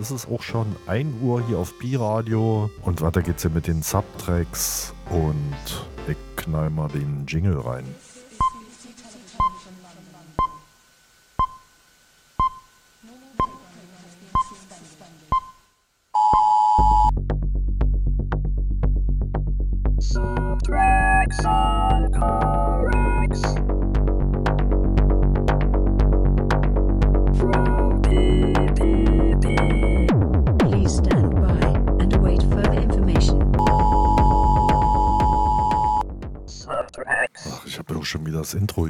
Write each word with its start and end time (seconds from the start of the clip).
ist 0.00 0.10
es 0.10 0.26
auch 0.26 0.42
schon 0.42 0.74
1 0.86 1.22
Uhr 1.22 1.46
hier 1.46 1.58
auf 1.58 1.78
Bi-Radio 1.78 2.70
und 2.82 3.02
weiter 3.02 3.22
geht's 3.22 3.42
hier 3.42 3.50
mit 3.50 3.66
den 3.66 3.82
Subtracks 3.82 4.94
und 5.10 5.86
ich 6.08 6.16
knall 6.36 6.70
mal 6.70 6.88
den 6.88 7.26
Jingle 7.26 7.58
rein. 7.58 7.84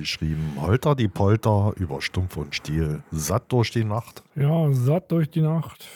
Geschrieben. 0.00 0.58
Holter 0.60 0.94
die 0.94 1.08
Polter 1.08 1.72
über 1.76 2.02
Stumpf 2.02 2.36
und 2.36 2.54
Stiel. 2.54 3.02
Satt 3.10 3.50
durch 3.52 3.70
die 3.70 3.84
Nacht. 3.84 4.22
Ja, 4.34 4.70
satt 4.72 5.10
durch 5.12 5.30
die 5.30 5.42
Nacht. 5.42 5.86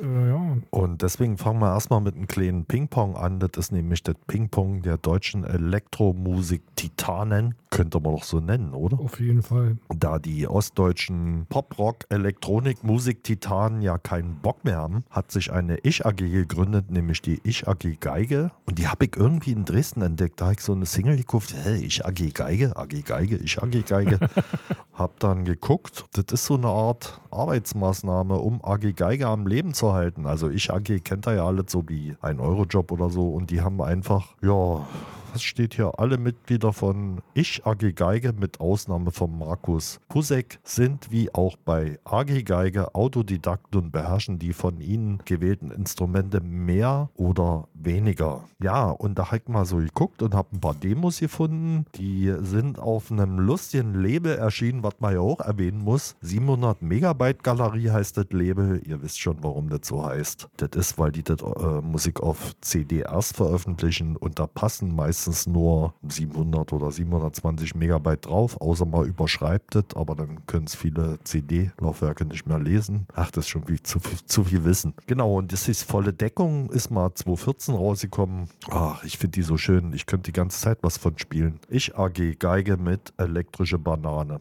Äh, 0.00 0.28
ja. 0.28 0.56
Und 0.70 1.02
deswegen 1.02 1.36
fangen 1.38 1.58
wir 1.60 1.72
erstmal 1.72 2.00
mit 2.00 2.14
einem 2.14 2.28
kleinen 2.28 2.64
Ping-Pong 2.64 3.16
an. 3.16 3.40
Das 3.40 3.50
ist 3.56 3.72
nämlich 3.72 4.02
das 4.02 4.16
Ping-Pong 4.26 4.82
der 4.82 4.98
deutschen 4.98 5.44
Elektromusik-Titanen. 5.44 7.54
Könnte 7.78 8.00
man 8.00 8.16
doch 8.16 8.24
so 8.24 8.40
nennen, 8.40 8.74
oder? 8.74 8.98
Auf 8.98 9.20
jeden 9.20 9.40
Fall. 9.40 9.76
Da 9.88 10.18
die 10.18 10.48
ostdeutschen 10.48 11.46
Pop-Rock-Elektronik-Musik-Titanen 11.48 13.82
ja 13.82 13.98
keinen 13.98 14.40
Bock 14.40 14.64
mehr 14.64 14.78
haben, 14.78 15.04
hat 15.10 15.30
sich 15.30 15.52
eine 15.52 15.78
Ich-AG 15.84 16.16
gegründet, 16.16 16.90
nämlich 16.90 17.22
die 17.22 17.38
Ich-AG 17.44 18.00
Geige. 18.00 18.50
Und 18.64 18.80
die 18.80 18.88
habe 18.88 19.04
ich 19.04 19.16
irgendwie 19.16 19.52
in 19.52 19.64
Dresden 19.64 20.02
entdeckt. 20.02 20.40
Da 20.40 20.46
habe 20.46 20.54
ich 20.54 20.62
so 20.62 20.72
eine 20.72 20.86
Single 20.86 21.18
gekauft. 21.18 21.54
Hey, 21.54 21.84
Ich-AG 21.84 22.34
Geige, 22.34 22.76
AG 22.76 23.04
Geige, 23.04 23.36
Ich-AG 23.36 23.86
Geige. 23.86 24.18
hab 24.92 25.20
dann 25.20 25.44
geguckt. 25.44 26.04
Das 26.14 26.24
ist 26.32 26.46
so 26.46 26.54
eine 26.54 26.66
Art 26.66 27.20
Arbeitsmaßnahme, 27.30 28.38
um 28.38 28.60
AG 28.64 28.92
Geige 28.96 29.28
am 29.28 29.46
Leben 29.46 29.72
zu 29.72 29.92
halten. 29.92 30.26
Also 30.26 30.50
Ich 30.50 30.72
AG 30.72 31.04
kennt 31.04 31.28
da 31.28 31.32
ja 31.32 31.46
alles 31.46 31.66
so 31.68 31.88
wie 31.88 32.16
ein 32.22 32.40
Eurojob 32.40 32.90
oder 32.90 33.08
so. 33.08 33.30
Und 33.30 33.52
die 33.52 33.60
haben 33.60 33.80
einfach, 33.80 34.34
ja, 34.42 34.84
was 35.32 35.42
steht 35.42 35.74
hier? 35.74 35.98
Alle 35.98 36.18
Mitglieder 36.18 36.72
von 36.72 37.20
Ich 37.34 37.64
AG 37.66 37.92
Geige 37.94 38.32
mit 38.32 38.60
Ausnahme 38.60 39.10
von 39.10 39.38
Markus 39.38 40.00
Pusek 40.08 40.58
sind 40.64 41.10
wie 41.10 41.32
auch 41.34 41.56
bei 41.56 41.98
AG 42.04 42.44
Geige 42.44 42.94
Autodidakten 42.94 43.80
und 43.80 43.90
beherrschen 43.92 44.38
die 44.38 44.52
von 44.52 44.80
ihnen 44.80 45.18
gewählten 45.24 45.70
Instrumente 45.70 46.40
mehr 46.40 47.10
oder 47.14 47.68
weniger. 47.74 48.44
Ja, 48.60 48.90
und 48.90 49.18
da 49.18 49.26
habe 49.26 49.38
ich 49.38 49.48
mal 49.48 49.64
so 49.64 49.76
geguckt 49.76 50.22
und 50.22 50.34
habe 50.34 50.56
ein 50.56 50.60
paar 50.60 50.74
Demos 50.74 51.20
gefunden. 51.20 51.86
Die 51.96 52.34
sind 52.40 52.78
auf 52.78 53.10
einem 53.10 53.38
lustigen 53.38 53.94
Label 53.94 54.36
erschienen, 54.36 54.82
was 54.82 54.94
man 55.00 55.14
ja 55.14 55.20
auch 55.20 55.40
erwähnen 55.40 55.82
muss. 55.82 56.16
700 56.20 56.82
Megabyte 56.82 57.42
Galerie 57.42 57.90
heißt 57.90 58.16
das 58.16 58.26
Label. 58.30 58.80
Ihr 58.84 59.02
wisst 59.02 59.20
schon, 59.20 59.42
warum 59.42 59.68
das 59.68 59.80
so 59.84 60.04
heißt. 60.04 60.48
Das 60.56 60.70
ist, 60.74 60.98
weil 60.98 61.12
die 61.12 61.22
das 61.22 61.40
äh, 61.42 61.80
Musik 61.82 62.20
auf 62.20 62.54
CDRs 62.60 63.32
veröffentlichen 63.32 64.16
und 64.16 64.38
da 64.38 64.46
passen 64.46 64.94
meist 64.94 65.17
meistens 65.18 65.48
nur 65.48 65.94
700 66.08 66.72
oder 66.72 66.92
720 66.92 67.74
Megabyte 67.74 68.26
drauf, 68.26 68.60
außer 68.60 68.86
man 68.86 69.04
überschreibt 69.04 69.74
es, 69.74 69.84
aber 69.96 70.14
dann 70.14 70.46
können 70.46 70.66
es 70.66 70.76
viele 70.76 71.18
CD-Laufwerke 71.24 72.24
nicht 72.24 72.46
mehr 72.46 72.60
lesen. 72.60 73.06
Ach, 73.14 73.30
das 73.32 73.46
ist 73.46 73.48
schon 73.48 73.68
wie 73.68 73.82
zu, 73.82 73.98
zu 74.26 74.44
viel 74.44 74.64
Wissen. 74.64 74.94
Genau, 75.06 75.38
und 75.38 75.52
das 75.52 75.68
ist 75.68 75.82
volle 75.82 76.12
Deckung, 76.12 76.70
ist 76.70 76.90
mal 76.90 77.12
2014 77.12 77.74
rausgekommen. 77.74 78.48
Ach, 78.70 79.02
ich 79.02 79.18
finde 79.18 79.32
die 79.32 79.42
so 79.42 79.56
schön. 79.56 79.92
Ich 79.92 80.06
könnte 80.06 80.30
die 80.30 80.36
ganze 80.36 80.60
Zeit 80.60 80.78
was 80.82 80.98
von 80.98 81.18
spielen. 81.18 81.58
Ich 81.68 81.96
AG 81.96 82.38
Geige 82.38 82.76
mit 82.76 83.12
elektrische 83.16 83.78
Banane. 83.78 84.40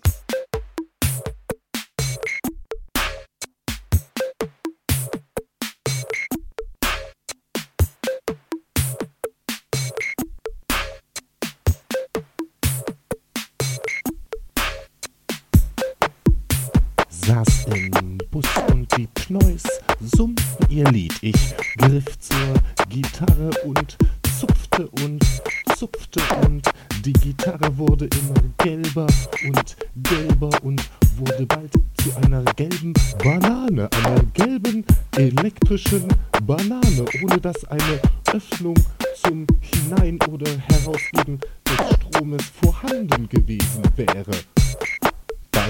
Im 17.74 18.18
Bus 18.32 18.46
und 18.72 18.88
die 18.98 19.08
Pneus 19.08 19.64
summten 20.02 20.66
ihr 20.70 20.86
Lied. 20.92 21.14
Ich 21.22 21.56
griff 21.78 22.06
zur 22.20 22.54
Gitarre 22.90 23.50
und 23.64 23.98
zupfte 24.40 24.88
und 25.04 25.24
zupfte 25.76 26.22
und 26.46 26.70
die 27.06 27.14
Gitarre 27.14 27.78
wurde 27.78 28.06
immer 28.06 28.42
gelber 28.58 29.08
und 29.46 29.78
gelber 29.96 30.50
und 30.64 30.82
wurde 31.18 31.46
bald 31.46 31.72
zu 32.02 32.16
einer 32.24 32.44
gelben 32.56 32.94
Banane, 33.24 33.90
einer 34.04 34.24
gelben 34.34 34.86
elektrischen 35.16 36.08
Banane, 36.44 37.06
ohne 37.24 37.38
dass 37.42 37.66
eine 37.66 38.00
Öffnung 38.34 38.76
zum 39.24 39.48
Hinein- 39.62 40.20
oder 40.30 40.50
Herausgeben 40.70 41.40
des 41.66 41.96
Stromes 41.96 42.44
vorhanden 42.62 43.28
gewesen 43.30 43.84
wäre. 43.96 44.32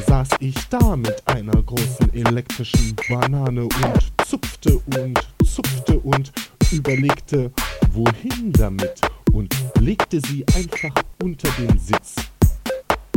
Saß 0.05 0.29
ich 0.39 0.55
da 0.69 0.95
mit 0.95 1.23
einer 1.27 1.61
großen 1.63 2.13
elektrischen 2.13 2.95
Banane 3.09 3.63
und 3.63 4.27
zupfte 4.27 4.79
und 4.95 5.19
zupfte 5.43 5.99
und 5.99 6.31
überlegte, 6.71 7.51
wohin 7.91 8.51
damit 8.53 9.01
und 9.33 9.53
legte 9.79 10.21
sie 10.21 10.45
einfach 10.55 11.03
unter 11.21 11.49
den 11.51 11.77
Sitz. 11.79 12.15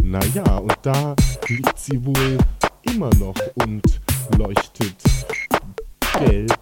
Naja, 0.03 0.57
und 0.57 0.77
da 0.83 1.15
liegt 1.49 1.79
sie 1.79 2.05
wohl 2.05 2.39
immer 2.83 3.11
noch 3.15 3.37
und 3.55 4.01
leuchtet 4.37 4.97
gelb 6.19 6.59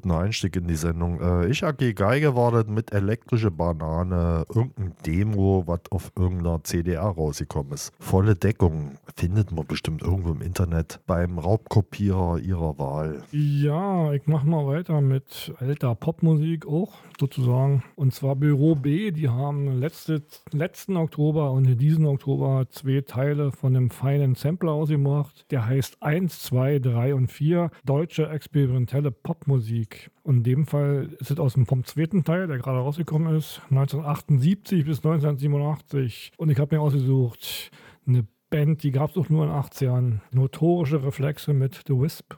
guten 0.00 0.12
Einstieg 0.12 0.56
in 0.56 0.66
die 0.66 0.76
Sendung. 0.76 1.20
Äh, 1.20 1.48
ich 1.48 1.62
AG 1.62 1.94
Geige 1.94 2.34
war 2.34 2.64
mit 2.64 2.92
elektrische 2.92 3.50
Banane, 3.50 4.46
irgendein 4.48 4.94
Demo, 5.04 5.64
was 5.66 5.80
auf 5.90 6.12
irgendeiner 6.16 6.64
CDR 6.64 7.02
rausgekommen 7.02 7.72
ist. 7.72 7.92
Volle 8.00 8.34
Deckung 8.34 8.96
findet 9.20 9.52
man 9.52 9.66
bestimmt 9.66 10.00
irgendwo 10.00 10.30
im 10.30 10.40
Internet 10.40 11.00
beim 11.06 11.38
Raubkopierer 11.38 12.38
ihrer 12.38 12.78
Wahl. 12.78 13.22
Ja, 13.32 14.14
ich 14.14 14.26
mache 14.26 14.46
mal 14.46 14.66
weiter 14.66 15.02
mit 15.02 15.52
alter 15.58 15.94
Popmusik 15.94 16.66
auch 16.66 16.94
sozusagen. 17.18 17.82
Und 17.96 18.14
zwar 18.14 18.34
Büro 18.34 18.76
B, 18.76 19.10
die 19.10 19.28
haben 19.28 19.78
letzte, 19.78 20.22
letzten 20.52 20.96
Oktober 20.96 21.52
und 21.52 21.66
diesen 21.76 22.06
Oktober 22.06 22.64
zwei 22.70 23.02
Teile 23.02 23.52
von 23.52 23.76
einem 23.76 23.90
feinen 23.90 24.36
Sampler 24.36 24.72
ausgemacht. 24.72 25.44
Der 25.50 25.66
heißt 25.66 26.02
1, 26.02 26.40
2, 26.44 26.78
3 26.78 27.14
und 27.14 27.30
4, 27.30 27.70
deutsche 27.84 28.26
experimentelle 28.26 29.10
Popmusik. 29.10 30.10
Und 30.22 30.38
in 30.38 30.44
dem 30.44 30.66
Fall 30.66 31.10
ist 31.18 31.30
es 31.30 31.38
aus 31.38 31.52
dem 31.52 31.66
vom 31.66 31.84
zweiten 31.84 32.24
Teil, 32.24 32.46
der 32.46 32.56
gerade 32.56 32.78
rausgekommen 32.78 33.36
ist, 33.36 33.60
1978 33.68 34.86
bis 34.86 34.96
1987. 35.04 36.32
Und 36.38 36.48
ich 36.48 36.58
habe 36.58 36.74
mir 36.74 36.80
ausgesucht, 36.80 37.70
eine 38.06 38.26
Band, 38.50 38.82
die 38.82 38.90
gab 38.90 39.10
es 39.10 39.16
auch 39.16 39.28
nur 39.28 39.44
in 39.44 39.50
80ern. 39.50 40.18
Notorische 40.32 41.04
Reflexe 41.04 41.52
mit 41.52 41.82
The 41.86 41.94
Wisp. 41.94 42.34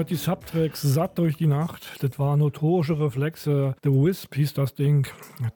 Ja, 0.00 0.04
ihr 0.04 0.06
hört 0.06 0.10
die 0.10 0.16
Subtracks 0.16 0.80
satt 0.80 1.18
durch 1.18 1.36
die 1.36 1.46
Nacht. 1.46 1.82
Das 2.00 2.18
war 2.18 2.34
notorische 2.38 2.98
Reflexe. 2.98 3.74
The 3.82 3.90
Wisp 3.90 4.34
hieß 4.34 4.54
das 4.54 4.74
Ding. 4.74 5.06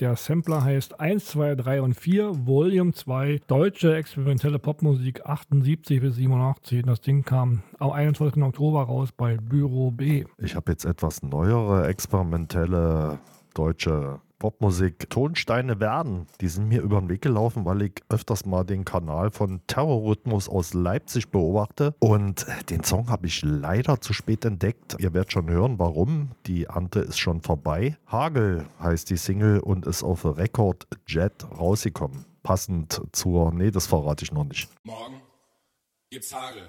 Der 0.00 0.16
Sampler 0.16 0.62
heißt 0.62 1.00
1, 1.00 1.24
2, 1.24 1.54
3 1.54 1.80
und 1.80 1.94
4, 1.94 2.46
Volume 2.46 2.92
2, 2.92 3.40
deutsche 3.46 3.96
experimentelle 3.96 4.58
Popmusik 4.58 5.24
78 5.24 5.98
bis 5.98 6.16
87. 6.16 6.82
Das 6.84 7.00
Ding 7.00 7.24
kam 7.24 7.62
am 7.78 7.92
21. 7.92 8.42
Oktober 8.42 8.82
raus 8.82 9.12
bei 9.16 9.38
Büro 9.38 9.90
B. 9.90 10.26
Ich 10.36 10.54
habe 10.56 10.72
jetzt 10.72 10.84
etwas 10.84 11.22
neuere 11.22 11.86
experimentelle 11.86 13.18
deutsche 13.54 14.20
Popmusik. 14.44 15.08
Tonsteine 15.08 15.80
werden, 15.80 16.26
die 16.42 16.48
sind 16.48 16.68
mir 16.68 16.82
über 16.82 17.00
den 17.00 17.08
Weg 17.08 17.22
gelaufen, 17.22 17.64
weil 17.64 17.80
ich 17.80 17.92
öfters 18.10 18.44
mal 18.44 18.62
den 18.62 18.84
Kanal 18.84 19.30
von 19.30 19.62
Terrorrhythmus 19.68 20.50
aus 20.50 20.74
Leipzig 20.74 21.30
beobachte. 21.30 21.94
Und 21.98 22.44
den 22.68 22.84
Song 22.84 23.08
habe 23.08 23.26
ich 23.26 23.40
leider 23.42 24.02
zu 24.02 24.12
spät 24.12 24.44
entdeckt. 24.44 24.96
Ihr 24.98 25.14
werdet 25.14 25.32
schon 25.32 25.48
hören, 25.48 25.78
warum. 25.78 26.32
Die 26.44 26.68
Ante 26.68 27.00
ist 27.00 27.18
schon 27.18 27.40
vorbei. 27.40 27.96
Hagel 28.06 28.66
heißt 28.80 29.08
die 29.08 29.16
Single 29.16 29.60
und 29.60 29.86
ist 29.86 30.02
auf 30.02 30.26
Record 30.26 30.88
Jet 31.06 31.46
rausgekommen. 31.58 32.26
Passend 32.42 33.00
zur, 33.12 33.50
nee, 33.50 33.70
das 33.70 33.86
verrate 33.86 34.24
ich 34.26 34.32
noch 34.32 34.44
nicht. 34.44 34.68
Morgen 34.82 35.22
gibt's 36.10 36.34
Hagel. 36.34 36.68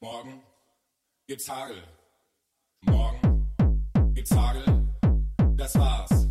Morgen 0.00 0.40
gibt's 1.26 1.50
Hagel. 1.50 1.82
Morgen 2.86 3.46
gibt's 4.14 4.34
Hagel. 4.34 4.88
Das 5.54 5.78
war's 5.78 6.21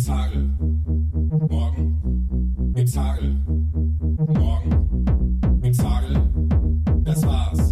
gibt's 0.00 0.08
Hagel. 0.08 0.48
Morgen 1.50 2.72
gibt's 2.74 2.96
Hagel. 2.96 3.36
Morgen 4.28 5.60
gibt's 5.60 5.82
Hagel. 5.82 6.22
Das 7.04 7.22
war's 7.26 7.69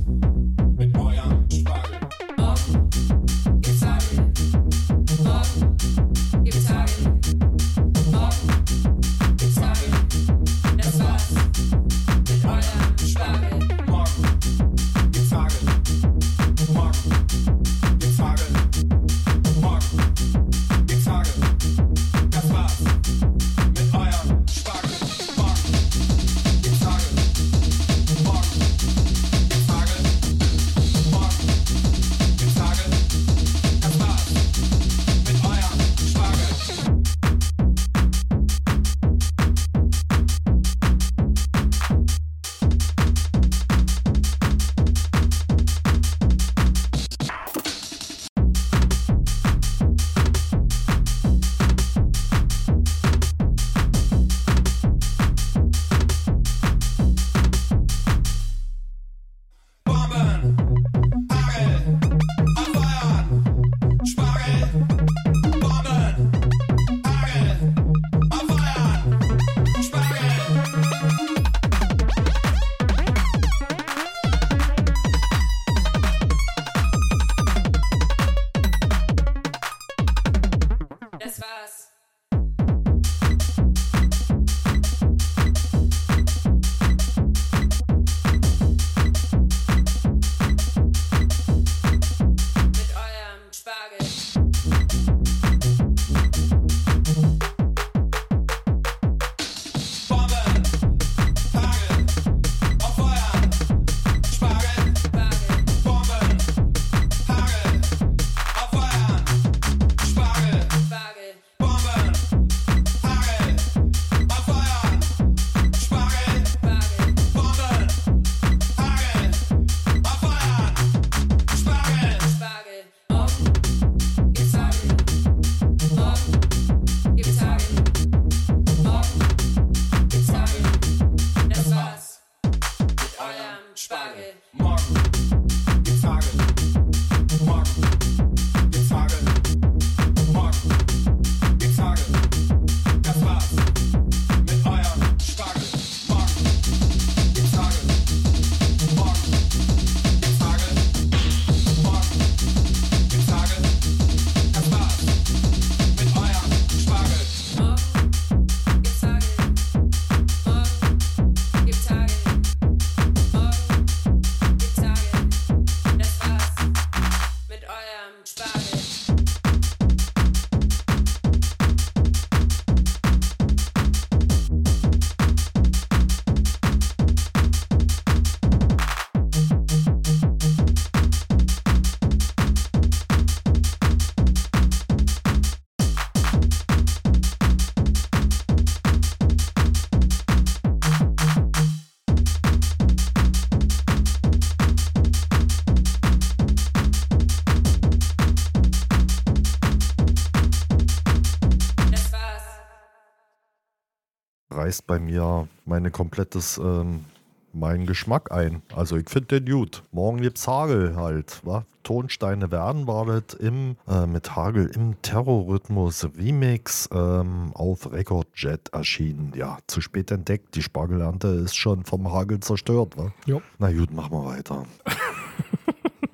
bei 204.88 204.99
mir 204.99 205.47
meine 205.66 205.92
komplettes, 205.92 206.59
ähm, 206.59 207.04
meinen 207.52 207.87
Geschmack 207.87 208.33
ein. 208.33 208.62
Also 208.75 208.97
ich 208.97 209.09
finde 209.09 209.40
den 209.40 209.54
gut. 209.54 209.85
Morgen 209.92 210.21
gibt's 210.21 210.49
Hagel 210.49 210.97
halt, 210.97 211.40
wa? 211.45 211.64
Tonsteine 211.85 212.50
werden 212.50 212.87
war 212.87 213.07
das 213.07 213.38
im, 213.38 213.76
äh, 213.88 214.07
mit 214.07 214.37
Hagel 214.37 214.71
im 214.75 215.00
Terrorrhythmus 215.00 216.07
Remix 216.18 216.88
ähm, 216.92 217.52
auf 217.54 217.90
Record 217.90 218.28
Jet 218.35 218.68
erschienen. 218.73 219.33
Ja, 219.35 219.59
zu 219.66 219.80
spät 219.80 220.11
entdeckt. 220.11 220.54
Die 220.54 220.62
Spargelernte 220.62 221.28
ist 221.28 221.57
schon 221.57 221.85
vom 221.85 222.12
Hagel 222.12 222.40
zerstört, 222.40 222.99
wa? 222.99 223.12
Jo. 223.25 223.40
Na 223.59 223.73
gut, 223.73 223.90
machen 223.92 224.12
wir 224.12 224.25
weiter. 224.25 224.66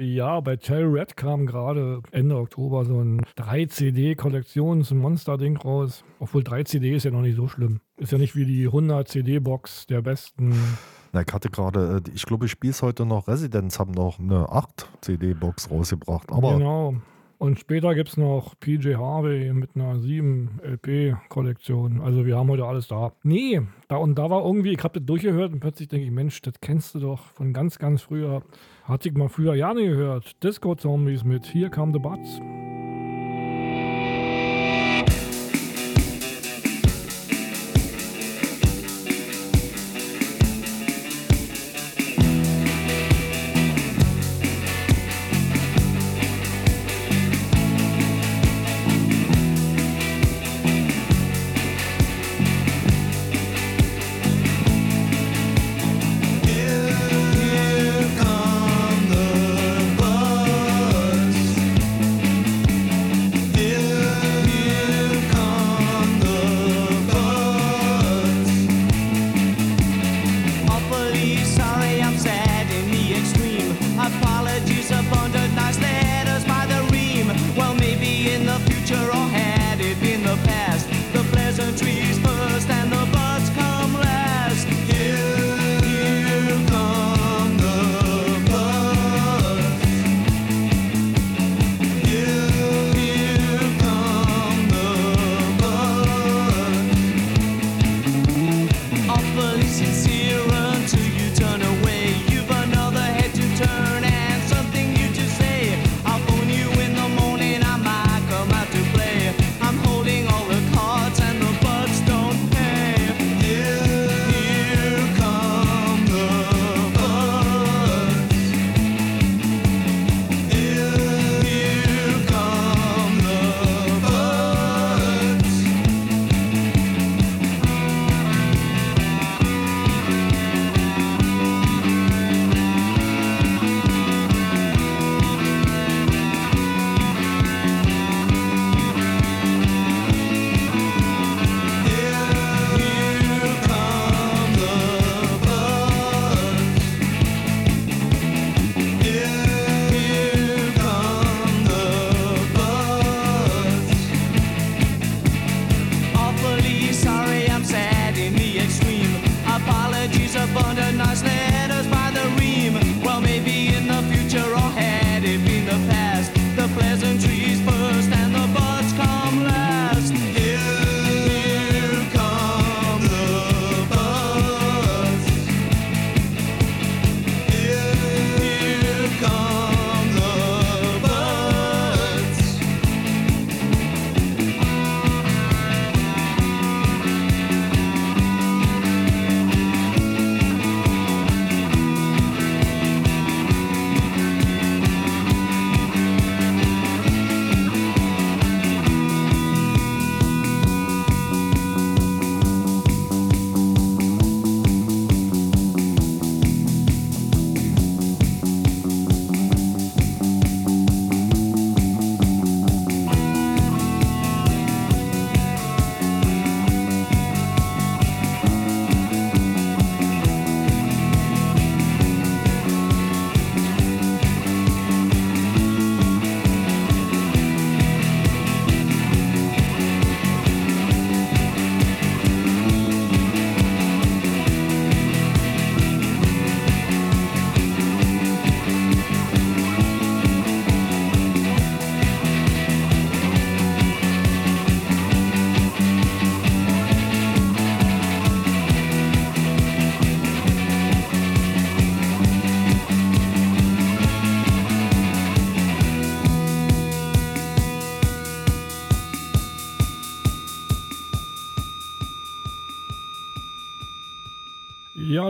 Ja, 0.04 0.40
bei 0.40 0.56
Tell 0.56 0.84
Red 0.84 1.16
kam 1.16 1.46
gerade 1.46 2.02
Ende 2.10 2.36
Oktober 2.36 2.84
so 2.84 3.00
ein 3.00 3.22
3-CD-Kollektions-Monster-Ding 3.38 5.56
raus. 5.56 6.04
Obwohl 6.18 6.44
3 6.44 6.64
CD 6.64 6.94
ist 6.94 7.04
ja 7.04 7.10
noch 7.10 7.22
nicht 7.22 7.36
so 7.36 7.48
schlimm. 7.48 7.80
Ist 7.96 8.12
ja 8.12 8.18
nicht 8.18 8.36
wie 8.36 8.44
die 8.44 8.66
100 8.66 9.08
CD-Box 9.08 9.86
der 9.86 10.02
besten 10.02 10.52
Na, 11.12 11.22
ich 11.26 11.32
hatte 11.32 11.48
gerade, 11.48 12.02
äh, 12.04 12.10
ich 12.14 12.26
glaube, 12.26 12.44
ich 12.46 12.50
spiele 12.50 12.72
es 12.72 12.82
heute 12.82 13.06
noch. 13.06 13.28
Residents 13.28 13.78
haben 13.78 13.92
noch 13.92 14.18
eine 14.18 14.50
8 14.50 14.88
CD-Box 15.00 15.70
rausgebracht. 15.70 16.30
Aber 16.30 16.58
genau. 16.58 16.96
Und 17.38 17.58
später 17.58 17.94
gibt 17.94 18.10
es 18.10 18.16
noch 18.16 18.54
PJ 18.58 18.94
Harvey 18.94 19.52
mit 19.52 19.70
einer 19.74 19.98
7 19.98 20.60
LP-Kollektion. 20.62 22.00
Also 22.00 22.24
wir 22.24 22.38
haben 22.38 22.48
heute 22.48 22.64
alles 22.64 22.88
da. 22.88 23.12
Nee, 23.22 23.60
da 23.88 23.96
und 23.96 24.18
da 24.18 24.30
war 24.30 24.44
irgendwie, 24.44 24.72
ich 24.72 24.82
habe 24.82 24.98
das 24.98 25.06
durchgehört 25.06 25.52
und 25.52 25.60
plötzlich 25.60 25.88
denke 25.88 26.06
ich, 26.06 26.12
Mensch, 26.12 26.40
das 26.42 26.54
kennst 26.60 26.94
du 26.94 27.00
doch 27.00 27.20
von 27.34 27.52
ganz, 27.52 27.78
ganz 27.78 28.02
früher. 28.02 28.42
Hatte 28.84 29.08
ich 29.08 29.14
mal 29.14 29.30
früher 29.30 29.54
ja 29.54 29.72
nicht 29.72 29.86
gehört. 29.86 30.42
Disco 30.42 30.74
Zombies 30.74 31.24
mit 31.24 31.46
Hier 31.46 31.70
kam 31.70 31.94
the 31.94 31.98
Butts. 31.98 32.38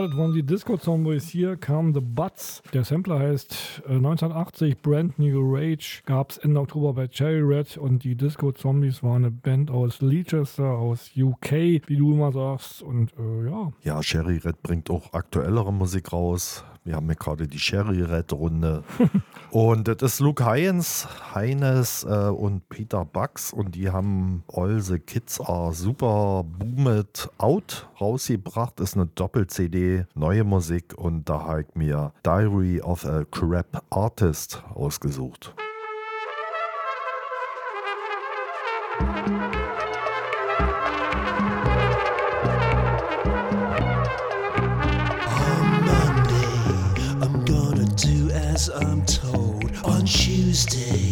Das 0.05 0.15
waren 0.17 0.33
die 0.33 0.43
Disco 0.43 0.77
Zombies. 0.77 1.29
Hier 1.29 1.57
kam 1.57 1.91
The 1.91 1.99
Butts. 1.99 2.61
Der 2.73 2.83
Sampler 2.83 3.17
heißt 3.17 3.81
äh, 3.87 3.93
1980 3.93 4.77
Brand 4.77 5.17
New 5.17 5.39
Rage. 5.41 6.03
Gab 6.05 6.29
es 6.29 6.37
Ende 6.37 6.59
Oktober 6.59 6.93
bei 6.93 7.07
Cherry 7.07 7.41
Red. 7.41 7.75
Und 7.77 8.03
die 8.03 8.13
Disco 8.13 8.51
Zombies 8.51 9.01
war 9.01 9.15
eine 9.15 9.31
Band 9.31 9.71
aus 9.71 10.01
Leicester, 10.01 10.77
aus 10.77 11.09
UK, 11.17 11.51
wie 11.87 11.97
du 11.97 12.13
immer 12.13 12.31
sagst. 12.31 12.83
Und 12.83 13.13
äh, 13.17 13.49
ja, 13.49 13.71
ja, 13.81 14.03
Sherry 14.03 14.37
Red 14.37 14.61
bringt 14.61 14.91
auch 14.91 15.11
aktuellere 15.13 15.73
Musik 15.73 16.13
raus. 16.13 16.63
Wir 16.85 16.97
haben 16.97 17.07
ja 17.07 17.15
gerade 17.15 17.47
die 17.47 17.57
Sherry 17.57 18.03
Red 18.03 18.31
Runde. 18.31 18.83
und 19.49 19.87
das 19.87 20.03
ist 20.03 20.19
Luke 20.19 20.45
Heinz, 20.45 21.07
Heines 21.33 22.03
äh, 22.03 22.29
und 22.29 22.69
Peter 22.69 23.03
Bucks. 23.03 23.51
Und 23.51 23.73
die 23.73 23.89
haben 23.89 24.43
All 24.53 24.79
the 24.79 24.99
Kids 24.99 25.41
Are 25.41 25.73
Super 25.73 26.43
Boomed 26.43 27.27
Out 27.39 27.89
rausgebracht. 27.99 28.79
Ist 28.79 28.95
eine 28.95 29.07
Doppel-CD, 29.07 30.05
neue 30.13 30.43
Musik. 30.43 30.93
Und 30.95 31.27
da 31.27 31.41
habe 31.41 31.61
ich 31.61 31.75
mir 31.75 32.13
Diary 32.23 32.79
of 32.81 33.03
a 33.03 33.25
Crap 33.31 33.81
Artist 33.89 34.63
ausgesucht. 34.75 35.55
as 48.55 48.69
I'm 48.69 49.05
told 49.05 49.69
on 49.83 50.05
Tuesday. 50.05 51.04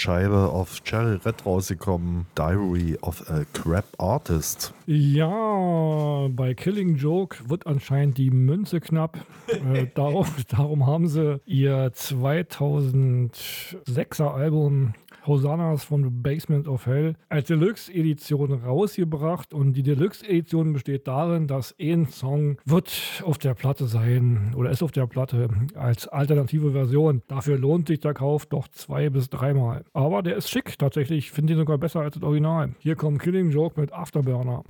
Scheibe 0.00 0.48
auf 0.48 0.82
Cherry 0.82 1.18
Red 1.26 1.44
rausgekommen. 1.44 2.24
Diary 2.34 2.96
of 3.02 3.30
a 3.30 3.44
Crap 3.52 3.84
Artist. 3.98 4.72
Ja, 4.86 6.26
bei 6.30 6.54
Killing 6.54 6.96
Joke 6.96 7.50
wird 7.50 7.66
anscheinend 7.66 8.16
die 8.16 8.30
Münze 8.30 8.80
knapp. 8.80 9.18
äh, 9.48 9.88
darum, 9.94 10.24
darum 10.48 10.86
haben 10.86 11.06
sie 11.06 11.38
ihr 11.44 11.92
2006er 11.92 14.32
Album 14.32 14.94
Hosanas 15.30 15.84
von 15.84 16.02
the 16.02 16.10
Basement 16.10 16.66
of 16.66 16.86
Hell 16.86 17.14
als 17.28 17.46
Deluxe-Edition 17.46 18.52
rausgebracht 18.52 19.54
und 19.54 19.74
die 19.74 19.84
Deluxe-Edition 19.84 20.72
besteht 20.72 21.06
darin, 21.06 21.46
dass 21.46 21.72
ein 21.80 22.06
Song 22.06 22.58
wird 22.64 23.22
auf 23.24 23.38
der 23.38 23.54
Platte 23.54 23.86
sein 23.86 24.52
oder 24.56 24.70
ist 24.70 24.82
auf 24.82 24.90
der 24.90 25.06
Platte 25.06 25.48
als 25.76 26.08
alternative 26.08 26.72
Version. 26.72 27.22
Dafür 27.28 27.58
lohnt 27.58 27.86
sich 27.86 28.00
der 28.00 28.12
Kauf 28.12 28.46
doch 28.46 28.66
zwei 28.66 29.08
bis 29.08 29.30
dreimal. 29.30 29.84
Aber 29.92 30.22
der 30.22 30.34
ist 30.34 30.50
schick 30.50 30.76
tatsächlich, 30.76 31.30
finde 31.30 31.52
ich 31.52 31.56
ihn 31.56 31.60
sogar 31.60 31.78
besser 31.78 32.00
als 32.00 32.14
das 32.14 32.24
Original. 32.24 32.74
Hier 32.80 32.96
kommt 32.96 33.22
Killing 33.22 33.50
Joke 33.50 33.80
mit 33.80 33.92
Afterburner. 33.92 34.64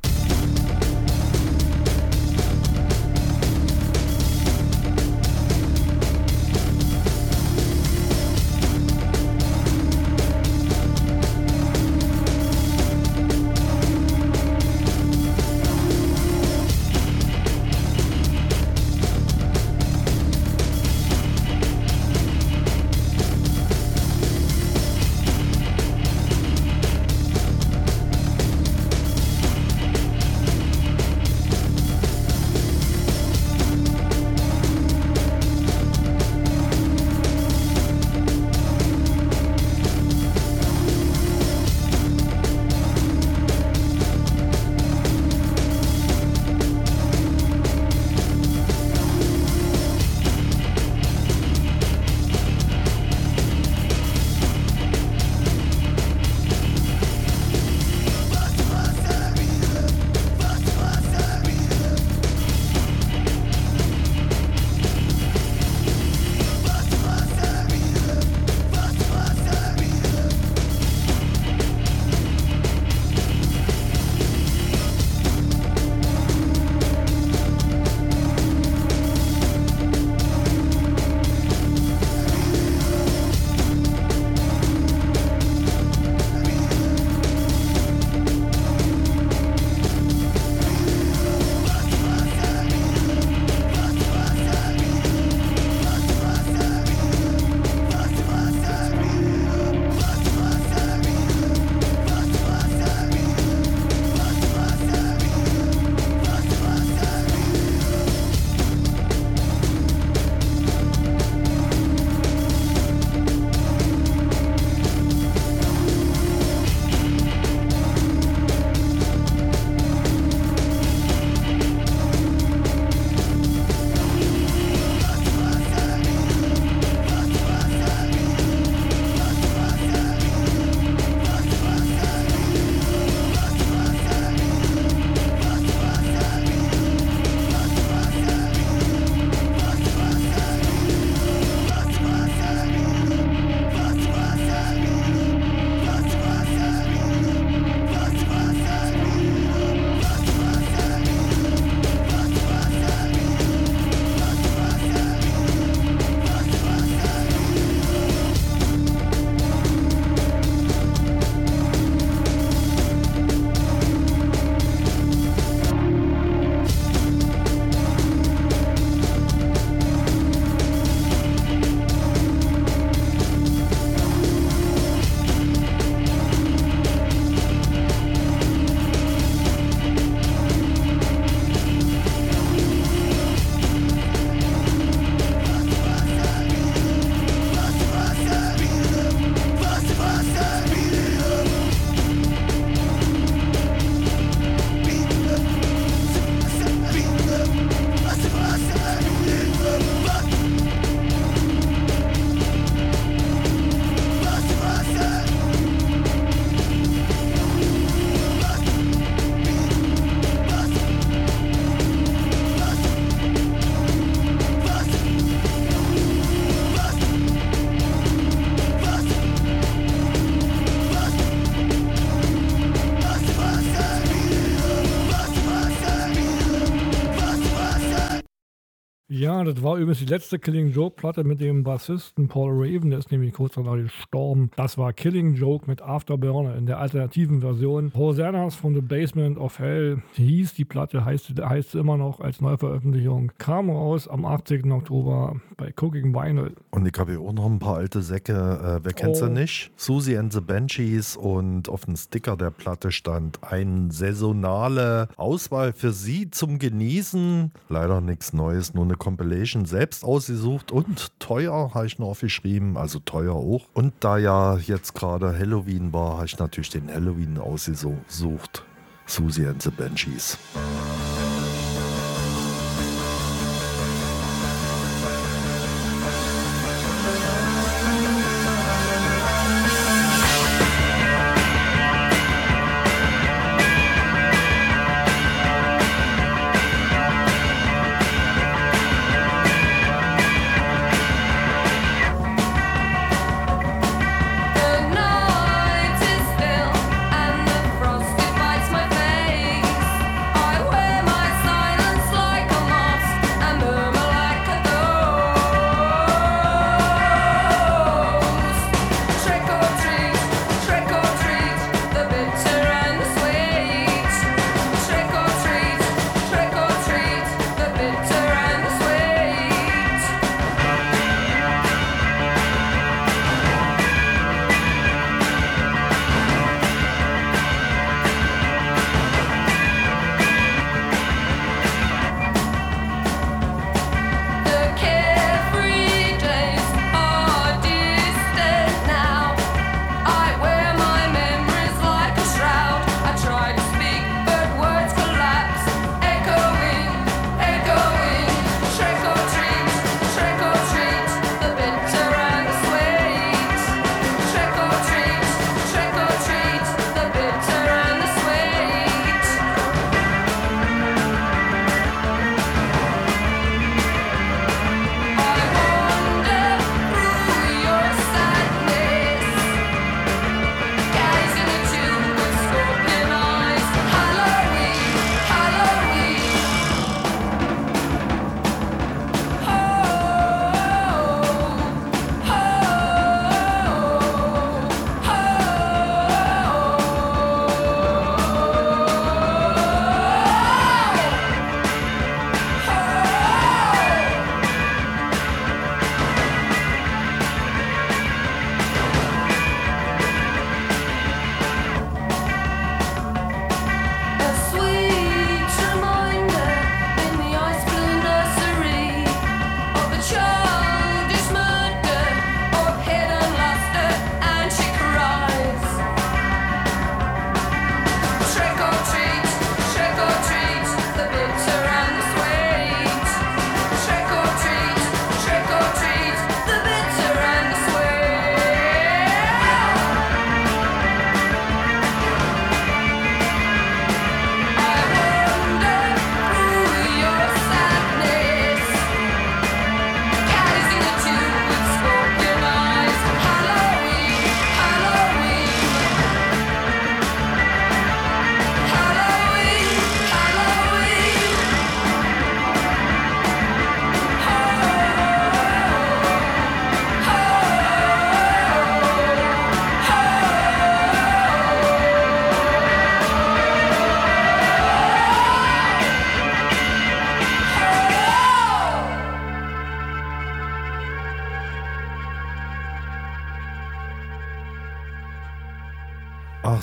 Das 229.45 229.63
war 229.63 229.77
übrigens 229.77 230.01
die 230.01 230.05
letzte 230.05 230.39
Killing 230.39 230.71
Joke-Platte 230.71 231.25
mit 231.25 231.41
dem 231.41 231.65
Bassisten 231.65 232.29
Paul 232.29 232.53
Raven, 232.53 232.91
der 232.91 232.99
ist 232.99 233.11
nämlich 233.11 233.33
kurz 233.33 233.55
danach 233.55 233.77
gestorben. 233.77 234.51
Das 234.57 234.77
war 234.77 234.93
Killing 234.93 235.35
Joke 235.35 235.67
mit 235.67 235.81
Afterburner 235.81 236.57
in 236.57 236.67
der 236.67 236.79
alternativen 236.79 237.41
Version. 237.41 237.91
Hosannas 237.95 238.55
from 238.55 238.75
the 238.75 238.83
Basement 238.83 239.39
of 239.39 239.59
Hell 239.59 240.03
hieß 240.15 240.55
die 240.55 240.67
Platte, 240.67 241.05
heißt, 241.05 241.33
heißt 241.41 241.75
immer 241.75 241.97
noch 241.97 242.21
als 242.21 242.41
Neuveröffentlichung. 242.41 243.33
Kam 243.39 243.71
raus 243.71 244.09
am 244.09 244.27
18. 244.27 244.71
Oktober 244.73 245.41
bei 245.57 245.73
Cooking 245.81 246.15
Vinyl. 246.15 246.55
Und 246.73 246.87
ich 246.87 246.97
habe 247.01 247.11
hier 247.13 247.21
auch 247.21 247.33
noch 247.33 247.47
ein 247.47 247.59
paar 247.59 247.77
alte 247.79 248.01
Säcke. 248.01 248.33
Äh, 248.33 248.85
wer 248.85 248.93
kennt 248.93 249.17
sie 249.17 249.25
Oh. 249.25 249.29
nicht? 249.29 249.73
Susie 249.77 250.17
and 250.17 250.33
the 250.33 250.41
Banshees 250.41 251.17
und 251.17 251.69
auf 251.69 251.85
dem 251.85 251.97
Sticker 251.97 252.37
der 252.37 252.51
Platte 252.53 252.93
stand 252.93 253.43
eine 253.43 253.91
saisonale 253.91 255.09
Auswahl 255.17 255.73
für 255.73 255.91
Sie 255.93 256.31
zum 256.31 256.61
Genießen. 256.61 257.51
Leider 257.69 258.01
nichts 258.01 258.33
Neues, 258.33 258.73
nur 258.73 258.85
eine 258.85 258.95
Compilation 258.95 259.65
selbst 259.65 260.05
ausgesucht 260.05 260.71
und 260.71 261.11
teuer 261.19 261.73
habe 261.75 261.87
ich 261.87 261.99
noch 261.99 262.07
aufgeschrieben, 262.11 262.77
also 262.77 263.01
teuer 263.01 263.35
auch. 263.35 263.67
Und 263.75 263.93
da 263.99 264.19
ja 264.19 264.57
jetzt 264.59 264.95
gerade 264.95 265.37
Halloween 265.37 265.93
war, 265.93 266.19
habe 266.19 266.27
ich 266.27 266.39
natürlich 266.39 266.71
den 266.71 266.89
Halloween 266.89 267.39
ausgesucht. 267.39 268.65
Susie 269.07 269.47
and 269.47 269.61
the 269.61 269.71
Banshees. 269.71 270.39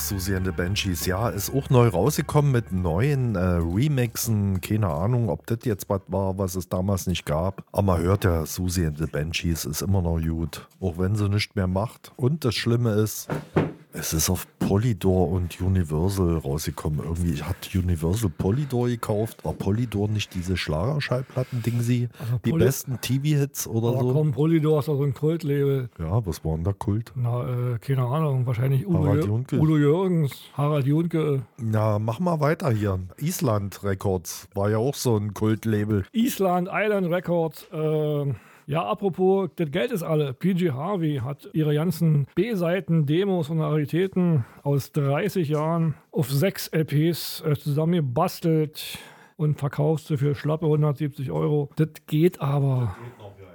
Susie 0.08 0.36
and 0.36 0.46
the 0.46 0.54
Banshees, 0.54 1.06
ja, 1.06 1.28
ist 1.28 1.54
auch 1.54 1.70
neu 1.70 1.90
rausgekommen 1.90 2.54
mit 2.54 2.72
neuen 2.72 3.36
äh, 3.36 3.40
Remixen. 3.40 4.62
Keine 4.62 4.88
Ahnung, 4.88 5.28
ob 5.28 5.46
das 5.48 5.60
jetzt 5.64 5.90
was 5.90 6.00
war, 6.08 6.38
was 6.38 6.56
es 6.56 6.70
damals 6.70 7.08
nicht 7.08 7.26
gab. 7.26 7.66
Aber 7.74 7.82
man 7.82 8.02
hört 8.02 8.24
ja, 8.24 8.46
Susie 8.46 8.86
and 8.86 8.98
the 8.98 9.06
Banshees 9.06 9.66
ist 9.66 9.82
immer 9.82 10.02
noch 10.02 10.22
gut, 10.22 10.66
auch 10.80 10.98
wenn 10.98 11.18
sie 11.18 11.28
nicht 11.28 11.58
mehr 11.58 11.68
macht. 11.68 12.14
Und 12.16 12.46
das 12.46 12.56
Schlimme 12.56 12.92
ist, 12.92 13.28
es 13.92 14.14
ist 14.14 14.30
auf 14.30 14.48
Polydor 14.68 15.30
und 15.30 15.62
Universal 15.62 16.38
rausgekommen. 16.38 17.00
Irgendwie 17.04 17.42
hat 17.42 17.70
Universal 17.74 18.30
Polydor 18.38 18.88
gekauft. 18.88 19.44
War 19.46 19.54
Polydor 19.54 20.08
nicht 20.10 20.34
diese 20.36 20.58
Schlagerschallplatten-Ding 20.58 21.82
sie? 21.82 22.10
Also 22.20 22.40
Die 22.46 22.52
Poly- 22.52 22.66
besten 22.66 23.00
TV-Hits 23.02 23.68
oder 23.68 23.90
Aber 23.90 24.00
so? 24.02 24.14
komm, 24.14 24.32
Polydor 24.32 24.80
ist 24.80 24.88
doch 24.88 24.98
so 24.98 25.04
ein 25.04 25.14
Kultlabel. 25.14 25.90
Ja, 26.00 26.26
was 26.26 26.44
war 26.44 26.56
denn 26.56 26.64
da 26.64 26.74
Kult? 26.74 27.14
Na, 27.16 27.74
äh, 27.76 27.80
keine 27.80 28.04
Ahnung, 28.04 28.46
wahrscheinlich 28.46 28.86
Udo, 28.88 29.14
Jür-. 29.16 29.60
Udo 29.60 29.78
Jürgens, 29.78 30.34
Harald 30.54 30.86
Junke, 30.86 31.44
Na, 31.58 31.98
mach 32.00 32.20
mal 32.20 32.40
weiter 32.40 32.70
hier. 32.72 33.00
Island 33.20 33.84
Records 33.84 34.48
war 34.54 34.70
ja 34.70 34.78
auch 34.78 34.96
so 34.96 35.16
ein 35.18 35.34
Kultlabel. 35.34 36.06
Island 36.12 36.70
Island 36.72 37.08
Records. 37.12 37.66
Äh, 37.72 38.34
ja, 38.68 38.86
apropos, 38.86 39.50
das 39.56 39.72
Geld 39.72 39.92
ist 39.92 40.04
alle. 40.04 40.34
PG 40.34 40.72
Harvey 40.72 41.22
hat 41.24 41.50
ihre 41.54 41.74
ganzen 41.74 42.28
B-Seiten, 42.36 43.06
Demos 43.06 43.50
und 43.50 43.62
Raritäten 43.62 44.46
aus 44.62 44.92
30 44.92 45.50
Jahren 45.50 45.96
auf 46.12 46.30
sechs 46.30 46.68
LPs 46.68 47.42
äh, 47.42 47.56
zusammengebastelt. 47.56 49.00
und 49.38 49.58
verkaufst 49.58 50.08
sie 50.08 50.18
für 50.18 50.36
schlappe 50.36 50.66
170 50.66 51.32
Euro. 51.32 51.70
Das 51.78 51.90
geht 52.08 52.42
aber. 52.42 52.98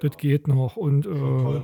Das 0.01 0.17
geht 0.17 0.49
noch. 0.49 0.77
Und, 0.77 1.07
äh, 1.07 1.11
ja, 1.11 1.63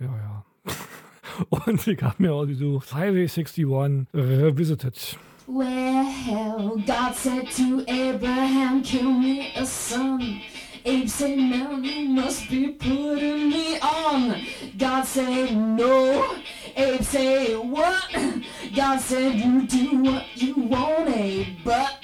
ja. 0.00 0.44
Und 1.48 1.86
ich 1.86 2.02
habe 2.02 2.14
mir 2.18 2.34
ausgesucht 2.34 2.92
Highway 2.94 3.28
61 3.28 3.66
Revisited. 4.14 5.18
Well, 5.46 6.76
God 6.86 7.14
said 7.14 7.48
to 7.56 7.82
Abraham, 7.88 8.82
kill 8.82 9.10
me 9.12 9.46
a 9.56 9.64
son. 9.64 10.40
Abe 10.84 11.08
said, 11.08 11.38
now 11.38 11.76
you 11.76 12.08
must 12.08 12.48
be 12.48 12.68
putting 12.68 13.50
me 13.50 13.78
on. 13.80 14.40
God 14.78 15.04
said, 15.04 15.54
no. 15.54 16.36
Abe 16.74 17.02
said, 17.02 17.58
what? 17.58 18.04
God 18.74 19.00
said, 19.00 19.34
you 19.34 19.66
do 19.66 20.02
what 20.02 20.24
you 20.34 20.54
want, 20.54 21.08
Abe. 21.10 21.58
But 21.64 22.02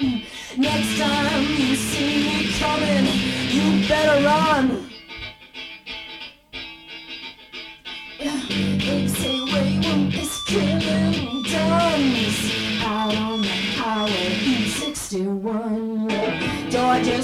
next 0.59 0.99
time 0.99 1.43
you 1.43 1.75
see 1.75 2.25
me 2.27 2.53
coming, 2.59 3.07
you 3.49 3.89
better 3.89 4.25
run. 4.25 4.91
Abe 8.21 9.09
said, 9.09 9.41
wait, 9.53 9.85
when 9.85 10.11
this 10.11 10.43
killing 10.45 11.43
done 11.45 12.17
out 12.83 13.15
on 13.17 13.41
the 13.41 13.49
highway 13.49 14.69
61. 14.69 16.09
Georgia 16.71 17.23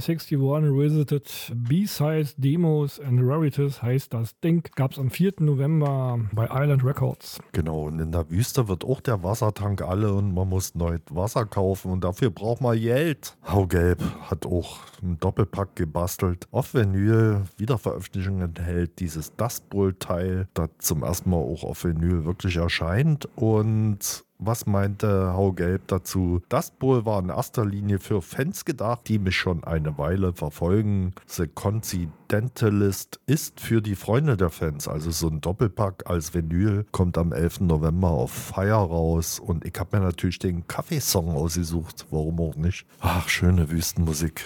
360 0.00 0.36
Unrevisited 0.60 1.26
B-Sides, 1.54 2.34
Demos 2.36 3.00
and 3.00 3.18
Rarities 3.22 3.80
heißt 3.80 4.12
das 4.12 4.38
Ding. 4.40 4.62
Gab 4.76 4.92
es 4.92 4.98
am 4.98 5.10
4. 5.10 5.36
November 5.40 6.20
bei 6.32 6.48
Island 6.52 6.84
Records. 6.84 7.40
Genau, 7.52 7.84
und 7.84 7.98
in 7.98 8.12
der 8.12 8.28
Wüste 8.28 8.68
wird 8.68 8.84
auch 8.84 9.00
der 9.00 9.22
Wassertank 9.22 9.80
alle 9.80 10.12
und 10.12 10.34
man 10.34 10.50
muss 10.50 10.74
neu 10.74 10.98
Wasser 11.08 11.46
kaufen 11.46 11.92
und 11.92 12.04
dafür 12.04 12.28
braucht 12.28 12.60
man 12.60 12.78
Geld. 12.78 13.38
Haugelb 13.48 14.02
hat 14.30 14.44
auch 14.44 14.80
einen 15.00 15.18
Doppelpack 15.18 15.76
gebastelt. 15.76 16.46
Auf 16.50 16.74
Vinyl, 16.74 17.44
Wiederveröffentlichung 17.56 18.42
enthält 18.42 19.00
dieses 19.00 19.34
Dustbull-Teil, 19.36 20.46
das 20.52 20.68
zum 20.80 21.02
ersten 21.04 21.30
Mal 21.30 21.38
auch 21.38 21.64
auf 21.64 21.84
Vinyl 21.84 22.26
wirklich 22.26 22.56
erscheint 22.56 23.26
und 23.34 24.26
was 24.42 24.64
meinte 24.64 25.34
Haugelb 25.34 25.86
dazu? 25.88 26.40
Das 26.48 26.70
Bowl 26.70 27.04
war 27.04 27.20
in 27.20 27.28
erster 27.28 27.66
Linie 27.66 27.98
für 27.98 28.22
Fans 28.22 28.64
gedacht, 28.64 29.02
die 29.06 29.18
mich 29.18 29.36
schon 29.36 29.64
eine 29.64 29.98
Weile 29.98 30.32
verfolgen 30.32 30.49
The 30.50 31.46
Coincidentalist 31.46 33.20
ist 33.26 33.60
für 33.60 33.80
die 33.80 33.94
Freunde 33.94 34.36
der 34.36 34.50
Fans, 34.50 34.88
also 34.88 35.10
so 35.10 35.28
ein 35.28 35.40
Doppelpack 35.40 36.04
als 36.06 36.34
Vinyl, 36.34 36.84
kommt 36.90 37.16
am 37.16 37.32
11. 37.32 37.60
November 37.60 38.08
auf 38.08 38.32
Fire 38.32 38.72
raus 38.72 39.38
und 39.38 39.64
ich 39.64 39.78
habe 39.78 39.98
mir 39.98 40.04
natürlich 40.04 40.38
den 40.38 40.66
Kaffeesong 40.66 41.30
ausgesucht, 41.30 42.06
warum 42.10 42.40
auch 42.40 42.56
nicht. 42.56 42.86
Ach, 43.00 43.28
schöne 43.28 43.70
Wüstenmusik. 43.70 44.44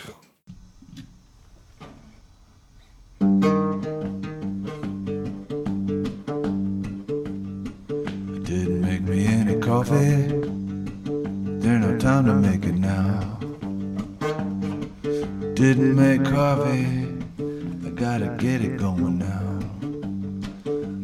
Didn't 8.45 8.81
make 8.83 9.03
me 9.03 9.27
any 9.27 9.59
coffee. 9.59 10.29
There's 11.61 11.81
no 11.81 11.99
time 11.99 12.27
to 12.27 12.35
make 12.35 12.65
it 12.67 12.79
now. 12.79 13.39
Didn't 15.65 15.97
make 15.97 16.23
coffee. 16.27 17.09
I 17.87 17.89
gotta 17.89 18.37
get 18.39 18.61
it 18.61 18.77
going 18.77 19.17
now. 19.17 19.61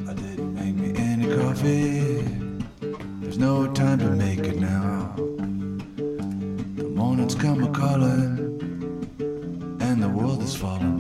I 0.07 0.13
didn't 0.13 0.53
make 0.53 0.75
me 0.75 0.93
any 1.01 1.35
coffee. 1.35 2.21
There's 3.23 3.39
no 3.39 3.73
time 3.73 4.01
to 4.01 4.11
make 4.11 4.41
it 4.41 4.59
now. 4.61 5.15
The 6.77 6.91
morning's 6.95 7.35
come 7.35 7.65
a 7.65 7.71
calling, 7.71 8.59
and 9.81 10.03
the 10.03 10.11
world 10.11 10.43
is 10.43 10.55
falling 10.55 11.00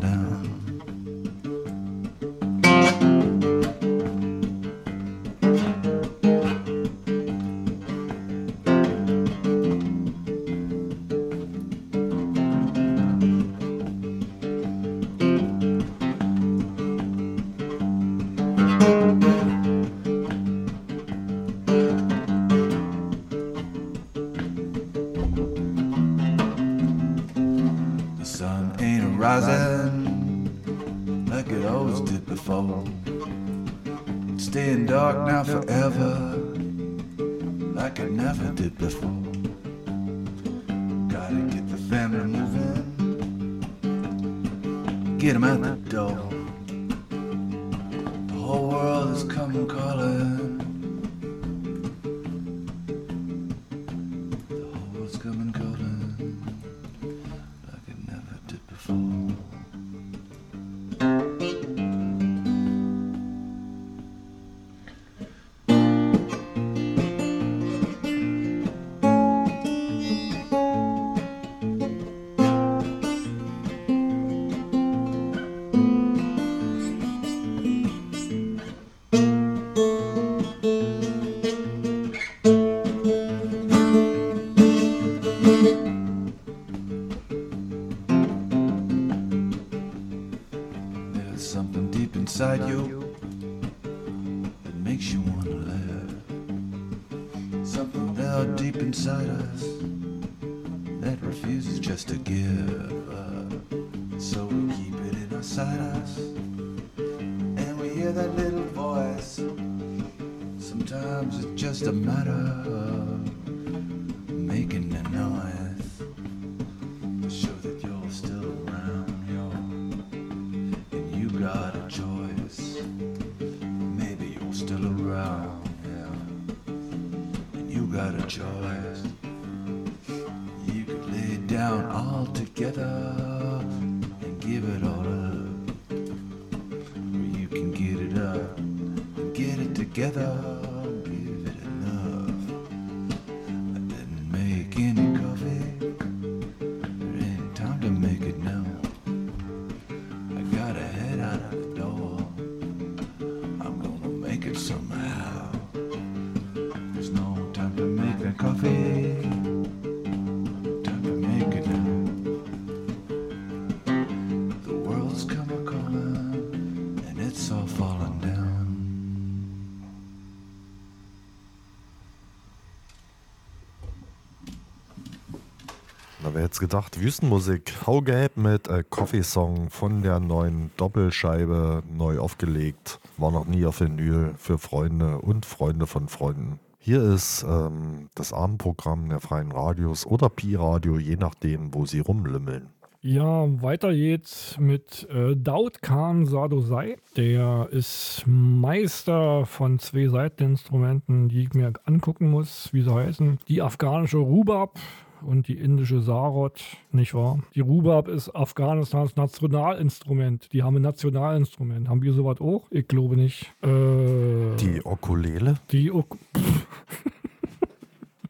gedacht, 176.60 177.00
Wüstenmusik, 177.00 177.72
hau 177.86 178.02
gelb 178.02 178.36
mit 178.36 178.68
äh, 178.68 178.84
Coffee 178.88 179.22
Song 179.22 179.70
von 179.70 180.02
der 180.02 180.20
neuen 180.20 180.70
Doppelscheibe 180.76 181.82
neu 181.90 182.20
aufgelegt. 182.20 183.00
War 183.16 183.32
noch 183.32 183.46
nie 183.46 183.64
auf 183.64 183.80
Vinyl 183.80 184.34
für 184.36 184.58
Freunde 184.58 185.18
und 185.18 185.46
Freunde 185.46 185.88
von 185.88 186.06
Freunden. 186.06 186.60
Hier 186.78 187.02
ist 187.02 187.44
ähm, 187.48 188.08
das 188.14 188.32
Abendprogramm 188.32 189.08
der 189.08 189.20
Freien 189.20 189.50
Radios 189.50 190.06
oder 190.06 190.28
Pi-Radio, 190.28 190.98
je 190.98 191.16
nachdem, 191.16 191.74
wo 191.74 191.86
sie 191.86 192.00
rumlümmeln. 192.00 192.68
Ja, 193.02 193.46
weiter 193.62 193.94
geht's 193.94 194.58
mit 194.58 195.08
äh, 195.10 195.34
Daud 195.34 195.80
Khan 195.80 196.26
Sadosai. 196.26 196.98
Der 197.16 197.68
ist 197.70 198.24
Meister 198.26 199.46
von 199.46 199.78
zwei 199.78 200.08
Seiteninstrumenten, 200.08 201.30
die 201.30 201.44
ich 201.44 201.54
mir 201.54 201.72
angucken 201.86 202.30
muss, 202.30 202.68
wie 202.74 202.82
sie 202.82 202.94
heißen. 202.94 203.38
Die 203.48 203.62
afghanische 203.62 204.18
Rubab 204.18 204.78
und 205.22 205.48
die 205.48 205.58
indische 205.58 206.00
Sarod, 206.00 206.60
nicht 206.92 207.14
wahr? 207.14 207.40
Die 207.54 207.60
Rubab 207.60 208.08
ist 208.08 208.34
Afghanistans 208.34 209.16
Nationalinstrument. 209.16 210.52
Die 210.52 210.62
haben 210.62 210.76
ein 210.76 210.82
Nationalinstrument. 210.82 211.88
Haben 211.88 212.02
wir 212.02 212.12
sowas 212.12 212.40
auch? 212.40 212.66
Ich 212.70 212.86
glaube 212.88 213.16
nicht. 213.16 213.52
Äh, 213.62 214.56
Die 214.60 214.80
Okulele? 214.84 215.54
die 215.70 215.90
Ok 215.90 216.16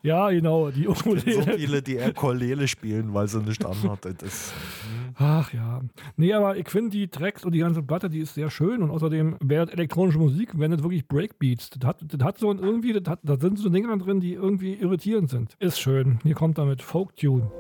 Ja, 0.03 0.31
genau, 0.31 0.71
die 0.71 0.85
So 0.85 0.91
Ukulele. 0.91 1.59
viele, 1.59 1.83
die 1.83 1.99
Ukulele 1.99 2.67
spielen, 2.69 3.13
weil 3.13 3.29
sie 3.29 3.41
nicht 3.41 3.65
anhat. 3.65 4.05
Das 4.05 4.23
ist, 4.23 4.55
Ach 5.17 5.53
ja. 5.53 5.83
Nee, 6.17 6.33
aber 6.33 6.57
ich 6.57 6.69
finde 6.71 6.91
die 6.91 7.09
Tracks 7.09 7.45
und 7.45 7.53
die 7.53 7.59
ganze 7.59 7.83
Platte, 7.83 8.09
die 8.09 8.21
ist 8.21 8.35
sehr 8.35 8.49
schön 8.51 8.83
und 8.83 8.91
außerdem 8.91 9.37
wäre 9.41 9.71
elektronische 9.71 10.19
Musik, 10.19 10.53
wenn 10.59 10.71
das 10.71 10.83
wirklich 10.83 11.07
Breakbeats. 11.07 11.71
Das 11.71 11.87
hat, 11.87 11.99
das 12.09 12.25
hat 12.25 12.39
so 12.39 12.51
ein 12.51 12.59
irgendwie, 12.59 12.95
das 12.95 13.11
hat, 13.11 13.21
da 13.23 13.39
sind 13.39 13.59
so 13.59 13.69
Dinge 13.69 13.97
drin, 13.99 14.21
die 14.21 14.33
irgendwie 14.33 14.75
irritierend 14.75 15.29
sind. 15.29 15.55
Ist 15.59 15.79
schön. 15.81 16.19
Hier 16.23 16.35
kommt 16.35 16.57
damit 16.57 16.81
Folk 16.81 17.15
Tune. 17.17 17.51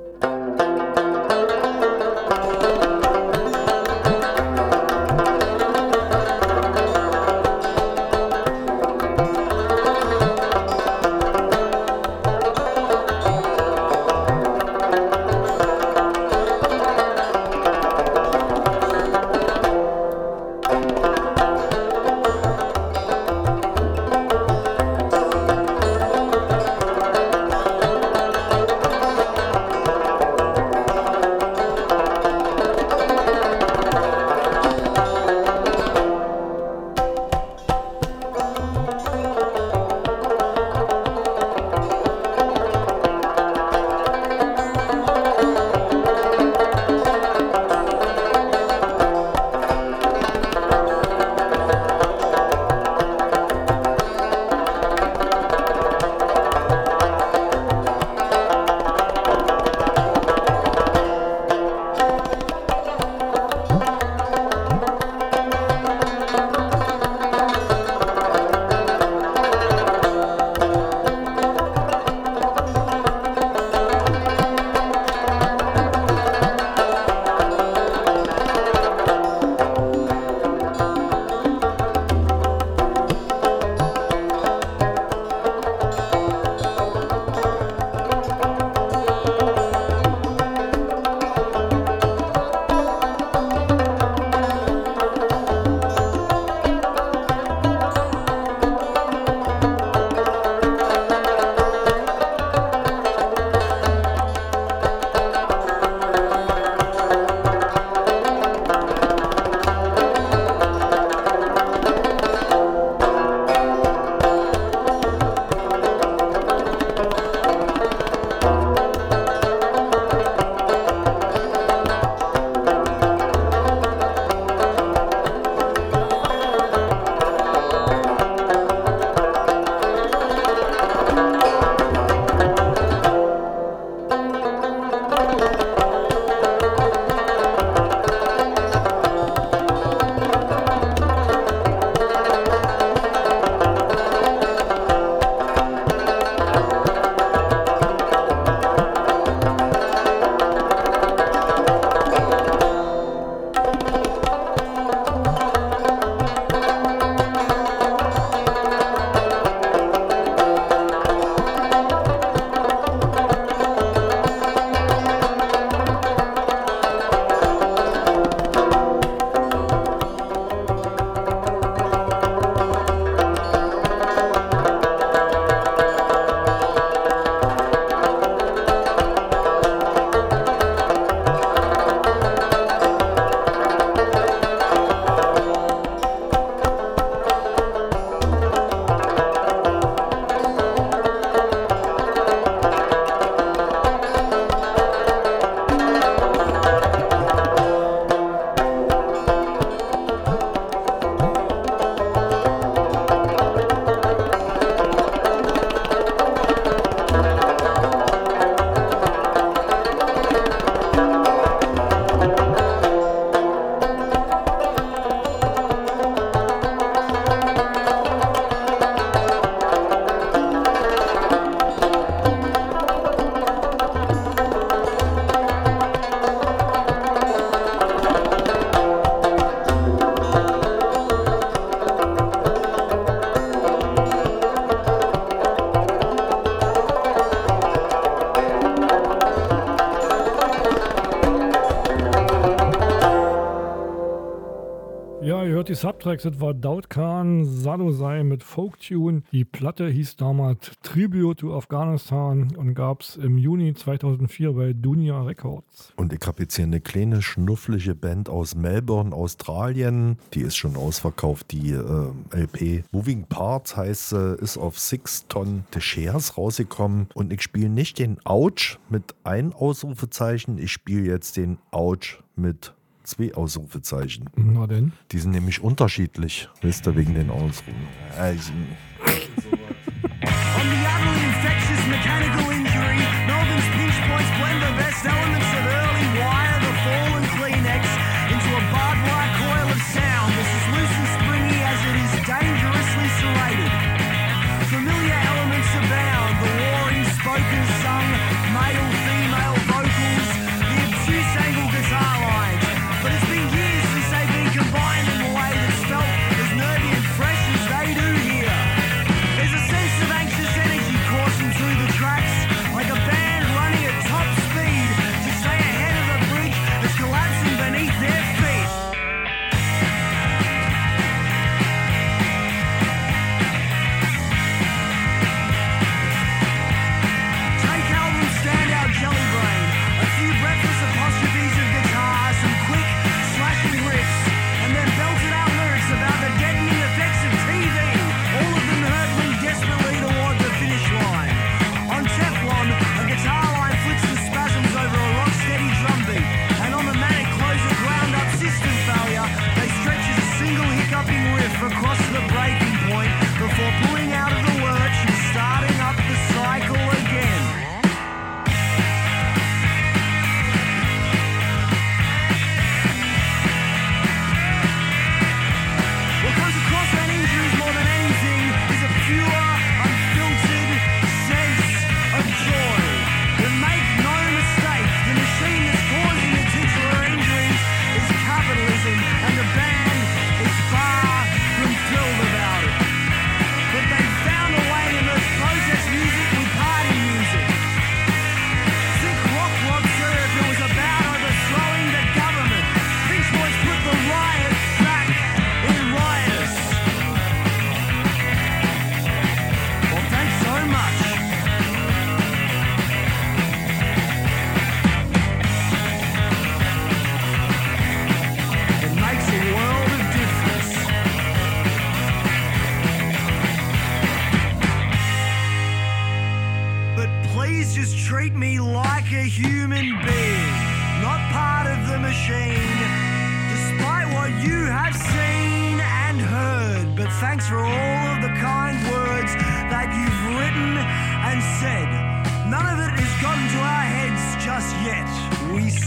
Subtracks, 245.80 246.24
das 246.24 246.38
war 246.42 246.52
Dautkan 246.52 247.46
Sadosai 247.46 248.22
mit 248.22 248.42
Folktune. 248.42 249.22
Die 249.32 249.46
Platte 249.46 249.88
hieß 249.88 250.16
damals 250.16 250.72
Tribute 250.82 251.38
to 251.38 251.56
Afghanistan 251.56 252.54
und 252.54 252.74
gab 252.74 253.00
es 253.00 253.16
im 253.16 253.38
Juni 253.38 253.72
2004 253.72 254.52
bei 254.52 254.72
Dunia 254.74 255.22
Records. 255.22 255.94
Und 255.96 256.12
ich 256.12 256.20
habe 256.26 256.42
jetzt 256.42 256.56
hier 256.56 256.66
eine 256.66 256.82
kleine, 256.82 257.22
schnufflige 257.22 257.94
Band 257.94 258.28
aus 258.28 258.54
Melbourne, 258.54 259.16
Australien. 259.16 260.18
Die 260.34 260.42
ist 260.42 260.58
schon 260.58 260.76
ausverkauft, 260.76 261.50
die 261.50 261.70
äh, 261.70 262.12
LP. 262.30 262.84
Moving 262.92 263.24
Parts 263.24 263.74
heißt, 263.74 264.12
äh, 264.12 264.34
ist 264.34 264.58
auf 264.58 264.78
6 264.78 265.28
Tonnen 265.28 265.64
de 265.74 265.80
Shares 265.80 266.36
rausgekommen. 266.36 267.06
Und 267.14 267.32
ich 267.32 267.40
spiele 267.40 267.70
nicht 267.70 267.98
den 267.98 268.18
Ouch 268.26 268.78
mit 268.90 269.14
ein 269.24 269.54
Ausrufezeichen, 269.54 270.58
ich 270.58 270.72
spiele 270.72 271.06
jetzt 271.06 271.38
den 271.38 271.56
Ouch 271.70 272.18
mit 272.36 272.74
zwei 273.04 273.34
Ausrufezeichen. 273.34 274.26
Na 274.36 274.66
denn? 274.66 274.92
Die 275.12 275.18
sind 275.18 275.32
nämlich 275.32 275.62
unterschiedlich, 275.62 276.48
wisst 276.60 276.86
ihr, 276.86 276.96
wegen 276.96 277.14
den 277.14 277.30
Ausrufen. 277.30 277.88
Also, 278.18 278.52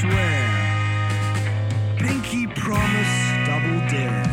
swear. 0.03 0.45
Pinky 1.97 2.45
promise, 2.47 3.15
double 3.47 3.79
dare. 3.91 4.25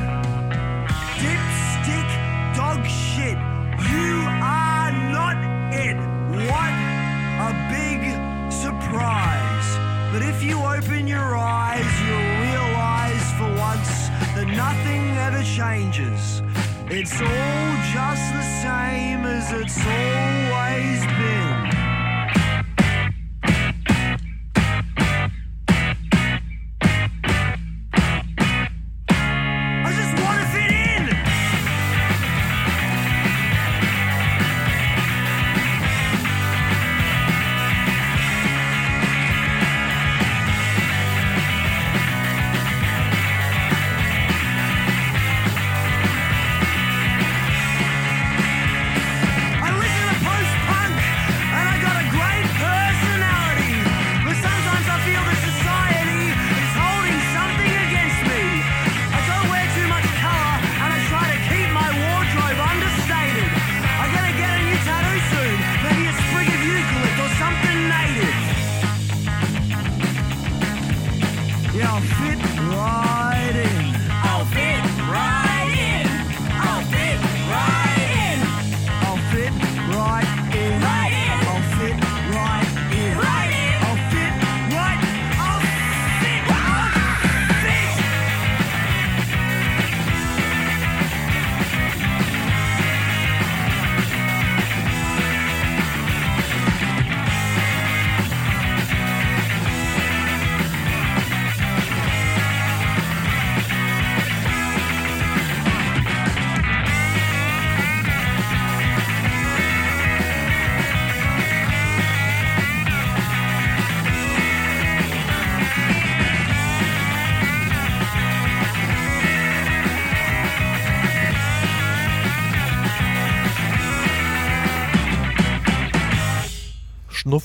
Dipstick, 1.23 2.11
dog 2.57 2.81
shit, 2.87 3.39
you 3.93 4.13
are 4.43 4.91
not 5.17 5.37
it. 5.87 5.99
What 6.51 6.75
a 7.49 7.53
big 7.77 8.01
surprise. 8.51 9.69
But 10.13 10.23
if 10.23 10.43
you 10.43 10.57
open 10.59 11.07
your 11.07 11.37
eyes, 11.37 11.91
you'll 12.05 12.33
realize 12.49 13.27
for 13.39 13.51
once 13.69 13.93
that 14.35 14.49
nothing 14.65 15.05
ever 15.27 15.45
changes. 15.45 16.43
It's 16.99 17.17
all 17.21 17.71
just 17.95 18.27
the 18.39 18.47
same 18.65 19.21
as 19.37 19.53
it's 19.53 19.79
always 19.87 21.01
been. 21.07 21.10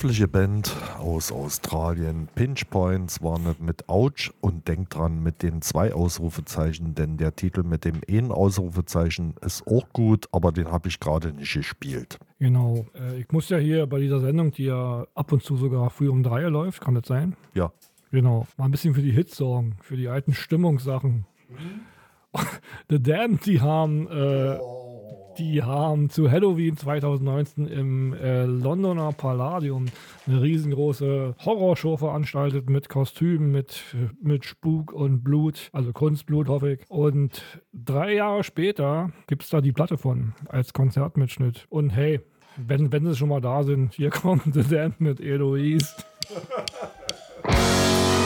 Knufflige 0.06 0.28
Band 0.28 0.76
aus 1.00 1.32
Australien. 1.32 2.28
Pinch 2.36 2.70
Points 2.70 3.24
war 3.24 3.40
nicht 3.40 3.60
mit 3.60 3.90
Ouch 3.90 4.32
und 4.40 4.68
denkt 4.68 4.94
dran 4.94 5.24
mit 5.24 5.42
den 5.42 5.64
zwei 5.64 5.96
Ausrufezeichen, 5.96 6.94
denn 6.94 7.18
der 7.18 7.36
Titel 7.36 7.64
mit 7.64 7.86
dem 7.86 8.02
einen 8.08 8.32
Ausrufezeichen 8.32 9.34
ist 9.42 9.66
auch 9.66 9.90
gut, 9.94 10.28
aber 10.32 10.52
den 10.52 10.72
habe 10.72 10.90
ich 10.90 11.00
gerade 11.00 11.34
nicht 11.34 11.52
gespielt. 11.52 12.20
Genau. 12.38 12.86
Äh, 12.94 13.22
ich 13.22 13.32
muss 13.32 13.50
ja 13.50 13.58
hier 13.58 13.88
bei 13.88 14.00
dieser 14.00 14.20
Sendung, 14.20 14.52
die 14.52 14.66
ja 14.66 15.08
ab 15.16 15.32
und 15.32 15.42
zu 15.42 15.58
sogar 15.58 15.90
früh 15.90 16.08
um 16.08 16.22
drei 16.22 16.44
läuft, 16.44 16.82
kann 16.82 16.94
das 16.94 17.08
sein? 17.08 17.36
Ja, 17.56 17.72
Genau. 18.12 18.46
Mal 18.58 18.66
ein 18.66 18.72
bisschen 18.72 18.94
für 18.94 19.02
die 19.02 19.12
Hits 19.12 19.36
sorgen, 19.36 19.76
für 19.82 19.98
die 19.98 20.08
alten 20.08 20.34
Stimmungssachen. 20.34 21.26
The 22.90 23.02
Damned, 23.02 23.44
die 23.48 23.60
haben, 23.60 24.08
äh, 24.08 24.60
die 25.38 25.64
haben 25.64 26.10
zu 26.10 26.32
Halloween 26.32 26.78
2019 26.78 27.68
im 27.68 28.14
äh, 28.14 28.46
Londoner 28.46 29.12
Palladium 29.12 29.86
eine 30.28 30.42
riesengroße 30.42 31.36
Horrorshow 31.44 31.98
veranstaltet 31.98 32.70
mit 32.70 32.90
Kostümen, 32.90 33.52
mit, 33.52 33.84
mit 34.22 34.46
Spuk 34.46 34.92
und 34.94 35.24
Blut, 35.24 35.70
also 35.72 35.94
Kunstblut, 35.94 36.48
hoffe 36.48 36.74
ich. 36.74 36.80
Und 36.90 37.44
drei 37.74 38.16
Jahre 38.16 38.44
später 38.44 39.12
gibt 39.28 39.44
es 39.44 39.50
da 39.50 39.62
die 39.62 39.72
Platte 39.72 39.98
von 39.98 40.34
als 40.48 40.74
Konzertmitschnitt. 40.74 41.66
Und 41.70 41.92
hey, 41.92 42.22
wenn, 42.58 42.92
wenn 42.92 43.06
sie 43.06 43.16
schon 43.16 43.30
mal 43.30 43.42
da 43.42 43.64
sind, 43.64 43.94
hier 43.94 44.10
kommt 44.10 44.54
The 44.54 44.64
Damned 44.64 45.02
mit 45.02 45.20
Eloise. 45.20 45.94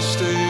stay 0.00 0.45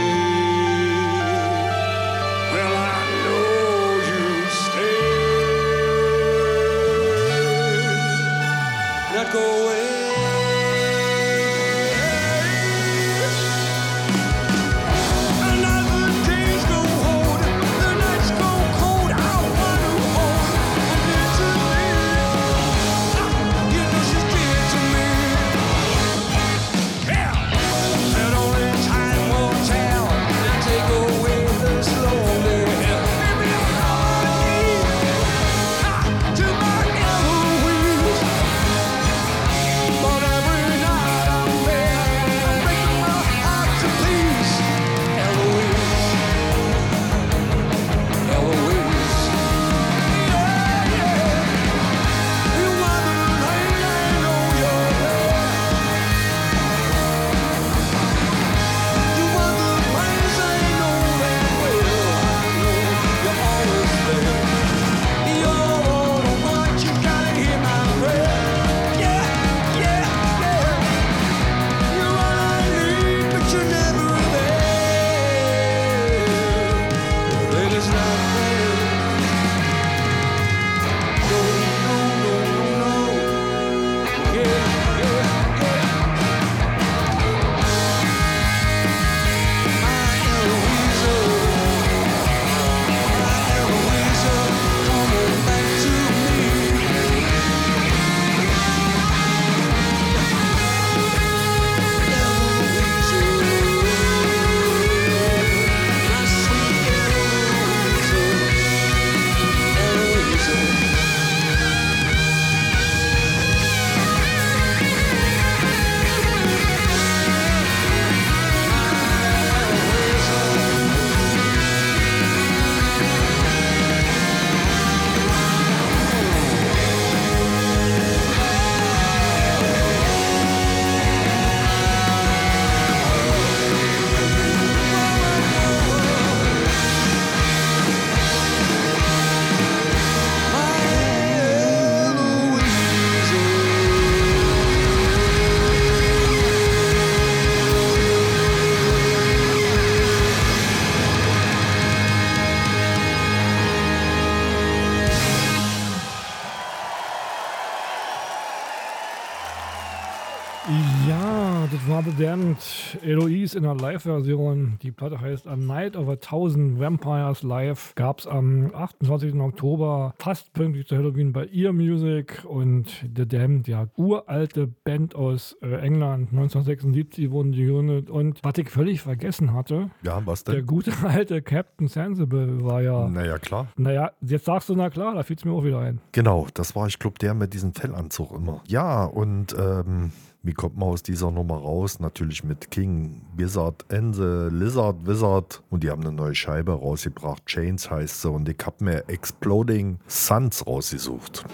Eloise 163.47 163.59
in 163.59 163.63
der 163.63 163.75
Live-Version. 163.75 164.79
Die 164.83 164.91
Platte 164.91 165.21
heißt 165.21 165.47
A 165.47 165.57
Night 165.57 165.97
of 165.97 166.09
a 166.09 166.17
Thousand 166.17 166.81
Vampires 166.81 167.43
Live. 167.43 167.95
Gab 167.95 168.19
es 168.21 168.27
am 168.27 168.73
28. 168.75 169.35
Oktober, 169.35 170.15
fast 170.19 170.53
pünktlich 170.53 170.87
zu 170.87 170.97
Halloween 170.97 171.33
bei 171.33 171.47
Ear 171.53 171.73
Music. 171.73 172.45
Und 172.45 172.89
The 173.15 173.27
Damned, 173.27 173.69
ja, 173.69 173.87
uralte 173.97 174.67
Band 174.67 175.15
aus 175.15 175.57
äh, 175.63 175.77
England. 175.77 176.31
1976 176.33 177.31
wurden 177.31 177.53
die 177.53 177.65
gegründet. 177.67 178.11
Und 178.11 178.41
was 178.43 178.59
ich 178.59 178.69
völlig 178.71 179.01
vergessen 179.03 179.53
hatte, 179.53 179.91
Ja, 180.03 180.21
was 180.25 180.43
der 180.45 180.57
denn? 180.57 180.67
gute 180.67 180.93
alte 181.05 181.41
Captain 181.43 181.87
Sensible 181.89 182.65
war 182.65 182.83
ja. 182.83 183.09
Naja, 183.09 183.39
klar. 183.39 183.69
Naja, 183.77 184.11
jetzt 184.23 184.47
sagst 184.47 184.69
du, 184.69 184.75
na 184.75 184.91
klar, 184.91 185.15
da 185.15 185.23
fiel 185.23 185.37
es 185.37 185.45
mir 185.45 185.53
auch 185.53 185.65
wieder 185.65 185.79
ein. 185.81 186.01
Genau, 186.13 186.47
das 186.55 186.75
war, 186.75 186.87
ich 186.89 186.99
glaube, 186.99 187.19
der 187.21 187.35
mit 187.35 187.55
diesem 187.55 187.75
Fellanzug 187.75 188.33
immer. 188.33 188.63
Ja, 188.67 189.05
und 189.05 189.55
ähm, 189.59 190.11
wie 190.47 190.55
kommt 190.55 190.77
man 190.77 190.91
aus 190.91 191.03
dieser 191.03 191.33
Nummer 191.33 191.57
raus? 191.57 191.99
Natürlich 191.99 192.45
mit 192.45 192.71
King, 192.71 193.23
Wizard, 193.37 193.85
Ense, 193.89 194.49
Lizard, 194.53 195.05
Wizard. 195.05 195.63
Und 195.71 195.83
die 195.83 195.91
haben 195.91 196.03
eine 196.03 196.13
neue 196.13 196.37
Scheibe 196.37 196.73
rausgebracht. 196.73 197.45
Chains 197.47 197.91
heißt 197.91 198.23
sie. 198.23 198.31
Und 198.31 198.49
ich 198.49 198.65
habe 198.65 198.85
mir 198.85 199.09
Exploding 199.09 199.99
Suns 200.07 200.65
rausgesucht. 200.65 201.45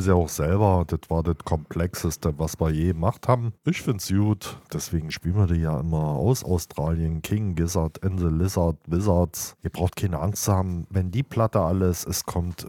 Schreiben 0.00 0.02
sie 0.02 0.14
auch 0.14 0.28
selber, 0.28 0.84
das 0.86 1.00
war 1.10 1.22
das 1.22 1.36
Komplexeste, 1.44 2.32
was 2.38 2.58
wir 2.58 2.70
je 2.70 2.88
gemacht 2.88 3.28
haben. 3.28 3.52
Ich 3.66 3.82
find's 3.82 4.08
gut, 4.08 4.58
deswegen 4.72 5.10
spielen 5.10 5.36
wir 5.36 5.46
die 5.46 5.60
ja 5.60 5.78
immer 5.78 5.98
aus 5.98 6.42
Australien. 6.42 7.20
King, 7.20 7.54
Gizzard, 7.54 8.02
and 8.02 8.18
the 8.18 8.28
Lizard, 8.28 8.76
Wizards. 8.86 9.56
Ihr 9.62 9.68
braucht 9.68 9.96
keine 9.96 10.18
Angst 10.20 10.44
zu 10.44 10.52
haben, 10.52 10.86
wenn 10.88 11.10
die 11.10 11.22
Platte 11.22 11.60
alles, 11.60 12.06
es 12.06 12.24
kommt 12.24 12.66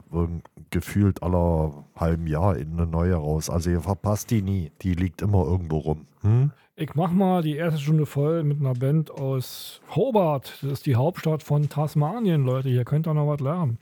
gefühlt 0.71 1.23
aller 1.23 1.85
halben 1.95 2.27
Jahr 2.27 2.57
in 2.57 2.73
eine 2.73 2.85
neue 2.85 3.15
raus. 3.15 3.49
Also 3.49 3.69
ihr 3.69 3.81
verpasst 3.81 4.29
die 4.29 4.41
nie, 4.41 4.71
die 4.81 4.93
liegt 4.93 5.21
immer 5.21 5.45
irgendwo 5.45 5.77
rum. 5.77 6.07
Hm? 6.21 6.51
Ich 6.75 6.95
mach 6.95 7.11
mal 7.11 7.43
die 7.43 7.55
erste 7.55 7.79
Stunde 7.79 8.05
voll 8.05 8.43
mit 8.43 8.59
einer 8.59 8.73
Band 8.73 9.09
aus 9.11 9.81
Hobart. 9.95 10.59
Das 10.61 10.71
ist 10.71 10.85
die 10.85 10.95
Hauptstadt 10.95 11.43
von 11.43 11.69
Tasmanien, 11.69 12.43
Leute. 12.43 12.69
Hier 12.69 12.83
könnt 12.83 13.07
ihr 13.07 13.13
noch 13.13 13.27
was 13.27 13.39
lernen. 13.39 13.77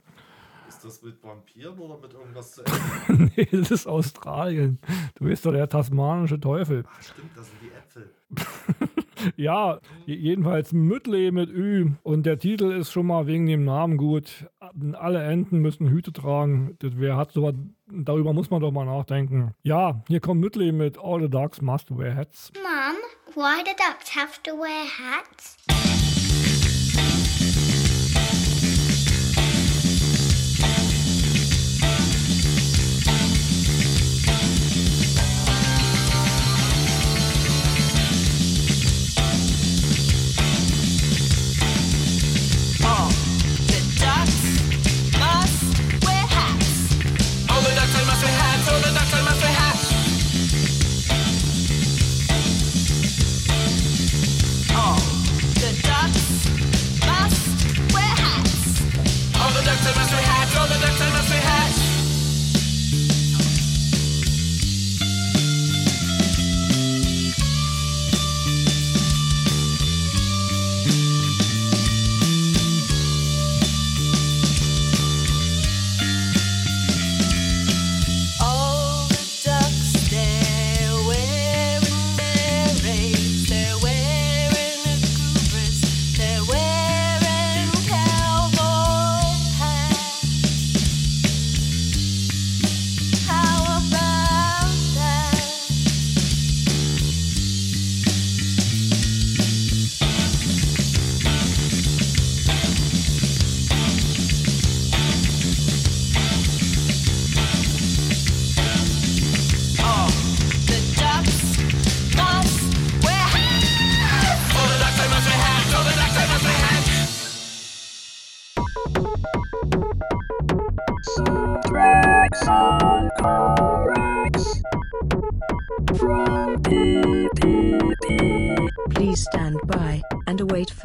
Ist 0.80 0.86
das 0.86 1.02
mit 1.02 1.22
Vampiren 1.22 1.78
oder 1.78 1.98
mit 1.98 2.14
irgendwas 2.14 2.52
zu 2.52 2.62
nee, 3.36 3.46
das 3.52 3.70
ist 3.70 3.86
Australien. 3.86 4.78
Du 5.16 5.24
bist 5.26 5.44
doch 5.44 5.52
der 5.52 5.68
tasmanische 5.68 6.40
Teufel. 6.40 6.84
Stimmt, 7.00 7.30
das 7.36 7.46
sind 7.48 7.58
die 7.62 7.70
Äpfel. 7.76 8.10
Ja, 9.36 9.80
je- 10.06 10.14
jedenfalls 10.16 10.72
Müttle 10.72 11.30
mit 11.30 11.50
Ü. 11.50 11.90
Und 12.02 12.24
der 12.24 12.38
Titel 12.38 12.70
ist 12.72 12.90
schon 12.90 13.06
mal 13.06 13.26
wegen 13.26 13.44
dem 13.44 13.66
Namen 13.66 13.98
gut. 13.98 14.46
Alle 14.94 15.22
Enten 15.24 15.58
müssen 15.58 15.90
Hüte 15.90 16.10
tragen. 16.10 16.74
Das, 16.78 16.92
wer 16.94 17.18
hat 17.18 17.32
sowas, 17.32 17.54
darüber 17.92 18.32
muss 18.32 18.48
man 18.48 18.62
doch 18.62 18.70
mal 18.72 18.86
nachdenken. 18.86 19.52
Ja, 19.62 20.02
hier 20.08 20.20
kommt 20.20 20.40
Müttle 20.40 20.72
mit 20.72 20.96
All 20.98 21.20
the 21.20 21.28
Dogs 21.28 21.60
Must 21.60 21.94
Wear 21.98 22.16
Hats. 22.16 22.50
Mum, 22.54 22.96
why 23.34 23.62
do 23.62 23.72
ducks 23.72 24.16
have 24.16 24.42
to 24.42 24.52
wear 24.52 24.86
hats? 24.86 25.58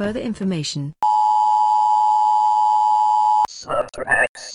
Further 0.06 0.20
information. 0.20 0.94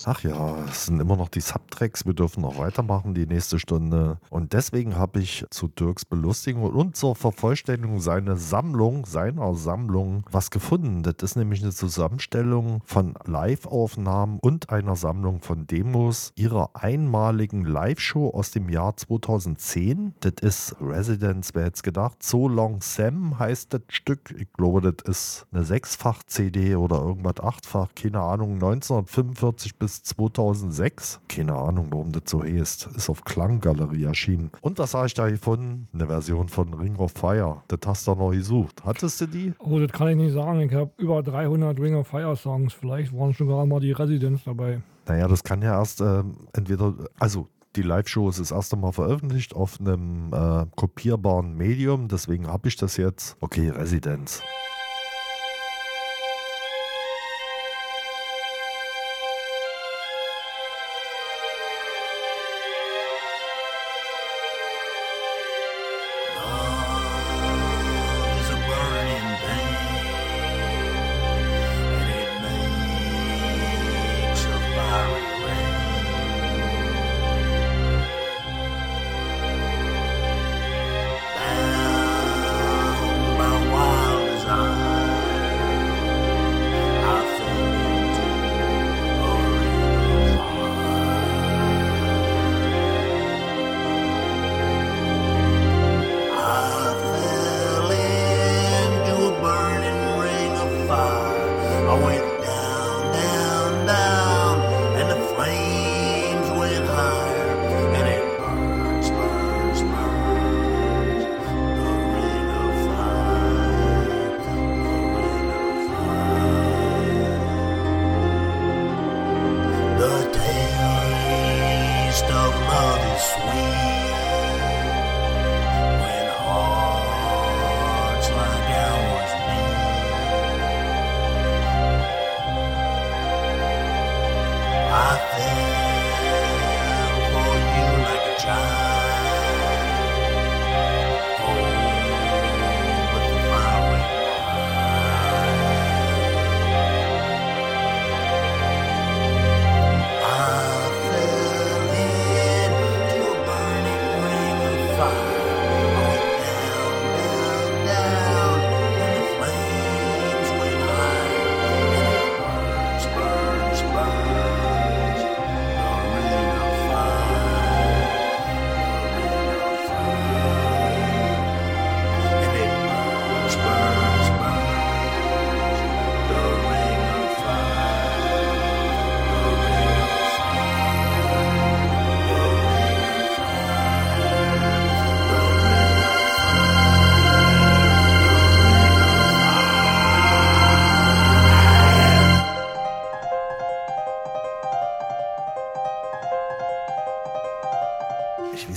Ach 0.04 0.24
ja, 0.24 0.56
es 0.68 0.86
sind 0.86 1.00
immer 1.00 1.16
noch 1.16 1.28
die 1.28 1.40
Subtracks. 1.40 2.04
Wir 2.04 2.14
dürfen 2.14 2.42
noch 2.42 2.58
weitermachen 2.58 3.14
die 3.14 3.26
nächste 3.26 3.60
Stunde. 3.60 4.18
Und 4.30 4.52
deswegen 4.52 4.96
habe 4.96 5.20
ich 5.20 5.44
zu 5.50 5.68
Dirks 5.68 6.04
Belustigung 6.04 6.64
und 6.64 6.96
zur 6.96 7.14
Vervollständigung 7.14 8.00
seiner 8.00 8.36
Sammlung, 8.36 9.06
seiner 9.06 9.54
Sammlung, 9.54 10.24
was 10.30 10.50
gefunden. 10.50 11.04
Das 11.04 11.14
ist 11.22 11.36
nämlich 11.36 11.62
eine 11.62 11.70
Zusammenstellung 11.70 12.82
von 12.84 13.14
Live-Aufnahmen 13.24 14.40
und 14.40 14.70
einer 14.70 14.96
Sammlung 14.96 15.40
von 15.40 15.68
Demos 15.68 16.32
ihrer 16.34 16.70
einmaligen 16.74 17.64
Live-Show 17.64 18.30
aus 18.30 18.50
dem 18.50 18.68
Jahr 18.70 18.96
2010. 18.96 20.14
Das 20.18 20.34
ist 20.40 20.76
Residence, 20.80 21.54
wer 21.54 21.66
jetzt 21.66 21.84
gedacht. 21.84 22.22
So 22.24 22.48
Long 22.48 22.80
Sam 22.80 23.38
heißt 23.38 23.72
das 23.72 23.82
Stück. 23.88 24.34
Ich 24.36 24.52
glaube, 24.52 24.80
das 24.80 25.08
ist 25.08 25.46
eine 25.52 25.64
Sechsfach-CD 25.64 26.74
oder 26.74 26.96
irgendwas 26.96 27.38
achtfach. 27.40 27.94
Keine 27.94 28.20
Ahnung. 28.20 28.54
1945 28.54 29.78
bis 29.78 29.91
2006. 30.00 31.20
Keine 31.28 31.54
Ahnung, 31.54 31.88
warum 31.90 32.12
das 32.12 32.22
so 32.26 32.42
heißt. 32.42 32.90
Ist 32.96 33.10
auf 33.10 33.24
Klanggalerie 33.24 34.04
erschienen. 34.04 34.50
Und 34.60 34.78
was 34.78 34.94
habe 34.94 35.06
ich 35.06 35.14
da 35.14 35.28
gefunden? 35.28 35.88
Eine 35.92 36.06
Version 36.06 36.48
von 36.48 36.72
Ring 36.74 36.96
of 36.96 37.12
Fire. 37.12 37.62
Das 37.68 37.80
hast 37.86 38.06
du 38.06 38.14
noch 38.14 38.30
gesucht. 38.30 38.82
Hattest 38.84 39.20
du 39.20 39.26
die? 39.26 39.52
Oh, 39.58 39.78
das 39.78 39.90
kann 39.92 40.08
ich 40.08 40.16
nicht 40.16 40.32
sagen. 40.32 40.60
Ich 40.60 40.72
habe 40.72 40.90
über 40.98 41.22
300 41.22 41.78
Ring 41.78 41.96
of 41.96 42.06
Fire 42.06 42.36
Songs. 42.36 42.72
Vielleicht 42.72 43.12
waren 43.12 43.32
sogar 43.32 43.66
mal 43.66 43.80
die 43.80 43.92
Residents 43.92 44.44
dabei. 44.44 44.80
Naja, 45.06 45.26
das 45.28 45.42
kann 45.42 45.62
ja 45.62 45.78
erst 45.78 46.00
ähm, 46.00 46.36
entweder, 46.52 46.94
also 47.18 47.48
die 47.76 47.82
Live-Show 47.82 48.28
ist 48.28 48.38
das 48.38 48.50
erste 48.50 48.76
Mal 48.76 48.92
veröffentlicht 48.92 49.54
auf 49.54 49.80
einem 49.80 50.32
äh, 50.32 50.66
kopierbaren 50.76 51.56
Medium, 51.56 52.08
deswegen 52.08 52.46
habe 52.46 52.68
ich 52.68 52.76
das 52.76 52.96
jetzt. 52.96 53.36
Okay, 53.40 53.70
Residenz. 53.70 54.42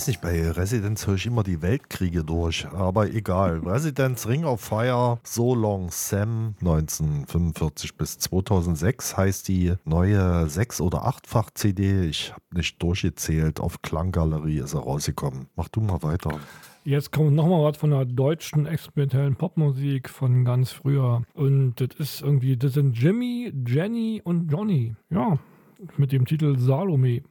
Weiß 0.05 0.09
nicht, 0.09 0.21
bei 0.21 0.51
Residence 0.51 1.07
höre 1.07 1.15
ich 1.15 1.25
immer 1.25 1.41
die 1.41 1.63
Weltkriege 1.63 2.23
durch, 2.23 2.67
aber 2.67 3.09
egal. 3.11 3.57
Residence 3.65 4.27
Ring 4.27 4.45
of 4.45 4.61
Fire, 4.61 5.17
So 5.23 5.55
Long 5.55 5.89
Sam, 5.89 6.53
1945 6.59 7.97
bis 7.97 8.19
2006 8.19 9.17
heißt 9.17 9.47
die 9.47 9.73
neue 9.83 10.19
6- 10.19 10.79
oder 10.81 11.07
8-fach 11.07 11.49
CD. 11.55 12.05
Ich 12.05 12.31
habe 12.31 12.43
nicht 12.53 12.79
durchgezählt. 12.83 13.59
Auf 13.59 13.81
Klanggalerie 13.81 14.59
ist 14.59 14.75
er 14.75 14.81
rausgekommen. 14.81 15.47
Mach 15.55 15.69
du 15.69 15.81
mal 15.81 16.03
weiter. 16.03 16.39
Jetzt 16.83 17.11
kommt 17.11 17.33
nochmal 17.33 17.63
was 17.63 17.77
von 17.77 17.89
der 17.89 18.05
deutschen 18.05 18.67
experimentellen 18.67 19.35
Popmusik 19.35 20.07
von 20.07 20.45
ganz 20.45 20.69
früher. 20.71 21.23
Und 21.33 21.77
das 21.77 21.97
ist 21.97 22.21
irgendwie, 22.21 22.57
das 22.57 22.73
sind 22.73 22.95
Jimmy, 22.95 23.51
Jenny 23.65 24.21
und 24.23 24.51
Johnny. 24.51 24.93
Ja, 25.09 25.39
mit 25.97 26.11
dem 26.11 26.25
Titel 26.25 26.59
Salome. 26.59 27.23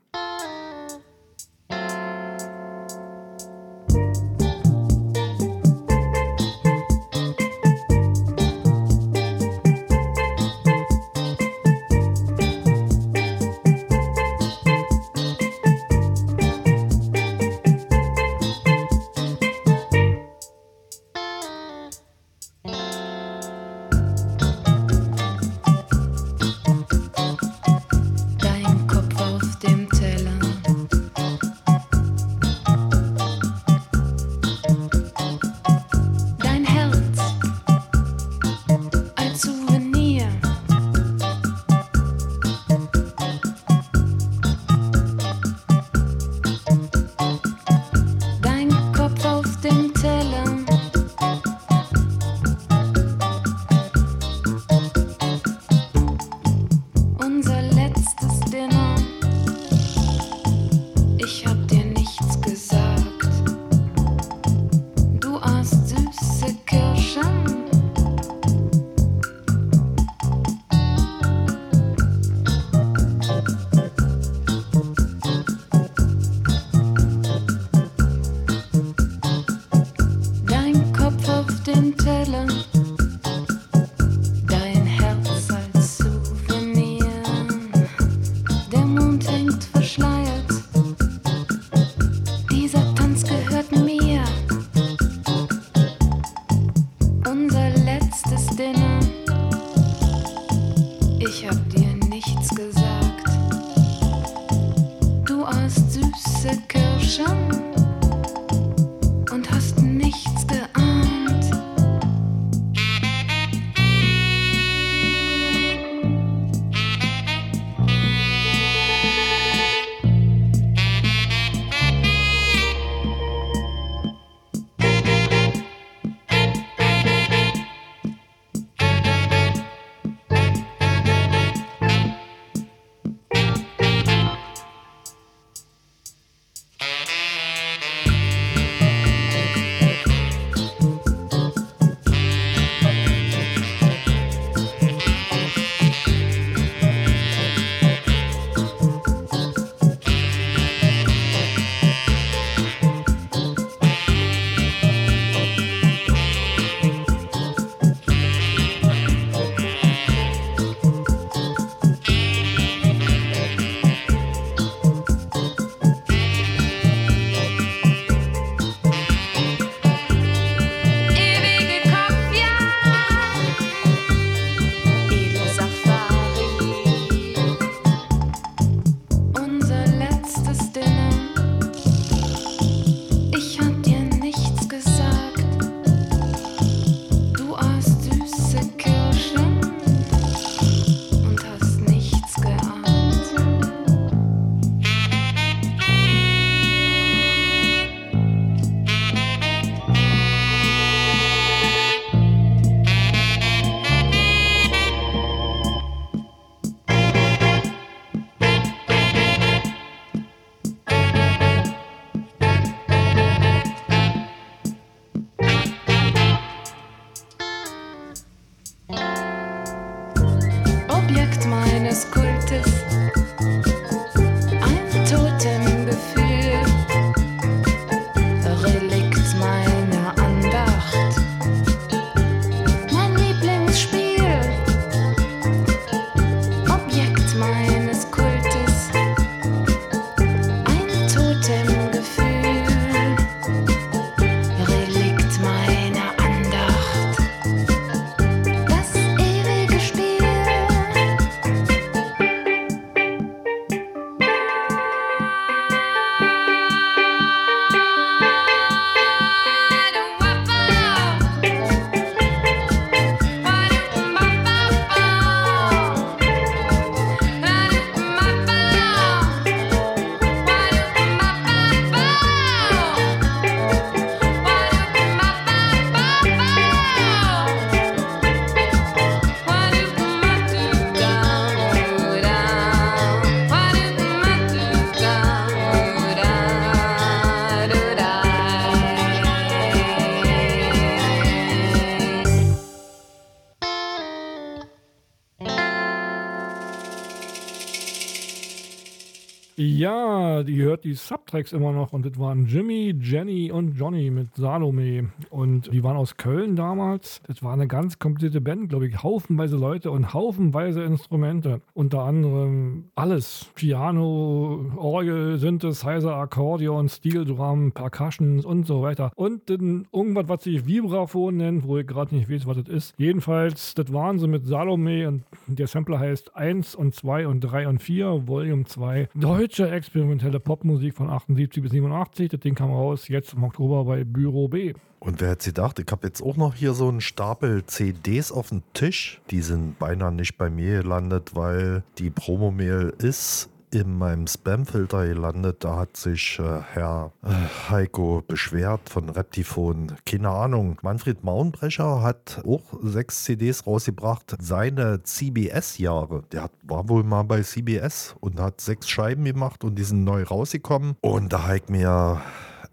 Hört 300.74 300.82
die 300.82 300.94
Subtracks 300.94 301.52
immer 301.52 301.70
noch 301.70 301.92
und 301.92 302.04
das 302.04 302.18
waren 302.18 302.46
Jimmy, 302.46 302.92
Jenny 303.00 303.52
und 303.52 303.78
Johnny 303.78 304.10
mit 304.10 304.34
Salome. 304.34 305.12
Und 305.44 305.70
die 305.70 305.84
waren 305.84 305.98
aus 305.98 306.16
Köln 306.16 306.56
damals. 306.56 307.20
Das 307.26 307.42
war 307.42 307.52
eine 307.52 307.68
ganz 307.68 307.98
komplizierte 307.98 308.40
Band, 308.40 308.70
glaube 308.70 308.86
ich. 308.86 309.02
Haufenweise 309.02 309.58
Leute 309.58 309.90
und 309.90 310.14
haufenweise 310.14 310.82
Instrumente. 310.82 311.60
Unter 311.74 312.04
anderem 312.04 312.84
alles. 312.94 313.50
Piano, 313.54 314.72
Orgel, 314.76 315.36
Synthesizer, 315.38 316.16
Akkordeon, 316.16 316.88
Steel 316.88 317.26
Drum, 317.26 317.72
Percussions 317.72 318.46
und 318.46 318.66
so 318.66 318.80
weiter. 318.80 319.12
Und 319.16 319.50
dann 319.50 319.86
irgendwas, 319.92 320.28
was 320.28 320.44
sich 320.44 320.66
Vibraphon 320.66 321.36
nennt, 321.36 321.68
wo 321.68 321.76
ich 321.76 321.86
gerade 321.86 322.14
nicht 322.14 322.30
weiß, 322.30 322.46
was 322.46 322.56
das 322.56 322.68
ist. 322.68 322.94
Jedenfalls, 322.96 323.74
das 323.74 323.92
waren 323.92 324.18
sie 324.18 324.26
mit 324.26 324.46
Salome 324.46 325.06
und 325.08 325.24
der 325.46 325.66
Sampler 325.66 325.98
heißt 325.98 326.34
1 326.34 326.74
und 326.74 326.94
2 326.94 327.28
und 327.28 327.40
3 327.40 327.68
und 327.68 327.82
4, 327.82 328.26
Volume 328.26 328.64
2. 328.64 329.10
Deutsche 329.14 329.70
experimentelle 329.70 330.40
Popmusik 330.40 330.94
von 330.94 331.10
78 331.10 331.62
bis 331.62 331.72
87. 331.72 332.30
Das 332.30 332.40
Ding 332.40 332.54
kam 332.54 332.70
raus 332.70 333.08
jetzt 333.08 333.34
im 333.34 333.44
Oktober 333.44 333.84
bei 333.84 334.04
Büro 334.04 334.48
B. 334.48 334.72
Und 335.04 335.20
wer 335.20 335.30
hätte 335.30 335.50
gedacht, 335.50 335.78
ich 335.78 335.90
habe 335.90 336.06
jetzt 336.06 336.22
auch 336.22 336.36
noch 336.36 336.54
hier 336.54 336.72
so 336.72 336.88
einen 336.88 337.02
Stapel 337.02 337.66
CDs 337.66 338.32
auf 338.32 338.48
dem 338.48 338.62
Tisch. 338.72 339.20
Die 339.30 339.42
sind 339.42 339.78
beinahe 339.78 340.10
nicht 340.10 340.38
bei 340.38 340.48
mir 340.48 340.82
gelandet, 340.82 341.32
weil 341.34 341.84
die 341.98 342.08
Promomail 342.08 342.94
ist 342.98 343.50
in 343.70 343.98
meinem 343.98 344.26
Spamfilter 344.26 345.06
gelandet. 345.06 345.62
Da 345.64 345.76
hat 345.76 345.96
sich 345.96 346.38
äh, 346.38 346.60
Herr 346.72 347.12
äh, 347.22 347.28
Heiko 347.70 348.22
beschwert 348.26 348.88
von 348.88 349.10
Reptifon. 349.10 349.92
Keine 350.06 350.30
Ahnung. 350.30 350.78
Manfred 350.82 351.22
Mauenbrecher 351.22 352.02
hat 352.02 352.42
auch 352.46 352.62
sechs 352.82 353.24
CDs 353.24 353.66
rausgebracht. 353.66 354.36
Seine 354.40 355.02
CBS-Jahre. 355.02 356.22
Der 356.32 356.44
hat, 356.44 356.52
war 356.62 356.88
wohl 356.88 357.02
mal 357.02 357.24
bei 357.24 357.42
CBS 357.42 358.14
und 358.20 358.40
hat 358.40 358.60
sechs 358.60 358.88
Scheiben 358.88 359.24
gemacht 359.24 359.64
und 359.64 359.74
die 359.74 359.84
sind 359.84 360.04
neu 360.04 360.22
rausgekommen. 360.22 360.96
Und 361.02 361.32
da 361.32 361.54
ich 361.54 361.68
mir 361.68 362.22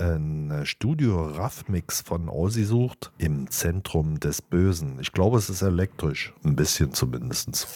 ein 0.02 0.66
Studio 0.66 1.28
Raff 1.28 1.68
Mix 1.68 2.02
von 2.02 2.28
ausgesucht 2.28 3.12
im 3.20 3.50
Zentrum 3.50 4.20
des 4.20 4.42
Bösen. 4.42 4.98
Ich 5.00 5.12
glaube, 5.12 5.38
es 5.38 5.50
ist 5.50 5.62
elektrisch. 5.62 6.34
Ein 6.44 6.56
bisschen 6.56 6.92
zumindest. 6.94 7.68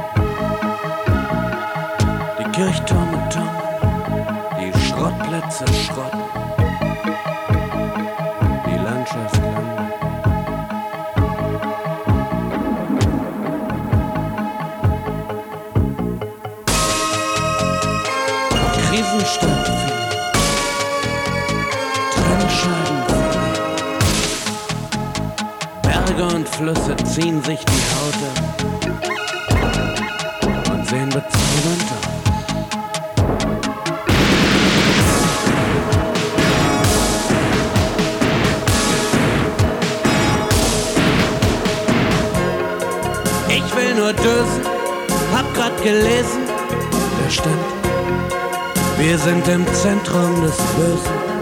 Die 2.39 2.51
Kirchtürme 2.51 3.29
taumeln, 3.29 4.27
die 4.59 4.71
Schrottplätze 4.87 5.65
schrotten. 5.73 6.16
Ziehen 27.19 27.41
sich 27.41 27.59
die 27.65 27.83
Haut 27.95 28.13
und 30.71 30.87
sehen 30.87 31.09
bezaubernd 31.09 31.83
aus. 31.89 32.05
Ich 43.49 43.75
will 43.75 43.95
nur 43.95 44.13
dösen, 44.13 44.61
hab 45.33 45.51
grad 45.55 45.81
gelesen, 45.81 46.43
da 47.23 47.29
stand, 47.31 47.55
wir 48.99 49.17
sind 49.17 49.47
im 49.47 49.65
Zentrum 49.73 50.43
des 50.43 50.57
Bösen. 50.75 51.36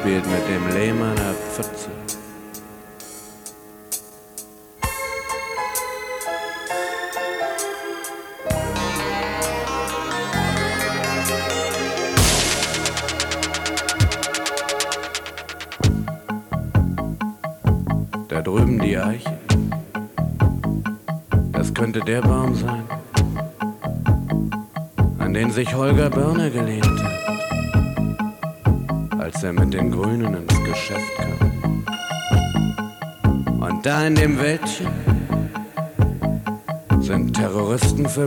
Junge 0.00 0.20
spielt 0.20 0.26
mit 0.26 0.48
dem 0.48 0.68
Lehm 0.74 1.02
einer 1.02 1.34
Pfütze. 1.34 2.09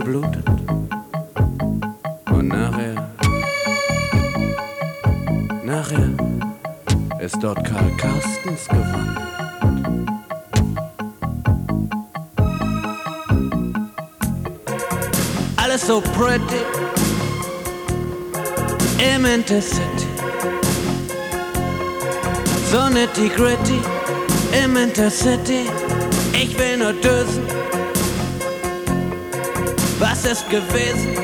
Verblutet. 0.04 0.44
Und 2.30 2.48
nachher, 2.48 3.08
nachher 5.64 6.10
ist 7.20 7.36
dort 7.40 7.64
Karl 7.64 7.90
Carstens 7.96 8.68
gewonnen. 8.68 9.16
Alles 15.56 15.86
so 15.86 16.00
pretty 16.00 16.62
im 19.14 19.24
Intercity. 19.24 20.08
So 22.70 22.88
nitty 22.88 23.28
gritty 23.28 23.80
im 24.64 24.76
Intercity. 24.76 25.66
Ich 26.32 26.58
will 26.58 26.76
nur 26.76 26.92
dösen. 26.92 27.44
Ist 30.30 30.50
gewesen 30.50 31.16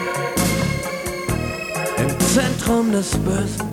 im 1.96 2.20
Zentrum 2.20 2.92
des 2.92 3.10
Bösen? 3.10 3.68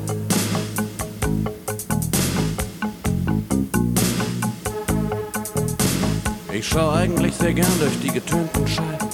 Ich 6.51 6.67
schau 6.67 6.89
eigentlich 6.91 7.35
sehr 7.35 7.53
gern 7.53 7.67
durch 7.79 7.99
die 8.01 8.07
getönten 8.07 8.67
Scheiben. 8.67 9.09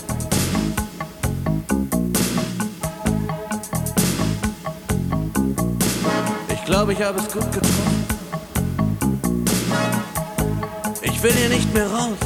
Ich 6.54 6.64
glaube, 6.64 6.94
ich 6.94 7.02
habe 7.02 7.20
es 7.20 7.28
gut 7.34 7.52
getroffen. 7.52 8.06
Ich 11.02 11.22
will 11.22 11.34
hier 11.34 11.50
nicht 11.50 11.74
mehr 11.74 11.88
raus. 11.92 12.18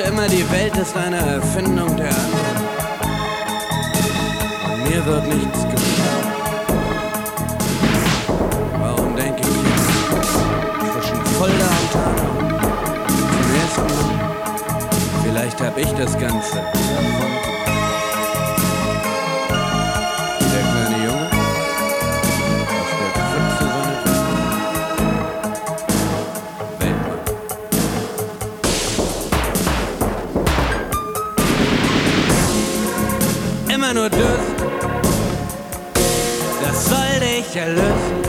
Dachte 0.00 0.12
immer, 0.12 0.28
die 0.28 0.50
Welt 0.50 0.74
ist 0.78 0.96
eine 0.96 1.18
Erfindung 1.18 1.94
der 1.94 2.08
anderen. 2.08 2.56
Und 4.72 4.88
mir 4.88 5.04
wird 5.04 5.26
nichts 5.26 5.62
geschehen. 5.64 6.26
Warum 8.80 9.14
denke 9.14 9.40
ich 9.40 9.46
jetzt 9.46 10.32
zwischen 10.92 11.26
Fulda 11.36 11.68
und 11.82 11.90
zum 11.92 13.54
ersten 13.60 13.82
Mal? 13.82 14.20
Vielleicht 15.22 15.60
hab 15.60 15.76
ich 15.76 15.92
das 15.92 16.18
Ganze 16.18 16.58
erfunden. 16.58 17.59
Nur 34.00 34.08
Durst, 34.08 34.56
das 36.62 36.84
soll 36.86 37.20
dich 37.20 37.54
erlösen. 37.54 38.22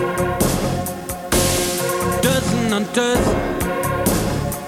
Dösen 2.22 2.74
und 2.74 2.94
Dösen, 2.94 3.36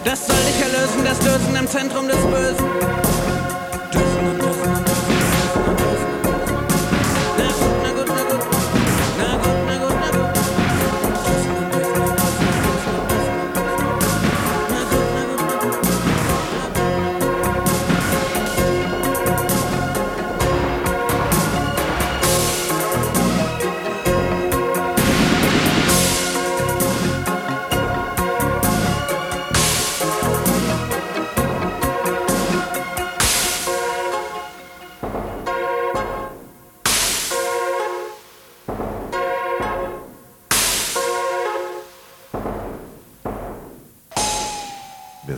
das 0.06 0.28
soll 0.28 0.38
dich 0.48 0.62
erlösen, 0.62 1.04
das 1.04 1.20
Dösen 1.20 1.56
im 1.60 1.68
Zentrum 1.68 2.08
des 2.08 2.18
Bösen. 2.18 3.33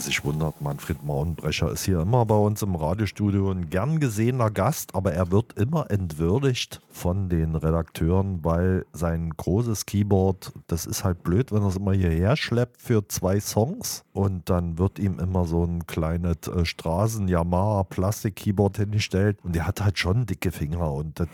Wer 0.06 0.12
sich 0.12 0.15
wundert, 0.26 0.60
Manfred 0.60 1.04
Mauenbrecher 1.04 1.72
ist 1.72 1.86
hier 1.86 2.02
immer 2.02 2.26
bei 2.26 2.36
uns 2.36 2.64
im 2.64 2.76
Radiostudio 2.76 3.52
ein 3.52 3.70
gern 3.70 4.00
gesehener 4.00 4.50
Gast, 4.50 4.96
aber 4.96 5.14
er 5.14 5.30
wird 5.32 5.54
immer 5.54 5.92
entwürdigt 5.92 6.82
von 6.90 7.30
den 7.30 7.54
Redakteuren, 7.56 8.44
weil 8.44 8.88
sein 8.92 9.30
großes 9.30 9.86
Keyboard, 9.86 10.52
das 10.68 10.88
ist 10.88 11.04
halt 11.04 11.22
blöd, 11.24 11.52
wenn 11.52 11.62
er 11.62 11.68
es 11.68 11.76
immer 11.76 11.94
hierher 11.94 12.36
schleppt 12.36 12.82
für 12.82 13.08
zwei 13.08 13.40
Songs 13.40 14.04
und 14.14 14.50
dann 14.50 14.80
wird 14.80 14.98
ihm 14.98 15.20
immer 15.20 15.46
so 15.46 15.64
ein 15.64 15.86
kleines 15.86 16.48
äh, 16.48 16.66
Straßen-Yamaha-Plastik-Keyboard 16.66 18.78
hingestellt 18.78 19.38
und 19.44 19.56
der 19.56 19.68
hat 19.68 19.84
halt 19.84 20.00
schon 20.00 20.26
dicke 20.26 20.52
Finger 20.52 20.92
und 20.92 21.20
das, 21.20 21.28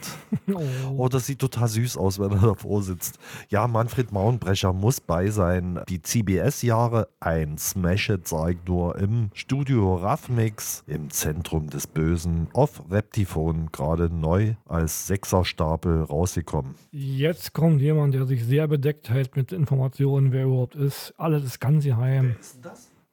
oh, 0.98 1.08
das 1.08 1.28
sieht 1.28 1.40
total 1.40 1.70
süß 1.70 1.96
aus, 1.96 2.20
wenn 2.20 2.32
er 2.32 2.42
davor 2.42 2.84
sitzt. 2.84 3.20
Ja, 3.50 3.68
Manfred 3.68 4.12
Mauenbrecher 4.12 4.74
muss 4.74 5.00
bei 5.00 5.30
sein. 5.30 5.80
Die 5.88 6.02
CBS-Jahre, 6.02 7.08
ein 7.20 7.58
Smash-It, 7.58 8.28
sag 8.28 8.50
ich 8.50 8.58
nur, 8.68 8.81
im 8.90 9.30
Studio 9.34 9.96
Raffmix, 9.96 10.84
im 10.88 11.10
Zentrum 11.10 11.70
des 11.70 11.88
Bösen, 11.88 12.48
auf 12.54 12.84
Reptifon, 12.90 13.70
gerade 13.72 14.14
neu 14.14 14.56
als 14.66 15.08
Sechserstapel 15.08 16.04
rausgekommen. 16.04 16.76
Jetzt 16.92 17.54
kommt 17.54 17.82
jemand, 17.82 18.14
der 18.14 18.26
sich 18.26 18.44
sehr 18.44 18.68
bedeckt 18.68 19.10
hält 19.10 19.36
mit 19.36 19.52
Informationen, 19.52 20.32
wer 20.32 20.46
überhaupt 20.46 20.76
ist. 20.76 21.14
Alles 21.18 21.44
ist 21.44 21.60
ganz 21.60 21.86
geheim. 21.86 22.36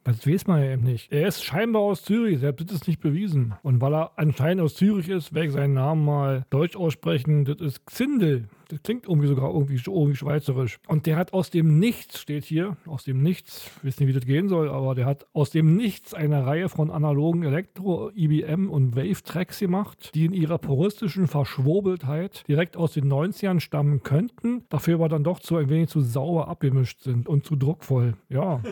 Das 0.04 0.26
weiß 0.26 0.46
man 0.46 0.64
ja 0.64 0.72
eben 0.72 0.84
nicht. 0.84 1.12
Er 1.12 1.28
ist 1.28 1.44
scheinbar 1.44 1.82
aus 1.82 2.02
Zürich, 2.02 2.38
selbst 2.38 2.70
ist 2.70 2.72
es 2.80 2.86
nicht 2.88 3.00
bewiesen. 3.00 3.54
Und 3.62 3.82
weil 3.82 3.94
er 3.94 4.12
anscheinend 4.16 4.62
aus 4.62 4.74
Zürich 4.74 5.10
ist, 5.10 5.34
werde 5.34 5.48
ich 5.48 5.52
seinen 5.52 5.74
Namen 5.74 6.02
mal 6.02 6.46
deutsch 6.48 6.76
aussprechen. 6.76 7.44
Das 7.44 7.60
ist 7.60 7.84
Xindel. 7.84 8.48
Das 8.68 8.82
klingt 8.82 9.06
irgendwie 9.06 9.28
sogar 9.28 9.50
irgendwie, 9.50 9.80
irgendwie 9.84 10.16
schweizerisch. 10.16 10.78
Und 10.86 11.06
der 11.06 11.16
hat 11.16 11.32
aus 11.32 11.50
dem 11.50 11.78
Nichts, 11.78 12.20
steht 12.20 12.44
hier, 12.44 12.76
aus 12.86 13.04
dem 13.04 13.22
Nichts, 13.22 13.70
ich 13.78 13.86
weiß 13.86 14.00
nicht, 14.00 14.08
wie 14.08 14.12
das 14.12 14.26
gehen 14.26 14.48
soll, 14.48 14.68
aber 14.68 14.94
der 14.94 15.06
hat 15.06 15.26
aus 15.32 15.50
dem 15.50 15.74
Nichts 15.74 16.12
eine 16.12 16.44
Reihe 16.44 16.68
von 16.68 16.90
analogen 16.90 17.44
Elektro, 17.44 18.10
IBM 18.14 18.68
und 18.68 18.94
Wave-Tracks 18.94 19.58
gemacht, 19.58 20.10
die 20.14 20.26
in 20.26 20.34
ihrer 20.34 20.58
puristischen 20.58 21.28
Verschwobeltheit 21.28 22.44
direkt 22.46 22.76
aus 22.76 22.92
den 22.92 23.10
90ern 23.10 23.60
stammen 23.60 24.02
könnten, 24.02 24.64
dafür 24.68 24.96
aber 24.96 25.08
dann 25.08 25.24
doch 25.24 25.40
zu 25.40 25.56
ein 25.56 25.70
wenig 25.70 25.88
zu 25.88 26.02
sauber 26.02 26.48
abgemischt 26.48 27.00
sind 27.00 27.26
und 27.26 27.46
zu 27.46 27.56
druckvoll. 27.56 28.14
Ja. 28.28 28.60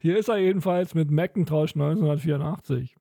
Hier 0.00 0.16
ist 0.16 0.28
er 0.28 0.38
jedenfalls 0.38 0.94
mit 0.94 1.10
Macintosh 1.10 1.74
1984. 1.74 2.94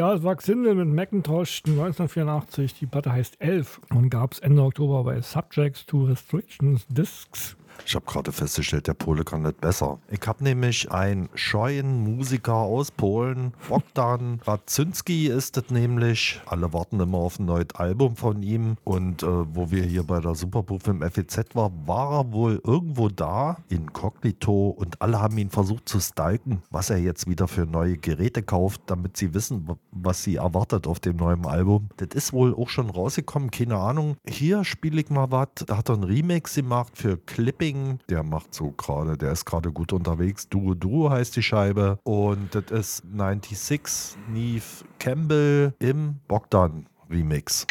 Ja, 0.00 0.14
es 0.14 0.22
war 0.22 0.34
Xindel 0.34 0.76
mit 0.76 0.88
Macintosh 0.88 1.60
1984. 1.66 2.72
Die 2.72 2.86
Platte 2.86 3.12
heißt 3.12 3.38
11 3.38 3.82
und 3.90 4.08
gab 4.08 4.32
es 4.32 4.38
Ende 4.38 4.62
Oktober 4.62 5.04
bei 5.04 5.20
Subjects 5.20 5.84
to 5.84 6.04
Restrictions 6.04 6.86
Discs. 6.88 7.54
Ich 7.90 7.96
habe 7.96 8.06
gerade 8.06 8.30
festgestellt, 8.30 8.86
der 8.86 8.94
Pole 8.94 9.24
kann 9.24 9.42
nicht 9.42 9.60
besser. 9.60 9.98
Ich 10.12 10.24
habe 10.24 10.44
nämlich 10.44 10.92
einen 10.92 11.28
scheuen 11.34 12.04
Musiker 12.04 12.54
aus 12.54 12.92
Polen, 12.92 13.52
Bogdan 13.68 14.40
Radzynski 14.44 15.26
ist 15.26 15.56
es 15.56 15.70
nämlich. 15.70 16.40
Alle 16.46 16.72
warten 16.72 17.00
immer 17.00 17.18
auf 17.18 17.40
ein 17.40 17.46
neues 17.46 17.74
Album 17.74 18.14
von 18.14 18.44
ihm. 18.44 18.76
Und 18.84 19.24
äh, 19.24 19.26
wo 19.26 19.72
wir 19.72 19.82
hier 19.82 20.04
bei 20.04 20.20
der 20.20 20.36
Superproof 20.36 20.86
im 20.86 21.02
FEZ 21.02 21.56
waren, 21.56 21.72
war 21.84 22.20
er 22.20 22.32
wohl 22.32 22.60
irgendwo 22.64 23.08
da, 23.08 23.56
inkognito. 23.68 24.68
Und 24.68 25.02
alle 25.02 25.20
haben 25.20 25.36
ihn 25.38 25.50
versucht 25.50 25.88
zu 25.88 25.98
stalken, 25.98 26.62
was 26.70 26.90
er 26.90 26.98
jetzt 26.98 27.28
wieder 27.28 27.48
für 27.48 27.66
neue 27.66 27.96
Geräte 27.96 28.44
kauft, 28.44 28.82
damit 28.86 29.16
sie 29.16 29.34
wissen, 29.34 29.68
was 29.90 30.22
sie 30.22 30.36
erwartet 30.36 30.86
auf 30.86 31.00
dem 31.00 31.16
neuen 31.16 31.44
Album. 31.44 31.88
Das 31.96 32.10
ist 32.14 32.32
wohl 32.32 32.54
auch 32.54 32.68
schon 32.68 32.88
rausgekommen, 32.88 33.50
keine 33.50 33.78
Ahnung. 33.78 34.16
Hier 34.28 34.62
spiele 34.62 35.00
ich 35.00 35.10
mal 35.10 35.32
was. 35.32 35.48
Da 35.66 35.78
hat 35.78 35.88
er 35.88 35.96
einen 35.96 36.04
Remix 36.04 36.54
gemacht 36.54 36.96
für 36.96 37.16
Clipping. 37.16 37.79
Der 38.08 38.22
macht 38.22 38.54
so 38.54 38.70
gerade, 38.72 39.16
der 39.16 39.32
ist 39.32 39.44
gerade 39.44 39.72
gut 39.72 39.92
unterwegs. 39.92 40.48
Duo 40.48 40.74
Duo 40.74 41.10
heißt 41.10 41.36
die 41.36 41.42
Scheibe. 41.42 41.98
Und 42.04 42.54
das 42.54 42.70
ist 42.70 43.02
96 43.14 44.16
Neve 44.28 44.64
Campbell 44.98 45.74
im 45.78 46.16
Bogdan 46.28 46.86
Remix. 47.10 47.66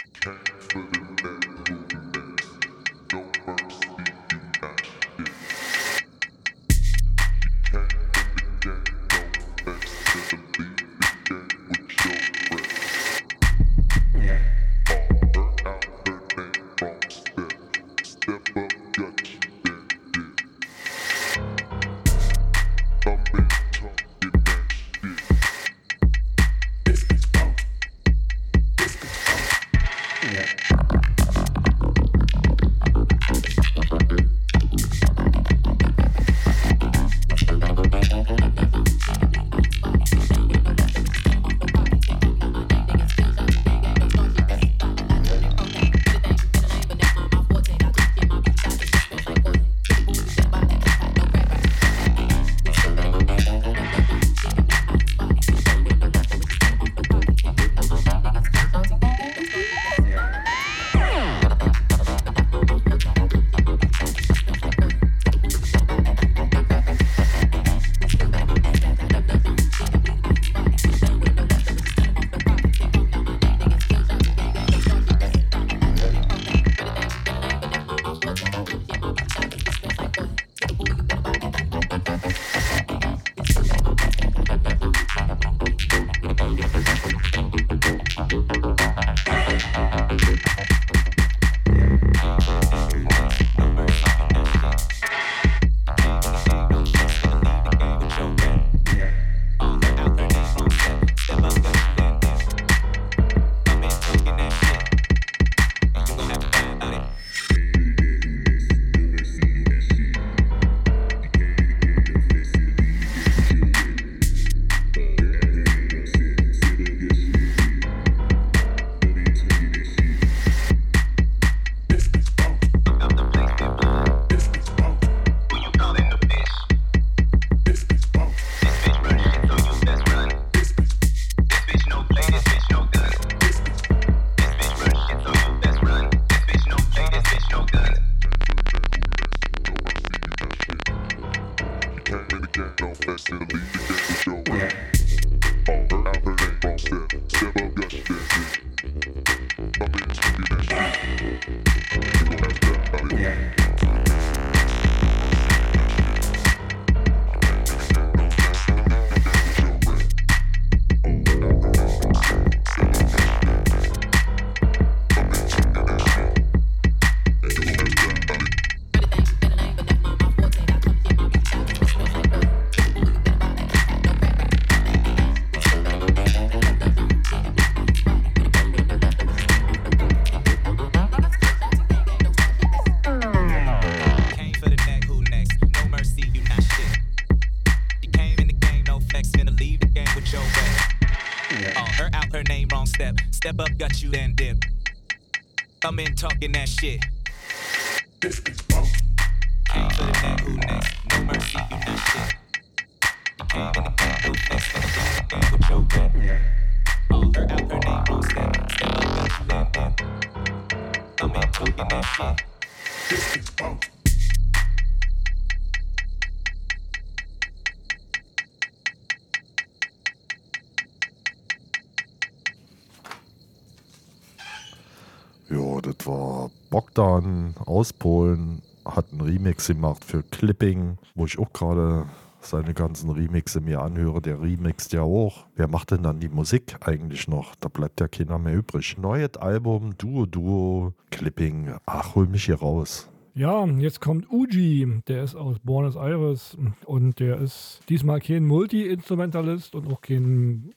Einen 229.67 229.67
Remix 229.67 229.67
gemacht 229.67 230.05
für 230.05 230.23
Clipping, 230.23 230.97
wo 231.15 231.25
ich 231.25 231.37
auch 231.37 231.51
gerade 231.51 232.05
seine 232.41 232.73
ganzen 232.73 233.09
Remixe 233.09 233.59
mir 233.59 233.81
anhöre. 233.81 234.21
Der 234.21 234.41
remixt 234.41 234.93
ja 234.93 235.01
auch. 235.01 235.45
Wer 235.55 235.67
macht 235.67 235.91
denn 235.91 236.03
dann 236.03 236.19
die 236.19 236.29
Musik 236.29 236.77
eigentlich 236.81 237.27
noch? 237.27 237.55
Da 237.55 237.67
bleibt 237.67 237.99
ja 237.99 238.07
keiner 238.07 238.39
mehr 238.39 238.55
übrig. 238.55 238.97
Neues 238.97 239.35
Album, 239.37 239.97
Duo 239.97 240.25
Duo, 240.25 240.93
Clipping. 241.11 241.73
Ach, 241.85 242.15
hol 242.15 242.27
mich 242.27 242.45
hier 242.45 242.59
raus. 242.59 243.09
Ja, 243.35 243.65
jetzt 243.65 244.01
kommt 244.01 244.29
Uji, 244.31 245.01
der 245.07 245.23
ist 245.23 245.35
aus 245.35 245.59
Buenos 245.59 245.95
Aires 245.95 246.57
und 246.85 247.19
der 247.19 247.39
ist 247.39 247.81
diesmal 247.87 248.19
kein 248.19 248.45
Multi-Instrumentalist 248.45 249.75
und 249.75 249.91
auch 249.91 250.01
kein 250.01 250.73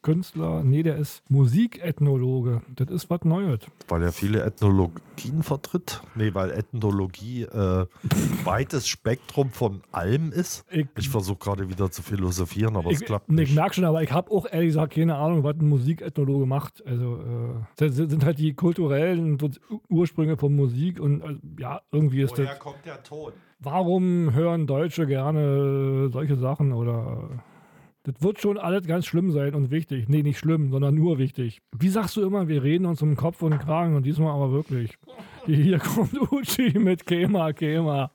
Multifunktionskünstler. 0.00 0.62
Nee, 0.64 0.82
der 0.82 0.96
ist 0.96 1.22
Musikethnologe. 1.28 2.62
Das 2.74 2.88
ist 2.88 3.10
was 3.10 3.24
Neues. 3.24 3.60
Weil 3.88 4.02
er 4.02 4.12
viele 4.12 4.42
Ethnologien 4.42 5.42
vertritt. 5.42 6.00
Nee, 6.14 6.34
weil 6.34 6.50
Ethnologie 6.50 7.42
äh, 7.42 7.86
weites 8.44 8.88
Spektrum 8.88 9.50
von 9.50 9.82
allem 9.92 10.32
ist. 10.32 10.64
Ich, 10.96 11.08
versuche 11.08 11.38
gerade 11.38 11.68
wieder 11.68 11.90
zu 11.90 12.02
philosophieren, 12.02 12.76
aber 12.76 12.90
es 12.90 13.00
Ich, 13.00 13.06
klappt 13.06 13.30
nee, 13.30 13.42
ich 13.42 13.48
nicht. 13.50 13.56
merke 13.56 13.74
schon, 13.74 13.84
aber 13.84 14.02
ich 14.02 14.12
habe 14.12 14.30
auch 14.30 14.46
ehrlich 14.50 14.68
gesagt 14.68 14.94
keine 14.94 15.16
Ahnung, 15.16 15.44
was 15.44 15.56
ein 15.56 15.68
Musikethnologe 15.68 16.46
macht. 16.46 16.84
Also, 16.86 17.16
äh, 17.16 17.64
das 17.76 17.96
sind 17.96 18.24
halt 18.24 18.38
die 18.38 18.54
kulturellen 18.54 19.38
Ursprünge 19.88 20.36
von 20.36 20.54
Musik 20.54 21.00
und 21.00 21.22
äh, 21.22 21.36
ja, 21.58 21.80
irgendwie 21.92 22.22
ist 22.22 22.38
das. 22.38 22.58
kommt 22.58 22.84
der 22.86 23.02
Ton? 23.02 23.32
Warum 23.58 24.32
hören 24.32 24.66
Deutsche 24.66 25.06
gerne 25.06 26.08
solche 26.10 26.36
Sachen 26.36 26.72
oder. 26.72 27.42
Das 28.04 28.14
wird 28.22 28.40
schon 28.40 28.56
alles 28.56 28.86
ganz 28.86 29.04
schlimm 29.04 29.30
sein 29.30 29.54
und 29.54 29.70
wichtig. 29.70 30.08
Nee, 30.08 30.22
nicht 30.22 30.38
schlimm, 30.38 30.70
sondern 30.70 30.94
nur 30.94 31.18
wichtig. 31.18 31.60
Wie 31.76 31.90
sagst 31.90 32.16
du 32.16 32.22
immer, 32.22 32.48
wir 32.48 32.62
reden 32.62 32.86
uns 32.86 33.02
um 33.02 33.14
Kopf 33.14 33.42
und 33.42 33.58
Kragen 33.58 33.94
und 33.94 34.06
diesmal 34.06 34.32
aber 34.32 34.52
wirklich. 34.52 34.96
Hier 35.44 35.78
kommt 35.78 36.18
Uchi 36.32 36.78
mit 36.78 37.04
Kema, 37.04 37.52
Kema. 37.52 38.10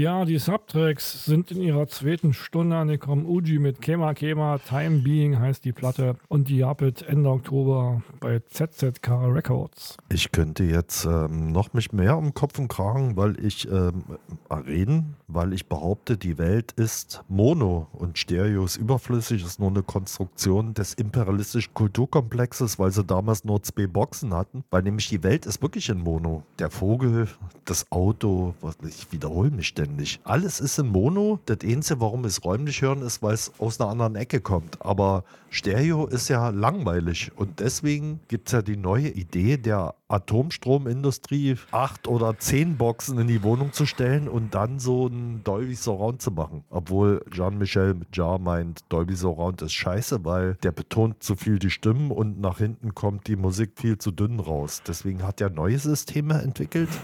Ja, 0.00 0.24
die 0.24 0.38
Subtracks 0.38 1.26
sind 1.26 1.50
in 1.50 1.60
ihrer 1.60 1.86
zweiten 1.86 2.32
Stunde 2.32 2.74
angekommen. 2.74 3.26
Uji 3.26 3.58
mit 3.58 3.82
Kema 3.82 4.14
Kema, 4.14 4.56
Time 4.56 5.00
Being 5.02 5.38
heißt 5.38 5.62
die 5.62 5.72
Platte. 5.72 6.16
Und 6.28 6.48
die 6.48 6.56
Japet 6.56 7.02
Ende 7.02 7.28
Oktober 7.28 8.00
bei 8.18 8.38
ZZK 8.38 9.26
Records. 9.26 9.98
Ich 10.08 10.32
könnte 10.32 10.64
jetzt 10.64 11.04
ähm, 11.04 11.52
noch 11.52 11.74
mich 11.74 11.92
mehr 11.92 12.16
um 12.16 12.32
Kopf 12.32 12.58
und 12.58 12.68
Kragen, 12.68 13.18
weil 13.18 13.38
ich 13.44 13.70
ähm, 13.70 14.04
reden, 14.50 15.16
weil 15.28 15.52
ich 15.52 15.66
behaupte, 15.66 16.16
die 16.16 16.38
Welt 16.38 16.72
ist 16.72 17.22
Mono 17.28 17.88
und 18.10 18.18
Stereo 18.18 18.64
ist 18.64 18.76
überflüssig, 18.76 19.44
ist 19.44 19.60
nur 19.60 19.70
eine 19.70 19.84
Konstruktion 19.84 20.74
des 20.74 20.94
imperialistischen 20.94 21.72
Kulturkomplexes, 21.74 22.76
weil 22.80 22.90
sie 22.90 23.04
damals 23.04 23.44
nur 23.44 23.62
zwei 23.62 23.86
Boxen 23.86 24.34
hatten. 24.34 24.64
Weil 24.72 24.82
nämlich 24.82 25.08
die 25.08 25.22
Welt 25.22 25.46
ist 25.46 25.62
wirklich 25.62 25.88
in 25.90 25.98
Mono. 25.98 26.42
Der 26.58 26.70
Vogel, 26.70 27.28
das 27.66 27.86
Auto, 27.92 28.54
was- 28.62 28.78
ich 28.84 29.12
wiederhole 29.12 29.52
mich 29.52 29.68
ständig. 29.68 30.18
Alles 30.24 30.58
ist 30.58 30.76
in 30.80 30.88
Mono. 30.88 31.38
Das 31.46 31.58
Einzige, 31.62 32.00
warum 32.00 32.24
es 32.24 32.44
räumlich 32.44 32.82
hören, 32.82 33.02
ist, 33.02 33.22
weil 33.22 33.34
es 33.34 33.52
aus 33.58 33.80
einer 33.80 33.90
anderen 33.90 34.16
Ecke 34.16 34.40
kommt. 34.40 34.84
Aber 34.84 35.22
Stereo 35.48 36.06
ist 36.06 36.28
ja 36.28 36.48
langweilig 36.48 37.30
und 37.36 37.60
deswegen 37.60 38.18
gibt 38.26 38.48
es 38.48 38.52
ja 38.52 38.62
die 38.62 38.76
neue 38.76 39.08
Idee 39.08 39.56
der 39.56 39.94
Atomstromindustrie, 40.08 41.56
acht 41.70 42.08
oder 42.08 42.36
zehn 42.38 42.76
Boxen 42.76 43.18
in 43.18 43.28
die 43.28 43.44
Wohnung 43.44 43.72
zu 43.72 43.86
stellen 43.86 44.28
und 44.28 44.54
dann 44.54 44.80
so 44.80 45.06
ein 45.06 45.42
Dolby 45.44 45.76
Surround 45.76 46.20
zu 46.20 46.32
machen. 46.32 46.64
Obwohl 46.70 47.24
Jean-Michel 47.30 47.99
Jarre 48.12 48.40
meint, 48.40 48.80
Dolby 48.88 49.14
Surround 49.14 49.62
ist 49.62 49.72
scheiße, 49.72 50.24
weil 50.24 50.54
der 50.62 50.72
betont 50.72 51.22
zu 51.22 51.36
viel 51.36 51.58
die 51.58 51.70
Stimmen 51.70 52.10
und 52.10 52.40
nach 52.40 52.58
hinten 52.58 52.94
kommt 52.94 53.26
die 53.26 53.36
Musik 53.36 53.72
viel 53.76 53.98
zu 53.98 54.10
dünn 54.10 54.40
raus. 54.40 54.82
Deswegen 54.86 55.22
hat 55.22 55.40
er 55.40 55.50
neue 55.50 55.78
Systeme 55.78 56.40
entwickelt. 56.42 56.90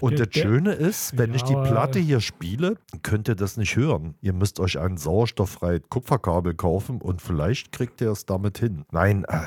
Und 0.00 0.18
Der- 0.18 0.26
das 0.26 0.34
Schöne 0.42 0.72
ist, 0.72 1.16
wenn 1.16 1.30
Ja, 1.30 1.36
ich 1.36 1.42
die 1.44 1.54
Platte 1.54 1.98
hier 1.98 2.20
spiele, 2.20 2.76
könnt 3.02 3.28
ihr 3.28 3.36
das 3.36 3.56
nicht 3.56 3.76
hören. 3.76 4.14
Ihr 4.20 4.32
müsst 4.34 4.60
euch 4.60 4.78
ein 4.78 4.98
sauerstofffreies 4.98 5.82
Kupferkabel 5.88 6.54
kaufen 6.54 7.00
und 7.00 7.22
vielleicht 7.22 7.72
kriegt 7.72 8.00
ihr 8.02 8.10
es 8.10 8.26
damit 8.26 8.58
hin. 8.58 8.84
Nein, 8.90 9.24
äh, 9.28 9.38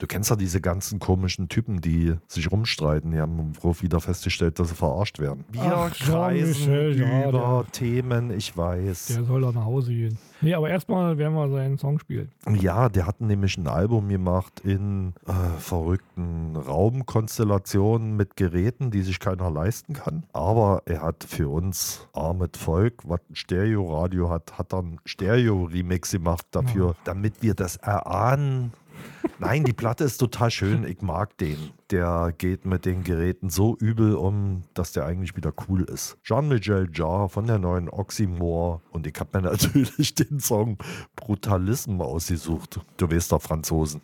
du 0.00 0.06
kennst 0.06 0.30
ja 0.30 0.36
diese 0.36 0.60
ganzen 0.60 0.98
komischen 0.98 1.48
Typen, 1.48 1.80
die 1.80 2.14
sich 2.26 2.50
rumstreiten. 2.50 3.12
Die 3.12 3.20
haben 3.20 3.52
wieder 3.80 4.00
festgestellt, 4.00 4.58
dass 4.58 4.70
sie 4.70 4.74
verarscht 4.74 5.18
werden. 5.18 5.44
Wir 5.52 5.62
Ach, 5.62 5.96
kreisen 5.96 6.98
ja, 6.98 7.28
über 7.28 7.66
Themen, 7.70 8.30
ich 8.30 8.56
weiß. 8.56 9.06
Der 9.06 9.24
soll 9.24 9.42
doch 9.42 9.54
nach 9.54 9.64
Hause 9.64 9.92
gehen. 9.92 10.18
Nee, 10.40 10.54
aber 10.54 10.70
erstmal 10.70 11.18
werden 11.18 11.34
wir 11.34 11.50
seinen 11.50 11.76
Song 11.76 11.98
spielen. 11.98 12.30
Ja, 12.48 12.88
der 12.88 13.06
hat 13.06 13.20
nämlich 13.20 13.58
ein 13.58 13.68
Album 13.68 14.08
gemacht 14.08 14.60
in 14.64 15.12
äh, 15.26 15.32
verrückten 15.58 16.56
Raumkonstellationen 16.56 18.16
mit 18.16 18.36
Geräten, 18.36 18.90
die 18.90 19.02
sich 19.02 19.20
keiner 19.20 19.50
leisten 19.50 19.92
kann. 19.92 20.24
Aber 20.32 20.82
er 20.86 21.02
hat 21.02 21.24
für 21.24 21.48
uns 21.50 22.08
armet 22.14 22.56
Volk, 22.56 22.94
was 23.04 23.20
ein 23.28 23.36
Stereoradio 23.36 24.30
hat, 24.30 24.58
hat 24.58 24.72
dann 24.72 24.98
Stereo-Remix 25.04 26.12
gemacht 26.12 26.46
dafür, 26.52 26.94
damit 27.04 27.42
wir 27.42 27.54
das 27.54 27.76
erahnen. 27.76 28.72
Nein, 29.38 29.64
die 29.64 29.72
Platte 29.72 30.04
ist 30.04 30.18
total 30.18 30.50
schön. 30.50 30.84
Ich 30.84 31.00
mag 31.00 31.36
den. 31.38 31.70
Der 31.90 32.34
geht 32.36 32.66
mit 32.66 32.84
den 32.84 33.04
Geräten 33.04 33.48
so 33.48 33.76
übel 33.76 34.14
um, 34.14 34.62
dass 34.74 34.92
der 34.92 35.06
eigentlich 35.06 35.36
wieder 35.36 35.52
cool 35.68 35.82
ist. 35.84 36.18
Jean-Michel 36.22 36.90
Jarre 36.92 37.28
von 37.28 37.46
der 37.46 37.58
neuen 37.58 37.88
Oxymore. 37.88 38.80
Und 38.90 39.06
ich 39.06 39.14
habe 39.18 39.40
mir 39.40 39.50
natürlich 39.50 40.14
den 40.14 40.40
Song 40.40 40.76
Brutalism 41.16 42.00
ausgesucht. 42.00 42.80
Du 42.96 43.10
weißt 43.10 43.32
doch, 43.32 43.42
Franzosen. 43.42 44.02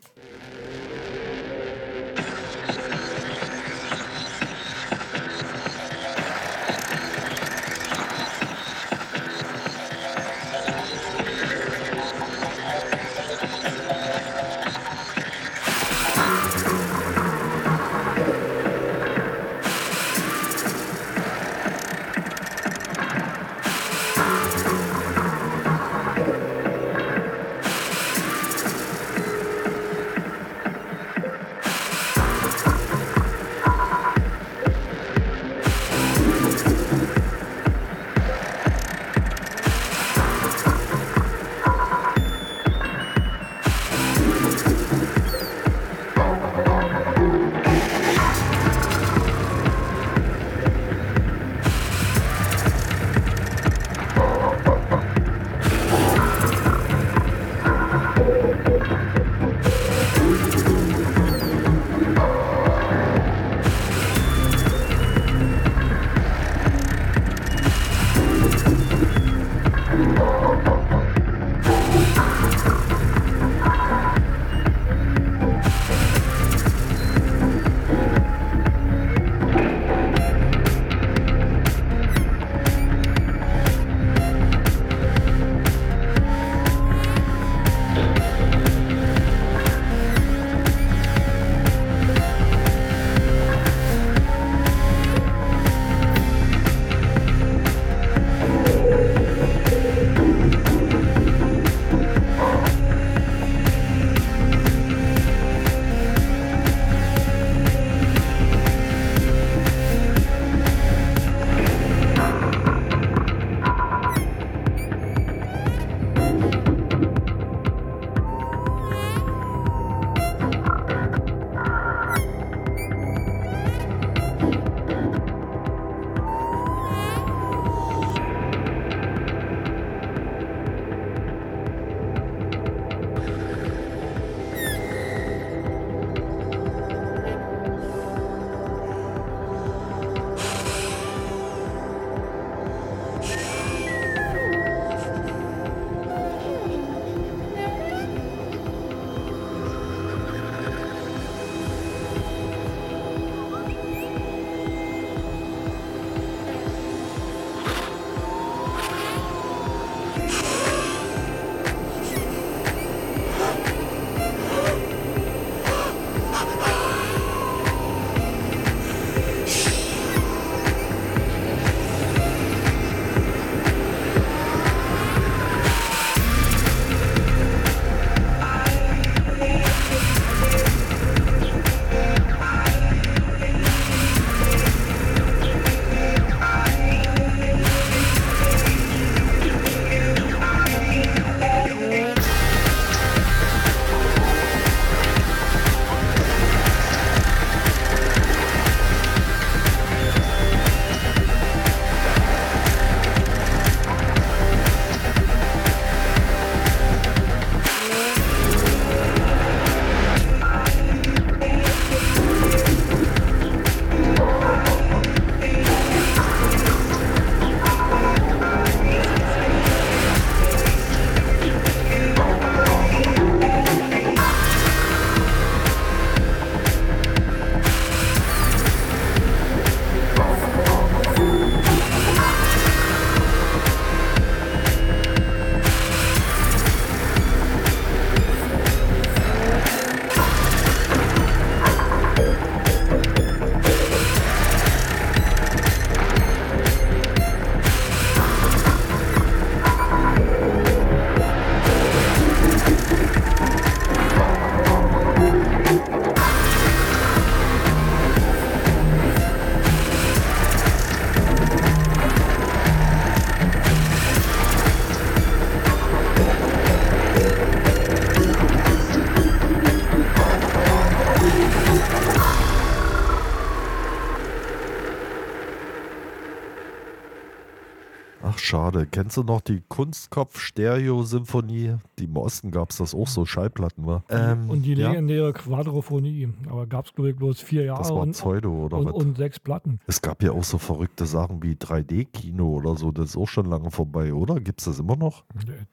Schade. 278.66 278.86
Kennst 278.90 279.16
du 279.16 279.22
noch 279.22 279.40
die 279.40 279.62
Kunstkopf-Stereo-Symphonie? 279.68 281.76
Die 281.98 282.05
im 282.05 282.16
Osten 282.16 282.51
gab 282.51 282.70
es 282.70 282.78
das 282.78 282.94
auch 282.94 283.09
so, 283.09 283.24
Schallplatten, 283.24 283.86
war. 283.86 284.05
Ähm, 284.09 284.51
und 284.51 284.62
die 284.62 284.74
ja, 284.74 284.90
legendäre 284.90 285.32
Quadrophonie. 285.32 286.28
Aber 286.48 286.66
gab 286.66 286.86
es, 286.86 286.94
glaube 286.94 287.10
ich, 287.10 287.16
bloß 287.16 287.40
vier 287.40 287.64
Jahre 287.64 287.82
Das 287.82 287.90
war 287.90 288.01
und, 288.01 288.12
Pseudo 288.12 288.66
oder 288.66 288.78
und, 288.78 288.86
was? 288.86 288.94
und 288.94 289.16
sechs 289.16 289.40
Platten. 289.40 289.80
Es 289.86 290.02
gab 290.02 290.22
ja 290.22 290.32
auch 290.32 290.44
so 290.44 290.59
verrückte 290.59 291.06
Sachen 291.06 291.43
wie 291.43 291.55
3D-Kino 291.55 292.48
oder 292.48 292.76
so. 292.76 292.93
Das 292.93 293.10
ist 293.10 293.16
auch 293.16 293.28
schon 293.28 293.47
lange 293.47 293.70
vorbei, 293.70 294.12
oder? 294.12 294.40
Gibt 294.40 294.60
es 294.60 294.66
das 294.66 294.78
immer 294.78 294.97
noch? 294.97 295.24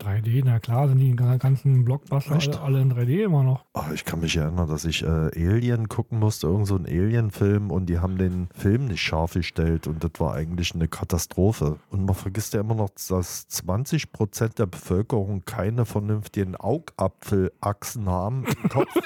3D, 0.02 0.44
na 0.46 0.60
klar, 0.60 0.88
sind 0.88 1.00
die 1.00 1.16
ganzen 1.16 1.86
Blockbuster 1.86 2.36
alle, 2.36 2.62
alle 2.62 2.82
in 2.82 2.94
3D 2.94 3.24
immer 3.24 3.44
noch. 3.44 3.66
Ah, 3.74 3.92
ich 3.94 4.06
kann 4.06 4.20
mich 4.20 4.38
erinnern, 4.38 4.68
dass 4.68 4.86
ich 4.86 5.04
äh, 5.04 5.08
Alien 5.08 5.90
gucken 5.90 6.20
musste, 6.20 6.48
irgend 6.48 6.68
so 6.68 6.76
ein 6.76 6.86
Alien-Film 6.86 7.72
und 7.72 7.88
die 7.88 8.00
haben 8.00 8.18
den 8.18 8.48
Film 8.54 8.86
nicht 8.86 9.02
scharf 9.02 9.34
gestellt 9.34 9.88
und 9.88 10.04
das 10.04 10.12
war 10.20 10.34
eigentlich 10.34 10.76
eine 10.76 10.88
Katastrophe. 10.88 11.78
Und 11.90 12.06
man 12.06 12.16
vergisst 12.16 12.54
ja 12.54 12.62
immer 12.62 12.76
noch, 12.76 12.90
dass 12.96 13.48
20% 13.50 14.56
der 14.56 14.66
Bevölkerung 14.66 15.44
keine 15.46 15.86
vernünftigen 15.86 16.56
Augapfelachsen 16.56 18.08
haben 18.10 18.46
im 18.46 18.70
Kopf. 18.70 18.94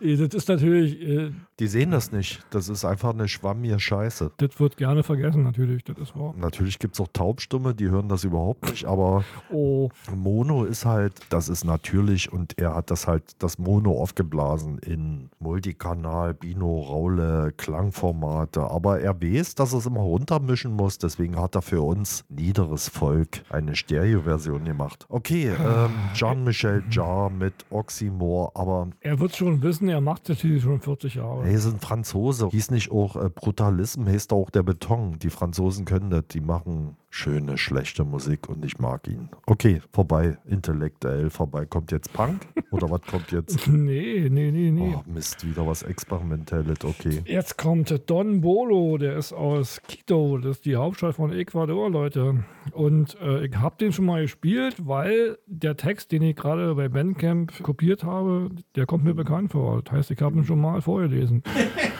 Das 0.00 0.34
ist 0.34 0.48
natürlich, 0.48 1.00
äh, 1.00 1.30
Die 1.58 1.66
sehen 1.66 1.90
das 1.90 2.12
nicht. 2.12 2.42
Das 2.50 2.68
ist 2.68 2.84
einfach 2.84 3.10
eine 3.10 3.28
schwammige 3.28 3.78
Scheiße. 3.78 4.32
das 4.36 4.60
wird 4.60 4.76
gerne 4.76 5.02
vergessen, 5.02 5.42
natürlich. 5.42 5.84
Das 5.84 5.96
ist 5.98 6.16
wahr. 6.16 6.34
Natürlich 6.36 6.78
gibt 6.78 6.94
es 6.94 7.00
auch 7.00 7.08
Taubstumme, 7.12 7.74
die 7.74 7.88
hören 7.88 8.08
das 8.08 8.24
überhaupt 8.24 8.68
nicht, 8.70 8.84
aber 8.84 9.24
Oh, 9.50 9.88
Mono 10.14 10.64
ist 10.64 10.84
halt, 10.84 11.14
das 11.30 11.48
ist 11.48 11.64
natürlich 11.64 12.32
und 12.32 12.58
er 12.58 12.74
hat 12.74 12.90
das 12.90 13.06
halt, 13.06 13.22
das 13.38 13.58
Mono 13.58 13.92
aufgeblasen 13.92 14.78
in 14.78 15.30
Multikanal, 15.38 16.34
Bino-Raule, 16.34 17.52
Klangformate. 17.56 18.62
Aber 18.62 19.00
er 19.00 19.20
weiß, 19.22 19.54
dass 19.54 19.72
er 19.72 19.78
es 19.78 19.86
immer 19.86 20.00
runtermischen 20.00 20.72
muss, 20.72 20.98
deswegen 20.98 21.38
hat 21.38 21.54
er 21.54 21.62
für 21.62 21.80
uns 21.82 22.11
niederes 22.28 22.88
Volk 22.88 23.42
eine 23.50 23.74
Stereo-Version 23.74 24.64
gemacht. 24.64 25.06
Okay, 25.08 25.48
ähm, 25.48 25.90
Jean-Michel 26.14 26.84
Jarre 26.90 27.30
mit 27.30 27.54
Oxymore, 27.70 28.52
aber 28.54 28.88
er 29.00 29.18
wird 29.20 29.36
schon 29.36 29.62
wissen, 29.62 29.88
er 29.88 30.00
macht 30.00 30.28
das 30.28 30.40
hier 30.40 30.60
schon 30.60 30.80
40 30.80 31.16
Jahre. 31.16 31.44
Hey, 31.44 31.56
sind 31.58 31.80
Franzose. 31.80 32.48
Hieß 32.48 32.70
nicht 32.70 32.90
auch 32.90 33.16
äh, 33.16 33.28
Brutalism, 33.28 34.06
heißt 34.06 34.32
auch 34.32 34.50
der 34.50 34.62
Beton. 34.62 35.18
Die 35.18 35.30
Franzosen 35.30 35.84
können 35.84 36.10
das, 36.10 36.24
die 36.30 36.40
machen 36.40 36.96
schöne, 37.12 37.58
schlechte 37.58 38.04
Musik 38.04 38.48
und 38.48 38.64
ich 38.64 38.78
mag 38.78 39.06
ihn. 39.06 39.28
Okay, 39.46 39.82
vorbei, 39.92 40.38
intellektuell 40.46 41.28
vorbei. 41.28 41.66
Kommt 41.66 41.92
jetzt 41.92 42.12
Punk? 42.12 42.40
Oder 42.70 42.90
was 42.90 43.02
kommt 43.02 43.30
jetzt? 43.30 43.68
Nee, 43.82 44.28
nee, 44.30 44.50
nee, 44.50 44.70
nee. 44.70 44.94
Oh, 44.96 45.02
Mist, 45.06 45.46
wieder 45.46 45.66
was 45.66 45.82
Experimentelles, 45.82 46.84
okay. 46.84 47.22
Jetzt 47.24 47.58
kommt 47.58 48.08
Don 48.08 48.40
Bolo, 48.40 48.96
der 48.96 49.16
ist 49.16 49.32
aus 49.32 49.80
Quito, 49.82 50.38
das 50.38 50.56
ist 50.56 50.64
die 50.64 50.76
Hauptstadt 50.76 51.16
von 51.16 51.32
Ecuador, 51.32 51.90
Leute. 51.90 52.44
Und 52.72 53.16
äh, 53.20 53.46
ich 53.46 53.56
habe 53.56 53.76
den 53.78 53.92
schon 53.92 54.06
mal 54.06 54.22
gespielt, 54.22 54.76
weil 54.86 55.38
der 55.46 55.76
Text, 55.76 56.12
den 56.12 56.22
ich 56.22 56.36
gerade 56.36 56.74
bei 56.74 56.88
Bandcamp 56.88 57.62
kopiert 57.62 58.04
habe, 58.04 58.50
der 58.76 58.86
kommt 58.86 59.04
mir 59.04 59.14
bekannt 59.14 59.52
vor. 59.52 59.82
Das 59.82 59.92
heißt, 59.92 60.10
ich 60.12 60.20
habe 60.22 60.36
ihn 60.36 60.44
schon 60.44 60.60
mal 60.60 60.80
vorgelesen. 60.80 61.42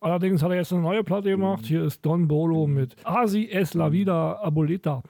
Allerdings 0.00 0.42
hat 0.42 0.50
er 0.50 0.56
jetzt 0.56 0.72
eine 0.72 0.82
neue 0.82 1.04
Platte 1.04 1.28
gemacht. 1.28 1.66
Hier 1.66 1.84
ist 1.84 2.04
Don 2.04 2.26
Bolo 2.26 2.66
mit 2.66 2.96
Asi 3.04 3.48
es 3.50 3.74
la 3.74 3.92
vida 3.92 4.38
abolita. 4.42 5.02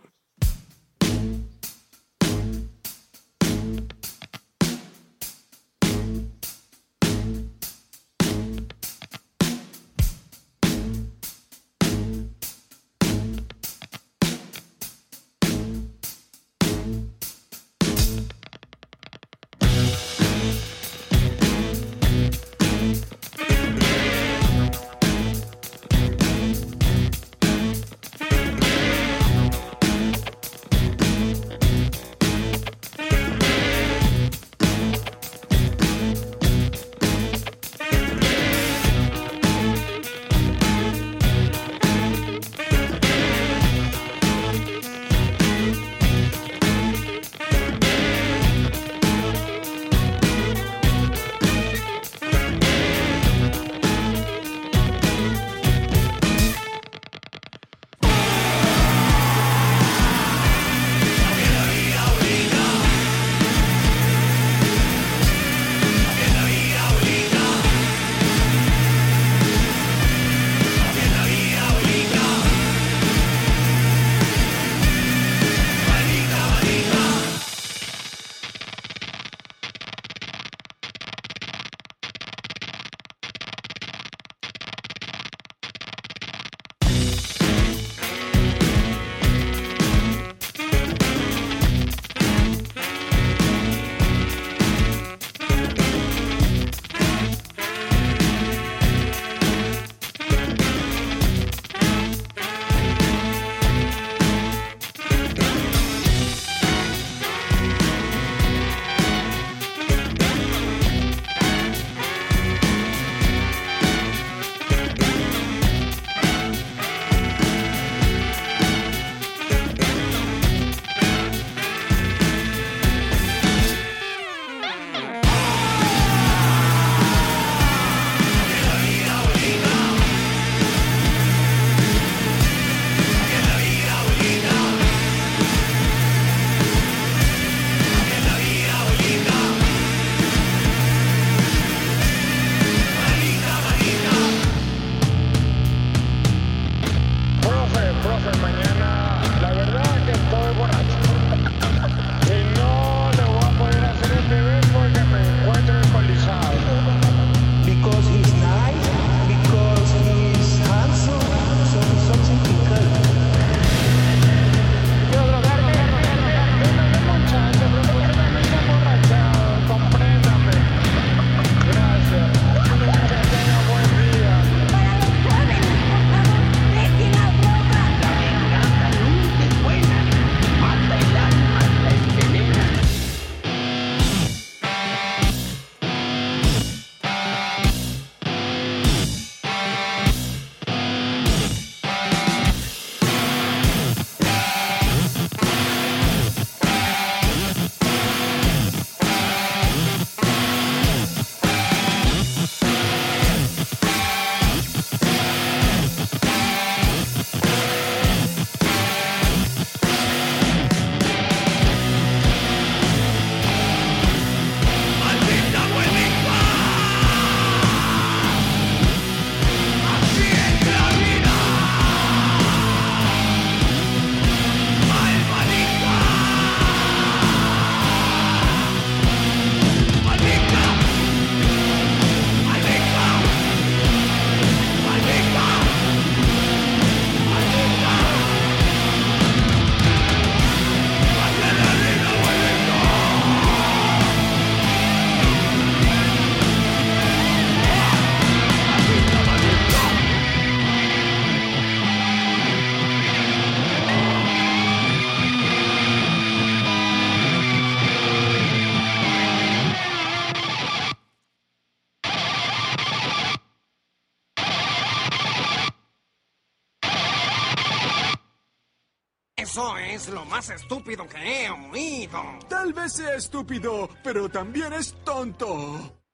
Más 270.41 270.49
estúpido 270.49 271.07
que 271.07 271.19
he 271.19 271.51
oído. 271.51 272.19
Tal 272.49 272.73
vez 272.73 272.95
sea 272.95 273.15
estúpido, 273.15 273.91
pero 274.03 274.27
también 274.27 274.73
es 274.73 274.95
tonto. 275.05 275.47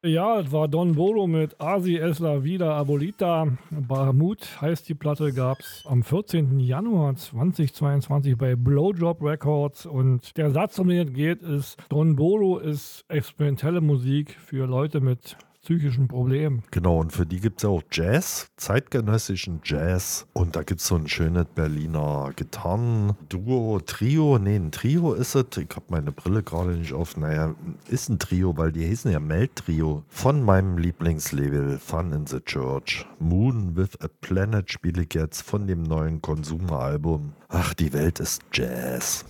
Ja, 0.02 0.42
das 0.42 0.52
war 0.52 0.68
Don 0.68 0.94
Bolo 0.94 1.28
mit 1.28 1.54
Asi 1.60 1.96
es 1.96 2.18
la 2.18 2.42
vida 2.42 2.76
abolita. 2.76 3.46
Bahamut 3.70 4.60
heißt 4.60 4.88
die 4.88 4.94
Platte, 4.94 5.32
gab 5.32 5.60
es 5.60 5.84
am 5.88 6.02
14. 6.02 6.58
Januar 6.58 7.14
2022 7.14 8.36
bei 8.36 8.56
Blowjob 8.56 9.22
Records. 9.22 9.86
Und 9.86 10.36
der 10.36 10.50
Satz, 10.50 10.78
um 10.80 10.88
den 10.88 11.06
es 11.06 11.14
geht, 11.14 11.42
ist: 11.42 11.76
Don 11.88 12.16
Bolo 12.16 12.58
ist 12.58 13.04
experimentelle 13.08 13.80
Musik 13.80 14.36
für 14.38 14.66
Leute 14.66 15.00
mit 15.00 15.36
psychischen 15.66 16.06
Problemen. 16.06 16.62
Genau, 16.70 17.00
und 17.00 17.12
für 17.12 17.26
die 17.26 17.40
gibt 17.40 17.58
es 17.58 17.64
auch 17.64 17.82
Jazz, 17.90 18.52
zeitgenössischen 18.56 19.60
Jazz. 19.64 20.24
Und 20.32 20.54
da 20.54 20.62
gibt 20.62 20.80
es 20.80 20.86
so 20.86 20.94
ein 20.94 21.08
schönes 21.08 21.46
Berliner 21.56 22.30
Gitarren-Duo, 22.36 23.80
Trio. 23.84 24.38
Nee, 24.38 24.56
ein 24.56 24.70
Trio 24.70 25.14
ist 25.14 25.34
es. 25.34 25.44
Ich 25.56 25.68
habe 25.74 25.86
meine 25.88 26.12
Brille 26.12 26.44
gerade 26.44 26.76
nicht 26.76 26.92
auf. 26.92 27.16
Naja, 27.16 27.56
ist 27.88 28.08
ein 28.08 28.20
Trio, 28.20 28.56
weil 28.56 28.70
die 28.70 28.86
hießen 28.86 29.10
ja 29.10 29.18
Melt-Trio. 29.18 30.04
Von 30.08 30.40
meinem 30.42 30.78
Lieblingslabel 30.78 31.78
Fun 31.78 32.12
in 32.12 32.26
the 32.28 32.40
Church. 32.40 33.04
Moon 33.18 33.74
with 33.74 34.00
a 34.00 34.06
Planet 34.20 34.70
spiele 34.70 35.02
ich 35.02 35.14
jetzt 35.14 35.42
von 35.42 35.66
dem 35.66 35.82
neuen 35.82 36.22
Consumer-Album. 36.22 37.32
Ach, 37.48 37.74
die 37.74 37.92
Welt 37.92 38.20
ist 38.20 38.40
Jazz. 38.52 39.24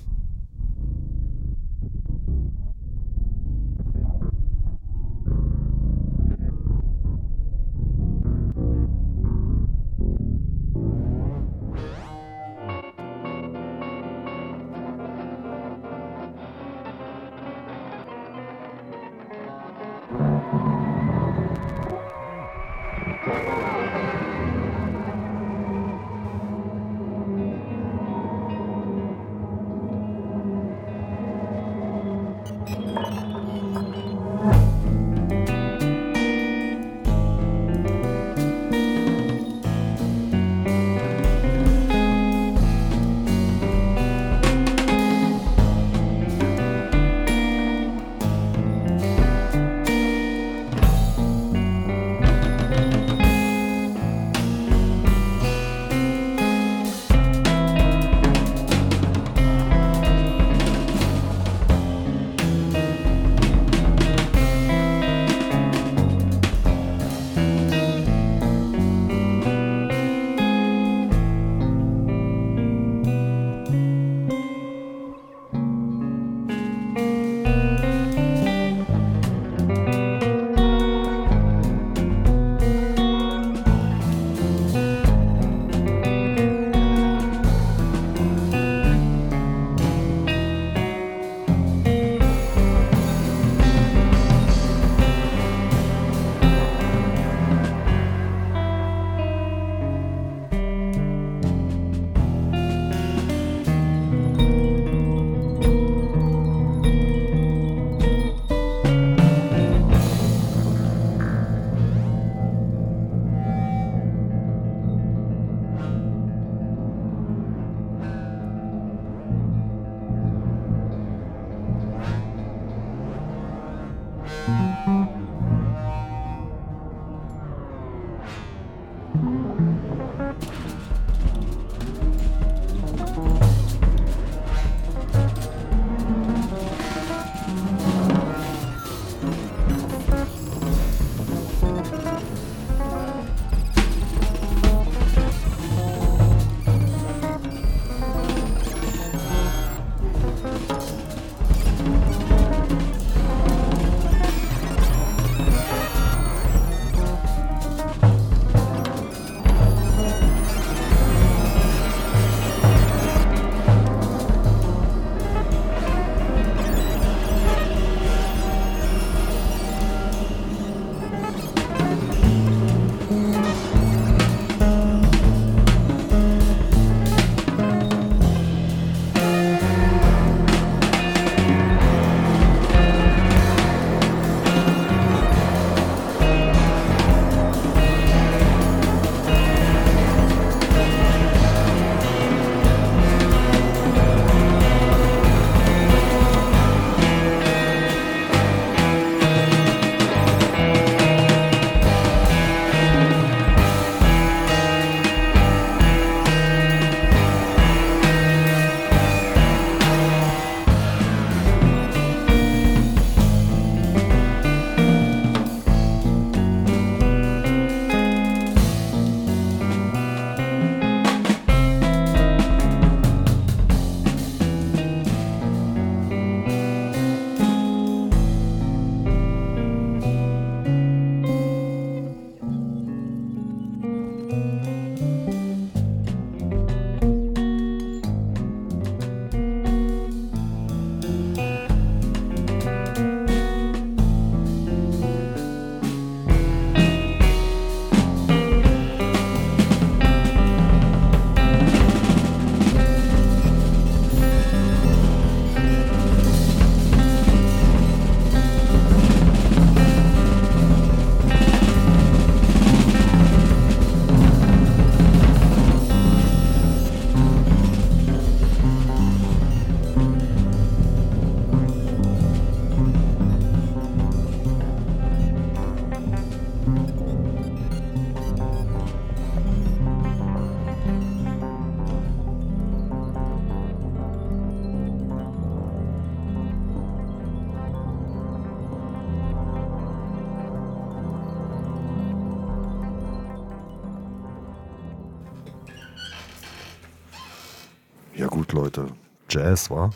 Jazz, 299.47 299.71
war. 299.71 299.91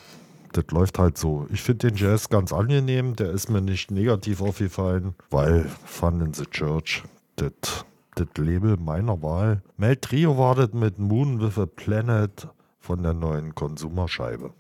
Das 0.53 0.67
läuft 0.71 1.01
halt 1.01 1.19
so. 1.19 1.49
Ich 1.53 1.61
finde 1.61 1.91
den 1.91 1.97
Jazz 1.97 2.29
ganz 2.29 2.53
angenehm. 2.53 3.17
Der 3.17 3.31
ist 3.31 3.51
mir 3.51 3.61
nicht 3.61 3.91
negativ 3.91 4.41
aufgefallen, 4.43 5.17
weil 5.29 5.65
Fun 5.85 6.21
in 6.21 6.33
the 6.33 6.45
Church, 6.45 7.03
das 7.35 8.29
Label 8.37 8.77
meiner 8.77 9.21
Wahl. 9.23 9.63
Mel 9.77 9.97
Trio 9.97 10.39
war 10.39 10.55
das 10.55 10.73
mit 10.73 11.01
Moon 11.01 11.41
with 11.41 11.59
a 11.59 11.67
Planet 11.67 12.47
von 12.79 13.03
der 13.03 13.13
neuen 13.13 13.57
Konsumerscheibe. 13.57 14.53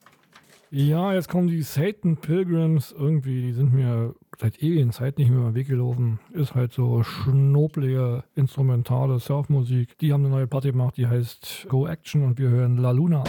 Ja, 0.72 1.12
jetzt 1.14 1.28
kommen 1.28 1.46
die 1.46 1.62
Satan 1.62 2.16
Pilgrims 2.16 2.92
irgendwie, 2.96 3.42
die 3.42 3.52
sind 3.52 3.72
mir 3.72 4.16
seit 4.40 4.60
ewigen 4.60 4.90
Zeit 4.90 5.18
nicht 5.18 5.30
mehr 5.30 5.38
über 5.38 5.50
den 5.50 5.54
Weg 5.54 5.68
gelaufen. 5.68 6.18
Ist 6.32 6.56
halt 6.56 6.72
so 6.72 7.04
schnoblige, 7.04 8.24
instrumentale 8.34 9.20
Surfmusik. 9.20 9.98
Die 9.98 10.12
haben 10.12 10.24
eine 10.24 10.34
neue 10.34 10.46
Platte 10.48 10.72
gemacht, 10.72 10.96
die 10.96 11.06
heißt 11.06 11.66
Go 11.68 11.86
Action 11.86 12.24
und 12.24 12.38
wir 12.38 12.48
hören 12.48 12.76
La 12.76 12.90
Luna. 12.90 13.22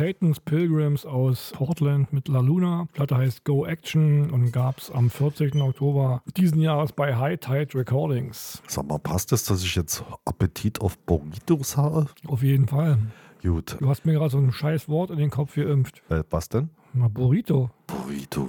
Satan's 0.00 0.40
Pilgrims 0.40 1.04
aus 1.04 1.52
Portland 1.54 2.10
mit 2.10 2.26
La 2.28 2.40
Luna. 2.40 2.86
Die 2.88 2.92
Platte 2.94 3.18
heißt 3.18 3.44
Go 3.44 3.66
Action 3.66 4.30
und 4.30 4.50
gab 4.50 4.78
es 4.78 4.90
am 4.90 5.10
14. 5.10 5.60
Oktober 5.60 6.22
diesen 6.38 6.62
Jahres 6.62 6.92
bei 6.92 7.14
High 7.16 7.38
Tide 7.38 7.74
Recordings. 7.74 8.62
Sag 8.66 8.86
mal, 8.86 8.98
passt 8.98 9.30
es, 9.32 9.44
dass 9.44 9.62
ich 9.62 9.74
jetzt 9.76 10.02
Appetit 10.24 10.80
auf 10.80 10.96
Burritos 11.00 11.76
habe? 11.76 12.06
Auf 12.26 12.42
jeden 12.42 12.66
Fall. 12.66 12.96
Gut. 13.42 13.76
Du 13.78 13.90
hast 13.90 14.06
mir 14.06 14.14
gerade 14.14 14.30
so 14.30 14.38
ein 14.38 14.52
scheiß 14.52 14.88
Wort 14.88 15.10
in 15.10 15.18
den 15.18 15.28
Kopf 15.28 15.54
geimpft. 15.56 16.00
Äh, 16.08 16.22
was 16.30 16.48
denn? 16.48 16.70
Na, 16.94 17.08
Burrito. 17.08 17.68
Burrito. 17.86 18.48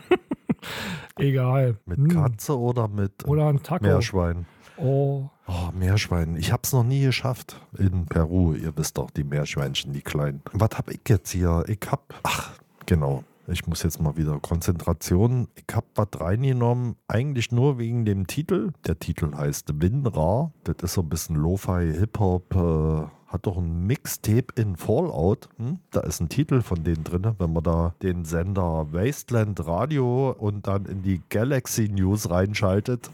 Egal. 1.16 1.78
Mit 1.86 1.96
Hm. 1.96 2.08
Katze 2.08 2.58
oder 2.58 2.88
mit 2.88 3.26
Oder 3.26 3.48
ein 3.48 3.62
Taco. 3.62 3.84
Meerschwein? 3.84 4.44
Oh, 4.76 5.30
Oh, 5.46 5.70
Meerschwein. 5.74 6.36
Ich 6.36 6.52
hab's 6.52 6.72
noch 6.72 6.84
nie 6.84 7.02
geschafft. 7.02 7.60
In 7.76 8.06
Peru, 8.06 8.54
ihr 8.54 8.76
wisst 8.76 8.98
doch, 8.98 9.10
die 9.10 9.24
Meerschweinchen, 9.24 9.92
die 9.92 10.02
kleinen. 10.02 10.42
Was 10.52 10.70
hab 10.76 10.90
ich 10.90 11.00
jetzt 11.08 11.30
hier? 11.30 11.64
Ich 11.66 11.80
hab. 11.90 12.14
Ach, 12.22 12.52
genau. 12.86 13.24
Ich 13.48 13.66
muss 13.66 13.82
jetzt 13.82 14.00
mal 14.00 14.16
wieder 14.16 14.38
Konzentration. 14.38 15.48
Ich 15.56 15.74
hab 15.74 15.84
was 15.96 16.08
reingenommen, 16.20 16.94
eigentlich 17.08 17.50
nur 17.50 17.76
wegen 17.78 18.04
dem 18.04 18.28
Titel. 18.28 18.72
Der 18.86 18.98
Titel 19.00 19.34
heißt 19.36 19.82
Winra. 19.82 20.52
Das 20.62 20.76
ist 20.82 20.94
so 20.94 21.00
ein 21.00 21.08
bisschen 21.08 21.34
Lo-Fi, 21.36 21.92
Hip-Hop. 21.92 22.54
Äh, 22.54 23.32
hat 23.32 23.46
doch 23.46 23.56
ein 23.56 23.86
Mixtape 23.86 24.46
in 24.54 24.76
Fallout. 24.76 25.48
Hm? 25.56 25.80
Da 25.90 26.00
ist 26.00 26.20
ein 26.20 26.28
Titel 26.28 26.62
von 26.62 26.84
denen 26.84 27.02
drin. 27.02 27.34
Wenn 27.38 27.52
man 27.52 27.64
da 27.64 27.94
den 28.00 28.24
Sender 28.24 28.86
Wasteland 28.92 29.66
Radio 29.66 30.30
und 30.38 30.68
dann 30.68 30.84
in 30.84 31.02
die 31.02 31.20
Galaxy 31.28 31.88
News 31.88 32.30
reinschaltet, 32.30 33.10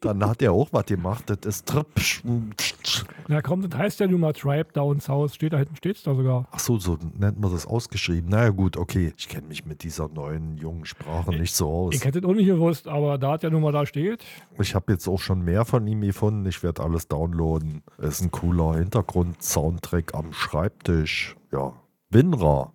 dann 0.00 0.24
hat 0.26 0.42
er 0.42 0.52
auch 0.52 0.68
was 0.72 0.86
gemacht. 0.86 1.24
Das 1.26 1.38
ist 1.44 1.66
Trip. 1.66 1.86
na 3.28 3.42
komm, 3.42 3.68
das 3.68 3.78
heißt 3.78 4.00
ja 4.00 4.06
nun 4.06 4.20
mal 4.20 4.32
Tribe 4.32 4.72
Down 4.72 5.00
South. 5.00 5.34
Steht 5.34 5.52
da 5.52 5.58
hinten, 5.58 5.76
steht's 5.76 6.02
da 6.02 6.14
sogar. 6.14 6.46
Ach 6.50 6.58
so, 6.58 6.78
so 6.78 6.98
nennt 7.18 7.40
man 7.40 7.52
das 7.52 7.66
ausgeschrieben. 7.66 8.30
Naja, 8.30 8.50
gut, 8.50 8.76
okay. 8.76 9.12
Ich 9.16 9.28
kenne 9.28 9.46
mich 9.46 9.64
mit 9.66 9.82
dieser 9.82 10.08
neuen 10.08 10.56
jungen 10.56 10.84
Sprache 10.86 11.30
nicht 11.30 11.54
so 11.54 11.68
aus. 11.68 11.94
Ich 11.94 12.04
hätte 12.04 12.20
es 12.20 12.24
auch 12.24 12.34
nicht 12.34 12.46
gewusst, 12.46 12.88
aber 12.88 13.18
da 13.18 13.32
hat 13.32 13.42
ja 13.42 13.50
nun 13.50 13.62
mal 13.62 13.72
da 13.72 13.86
steht. 13.86 14.24
Ich 14.58 14.74
habe 14.74 14.92
jetzt 14.92 15.06
auch 15.08 15.20
schon 15.20 15.42
mehr 15.42 15.64
von 15.64 15.86
ihm 15.86 16.00
gefunden. 16.00 16.46
Ich 16.46 16.62
werde 16.62 16.82
alles 16.82 17.08
downloaden. 17.08 17.82
Ist 17.98 18.22
ein 18.22 18.30
cooler 18.30 18.76
Hintergrund-Soundtrack 18.76 20.14
am 20.14 20.32
Schreibtisch. 20.32 21.36
Ja, 21.52 21.72
Winra. 22.10 22.72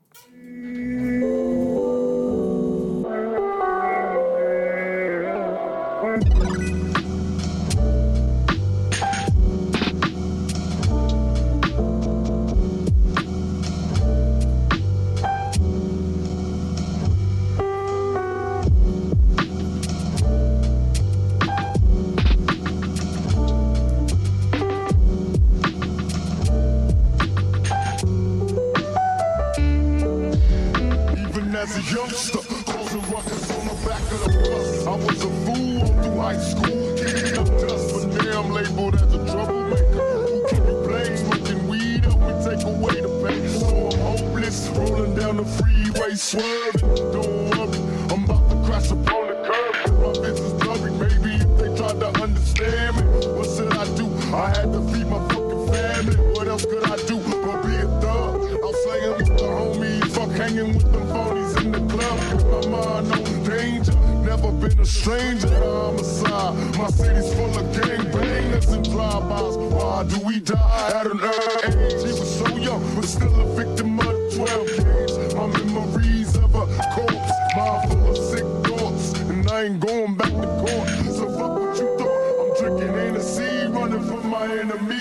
My 66.77 66.89
city's 66.89 67.33
full 67.33 67.57
of 67.57 67.65
gangbangers 67.73 68.73
and 68.73 68.83
drive-bys. 68.83 69.55
Why 69.55 70.03
do 70.03 70.19
we 70.25 70.41
die 70.41 70.91
at 70.93 71.07
an 71.07 71.21
early 71.21 71.85
age? 71.85 72.03
He 72.03 72.11
was 72.11 72.37
so 72.37 72.47
young, 72.57 72.95
but 72.95 73.05
still 73.05 73.33
a 73.33 73.45
victim 73.55 73.97
of 73.97 74.05
the 74.05 74.31
12 74.35 74.67
gauge. 74.67 75.35
My 75.35 75.47
memories 75.47 76.35
of 76.35 76.53
a 76.53 76.65
corpse, 76.93 77.31
mind 77.55 77.91
full 77.91 78.09
of 78.09 78.17
sick 78.17 78.45
thoughts, 78.67 79.19
and 79.21 79.49
I 79.49 79.63
ain't 79.63 79.79
going 79.79 80.15
back 80.15 80.31
to 80.31 80.47
court. 80.59 80.89
So 81.15 81.29
fuck 81.37 81.59
what 81.59 81.77
you 81.79 81.97
thought. 81.97 82.41
I'm 82.41 82.57
drinking 82.59 82.93
Hennessy, 82.93 83.67
running 83.69 84.03
from 84.03 84.29
my 84.29 84.45
enemy. 84.45 84.94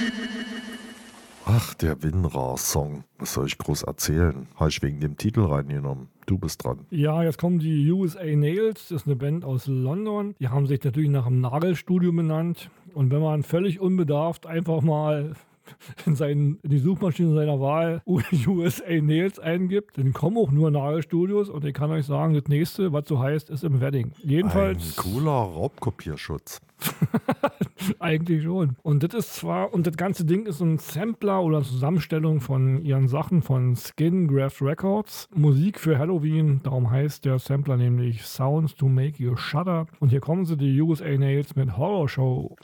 Ach, 1.57 1.73
der 1.75 2.03
Winrar-Song. 2.03 3.05
Was 3.19 3.35
soll 3.35 3.47
ich 3.47 3.57
groß 3.59 3.85
erzählen? 3.85 4.49
Habe 4.57 4.71
ich 4.71 4.83
wegen 4.83 4.99
dem 4.99 5.17
Titel 5.17 5.43
reingenommen. 5.43 6.09
Du 6.27 6.37
bist 6.37 6.65
dran. 6.65 6.81
Ja, 6.91 7.23
jetzt 7.23 7.39
kommen 7.39 7.61
die 7.61 7.89
USA 7.93 8.25
Nails. 8.25 8.89
Das 8.89 9.03
ist 9.03 9.07
eine 9.07 9.15
Band 9.15 9.45
aus 9.45 9.69
London. 9.69 10.35
Die 10.41 10.49
haben 10.49 10.67
sich 10.67 10.83
natürlich 10.83 11.11
nach 11.11 11.27
dem 11.27 11.41
Nagelstudio 11.41 12.11
benannt. 12.11 12.71
Und 12.93 13.13
wenn 13.13 13.23
man 13.23 13.45
völlig 13.45 13.79
unbedarft 13.79 14.47
einfach 14.47 14.83
mal 14.83 15.35
in, 16.07 16.17
seinen, 16.17 16.59
in 16.65 16.71
die 16.71 16.81
Suchmaschine 16.81 17.33
seiner 17.33 17.61
Wahl 17.61 18.03
USA 18.05 19.01
Nails 19.01 19.39
eingibt, 19.39 19.97
dann 19.97 20.13
kommen 20.13 20.39
auch 20.39 20.51
nur 20.51 20.73
Nagelstudios. 20.73 21.51
Und 21.51 21.65
ich 21.65 21.75
kann 21.75 21.93
euch 21.93 22.07
sagen, 22.07 22.35
das 22.35 22.49
nächste, 22.49 22.93
was 22.93 23.07
so 23.07 23.21
heißt, 23.21 23.49
ist 23.51 23.63
im 23.63 23.81
Wedding. 23.81 24.11
Jedenfalls. 24.25 24.99
Ein 24.99 25.13
cooler 25.13 25.31
Raubkopierschutz. 25.31 26.61
Eigentlich 27.99 28.43
schon. 28.43 28.77
Und 28.83 29.03
das 29.03 29.15
ist 29.15 29.35
zwar, 29.35 29.73
und 29.73 29.87
das 29.87 29.97
ganze 29.97 30.25
Ding 30.25 30.47
ist 30.47 30.61
ein 30.61 30.79
Sampler 30.79 31.43
oder 31.43 31.63
Zusammenstellung 31.63 32.41
von 32.41 32.83
ihren 32.83 33.09
Sachen 33.09 33.43
von 33.43 33.77
Skin 33.77 34.29
Graft 34.29 34.63
Records. 34.63 35.29
Musik 35.35 35.79
für 35.79 35.99
Halloween, 35.99 36.61
darum 36.63 36.91
heißt 36.91 37.25
der 37.25 37.39
Sampler 37.39 37.77
nämlich 37.77 38.23
Sounds 38.23 38.75
to 38.75 38.89
Make 38.89 39.23
You 39.23 39.37
Shudder. 39.37 39.87
Und 40.01 40.09
hier 40.09 40.21
kommen 40.21 40.47
sie, 40.47 40.57
die 40.57 40.81
USA 40.81 41.17
Nails 41.17 41.55
mit 41.57 41.77
Horror 41.77 42.09
Show. 42.09 42.25
Show! 42.25 42.57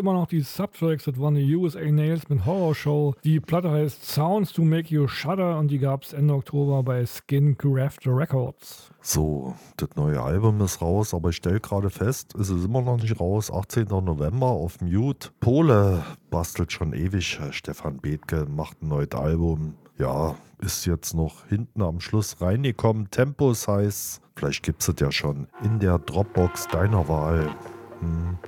Immer 0.00 0.14
noch 0.14 0.26
die 0.26 0.40
Subtracks, 0.40 1.04
das 1.04 1.20
waren 1.20 1.34
die 1.34 1.54
USA 1.54 1.80
Nails 1.80 2.28
mit 2.28 2.44
Horror 2.46 2.74
Show. 2.74 3.14
Die 3.22 3.38
Platte 3.38 3.70
heißt 3.70 4.04
Sounds 4.04 4.52
to 4.52 4.62
Make 4.62 4.88
You 4.88 5.06
Shudder 5.06 5.58
und 5.58 5.68
die 5.68 5.78
gab 5.78 6.02
es 6.02 6.12
Ende 6.12 6.34
Oktober 6.34 6.82
bei 6.82 7.04
Skin 7.06 7.56
Graft 7.56 8.06
Records. 8.06 8.90
So, 9.02 9.54
das 9.76 9.90
neue 9.96 10.20
Album 10.20 10.60
ist 10.62 10.80
raus, 10.80 11.14
aber 11.14 11.28
ich 11.28 11.36
stelle 11.36 11.60
gerade 11.60 11.90
fest, 11.90 12.34
es 12.34 12.48
ist 12.48 12.64
immer 12.64 12.82
noch 12.82 12.96
nicht 12.96 13.20
raus. 13.20 13.50
18. 13.52 13.88
November 13.88 14.46
auf 14.46 14.80
Mute. 14.80 15.28
Pole 15.40 16.02
bastelt 16.30 16.72
schon 16.72 16.94
ewig. 16.94 17.38
Stefan 17.50 17.98
Bethke 17.98 18.46
macht 18.46 18.82
ein 18.82 18.88
neues 18.88 19.12
Album. 19.12 19.74
Ja, 19.98 20.34
ist 20.60 20.86
jetzt 20.86 21.14
noch 21.14 21.46
hinten 21.46 21.82
am 21.82 22.00
Schluss 22.00 22.40
reingekommen. 22.40 23.10
Tempus 23.10 23.68
heißt, 23.68 24.22
vielleicht 24.34 24.62
gibt 24.62 24.80
es 24.80 24.88
es 24.88 24.94
ja 24.98 25.12
schon 25.12 25.46
in 25.62 25.78
der 25.78 25.98
Dropbox 25.98 26.68
deiner 26.68 27.06
Wahl. 27.06 27.54
Hm. 28.00 28.38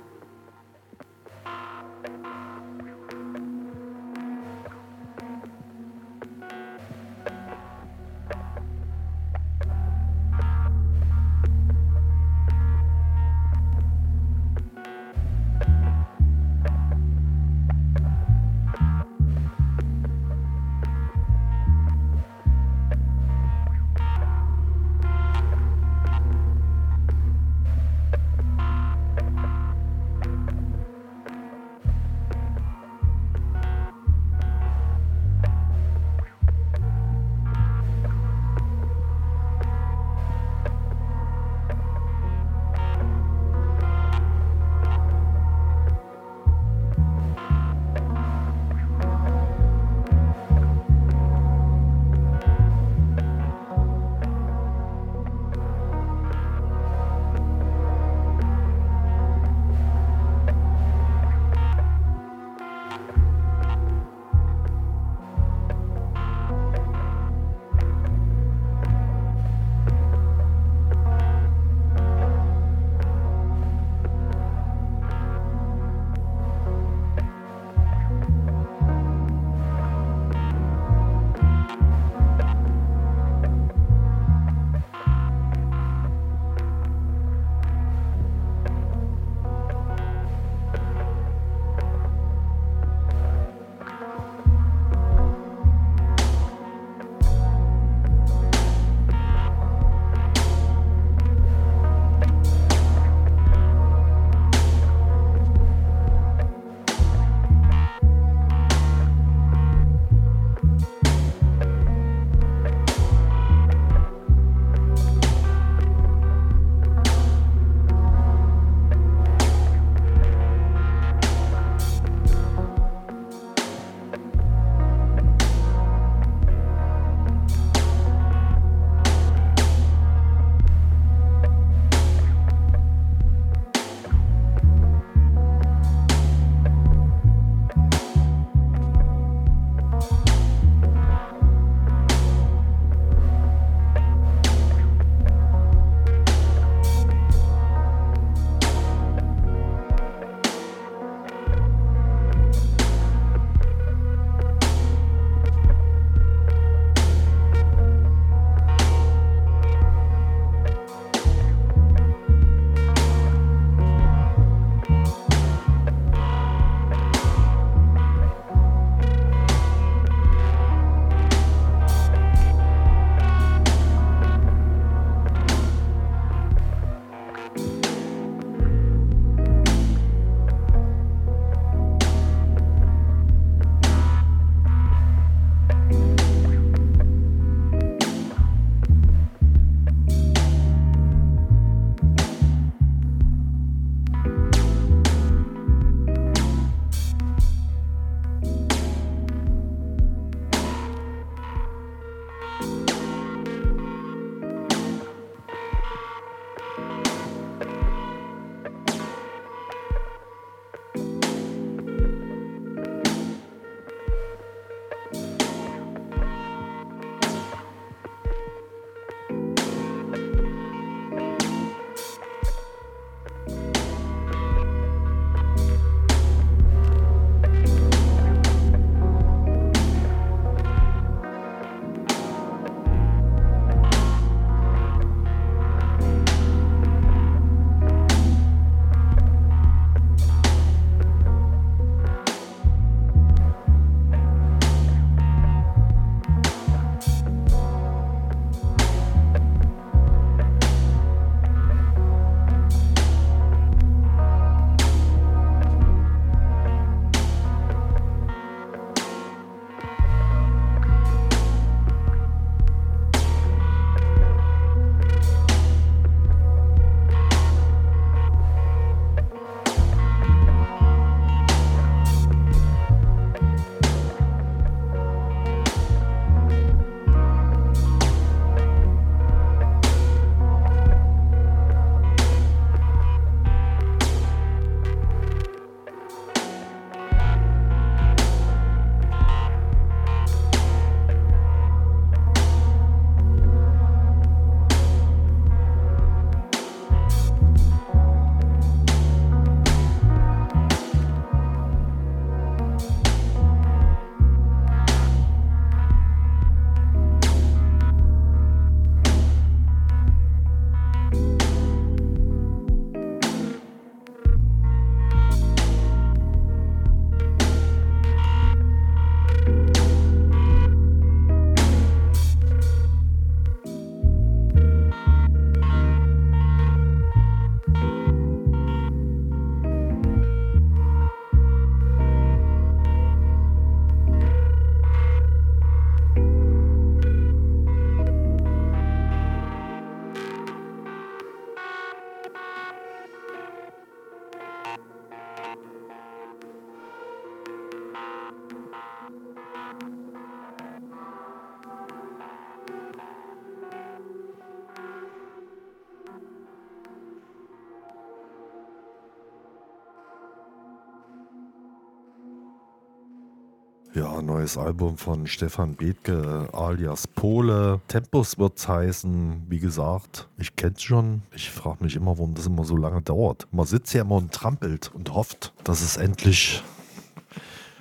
Ja, 364.03 364.21
neues 364.21 364.59
Album 364.59 364.97
von 364.97 365.29
Stefan 365.29 365.77
Bethke 365.77 366.49
alias 366.53 367.07
Pole. 367.07 367.81
Tempus 367.87 368.37
wird's 368.37 368.67
heißen. 368.67 369.47
Wie 369.49 369.61
gesagt, 369.61 370.27
ich 370.39 370.57
kenn's 370.57 370.83
schon. 370.83 371.23
Ich 371.33 371.49
frage 371.53 371.85
mich 371.85 371.95
immer, 371.95 372.19
warum 372.19 372.35
das 372.35 372.47
immer 372.47 372.65
so 372.65 372.77
lange 372.77 373.01
dauert. 373.01 373.47
Man 373.53 373.65
sitzt 373.65 373.95
ja 373.95 374.01
immer 374.01 374.17
und 374.17 374.33
trampelt 374.33 374.91
und 374.93 375.15
hofft, 375.15 375.53
dass 375.63 375.83
es 375.83 375.99
endlich 375.99 376.65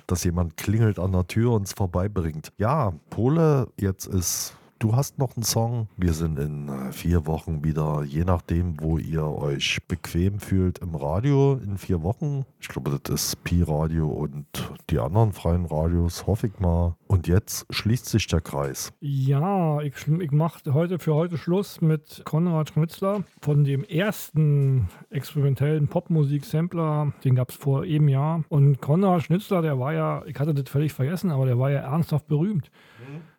dass 0.06 0.22
jemand 0.22 0.56
klingelt 0.56 1.00
an 1.00 1.10
der 1.10 1.26
Tür 1.26 1.54
und 1.54 1.66
es 1.66 1.72
vorbeibringt. 1.72 2.52
Ja, 2.56 2.92
Pole, 3.10 3.66
jetzt 3.76 4.06
ist 4.06 4.54
Du 4.82 4.96
hast 4.96 5.16
noch 5.16 5.36
einen 5.36 5.44
Song. 5.44 5.86
Wir 5.96 6.12
sind 6.12 6.40
in 6.40 6.68
äh, 6.68 6.90
vier 6.90 7.24
Wochen 7.28 7.62
wieder, 7.62 8.02
je 8.02 8.24
nachdem, 8.24 8.80
wo 8.80 8.98
ihr 8.98 9.22
euch 9.22 9.78
bequem 9.86 10.40
fühlt, 10.40 10.78
im 10.78 10.96
Radio. 10.96 11.60
In 11.64 11.78
vier 11.78 12.02
Wochen. 12.02 12.44
Ich 12.58 12.66
glaube, 12.66 12.98
das 13.00 13.26
ist 13.26 13.44
Pi-Radio 13.44 14.08
und 14.08 14.44
die 14.90 14.98
anderen 14.98 15.32
freien 15.34 15.66
Radios, 15.66 16.26
hoffe 16.26 16.48
ich 16.48 16.58
mal. 16.58 16.96
Und 17.06 17.28
jetzt 17.28 17.64
schließt 17.70 18.06
sich 18.06 18.26
der 18.26 18.40
Kreis. 18.40 18.92
Ja, 18.98 19.80
ich, 19.82 19.94
ich 20.08 20.32
mache 20.32 20.74
heute 20.74 20.98
für 20.98 21.14
heute 21.14 21.38
Schluss 21.38 21.80
mit 21.80 22.22
Konrad 22.24 22.70
Schmitzler 22.70 23.22
von 23.40 23.62
dem 23.62 23.84
ersten 23.84 24.88
experimentellen 25.10 25.86
Popmusik-Sampler. 25.86 27.12
Den 27.22 27.36
gab 27.36 27.50
es 27.50 27.54
vor 27.54 27.84
eben 27.84 28.08
Jahr. 28.08 28.42
Und 28.48 28.80
Konrad 28.80 29.22
Schnitzler, 29.22 29.62
der 29.62 29.78
war 29.78 29.92
ja, 29.92 30.24
ich 30.26 30.40
hatte 30.40 30.54
das 30.54 30.68
völlig 30.68 30.92
vergessen, 30.92 31.30
aber 31.30 31.46
der 31.46 31.56
war 31.60 31.70
ja 31.70 31.82
ernsthaft 31.82 32.26
berühmt. 32.26 32.68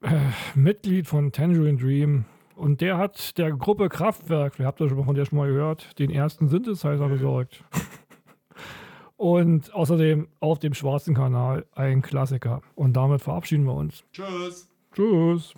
Äh, 0.01 0.19
Mitglied 0.55 1.07
von 1.07 1.31
Tangerine 1.31 1.77
Dream. 1.77 2.25
Und 2.55 2.81
der 2.81 2.97
hat 2.97 3.37
der 3.37 3.51
Gruppe 3.51 3.89
Kraftwerk, 3.89 4.59
wir 4.59 4.65
habt 4.65 4.79
das 4.79 4.89
schon 4.89 5.03
von 5.03 5.15
der 5.15 5.25
schon 5.25 5.37
mal 5.37 5.47
gehört, 5.47 5.97
den 5.99 6.11
ersten 6.11 6.47
Synthesizer 6.47 7.09
besorgt. 7.09 7.63
Und 9.17 9.73
außerdem 9.73 10.27
auf 10.39 10.59
dem 10.59 10.73
schwarzen 10.73 11.15
Kanal 11.15 11.65
ein 11.73 12.01
Klassiker. 12.01 12.61
Und 12.75 12.93
damit 12.93 13.21
verabschieden 13.21 13.65
wir 13.65 13.73
uns. 13.73 14.03
Tschüss. 14.11 14.69
Tschüss. 14.93 15.53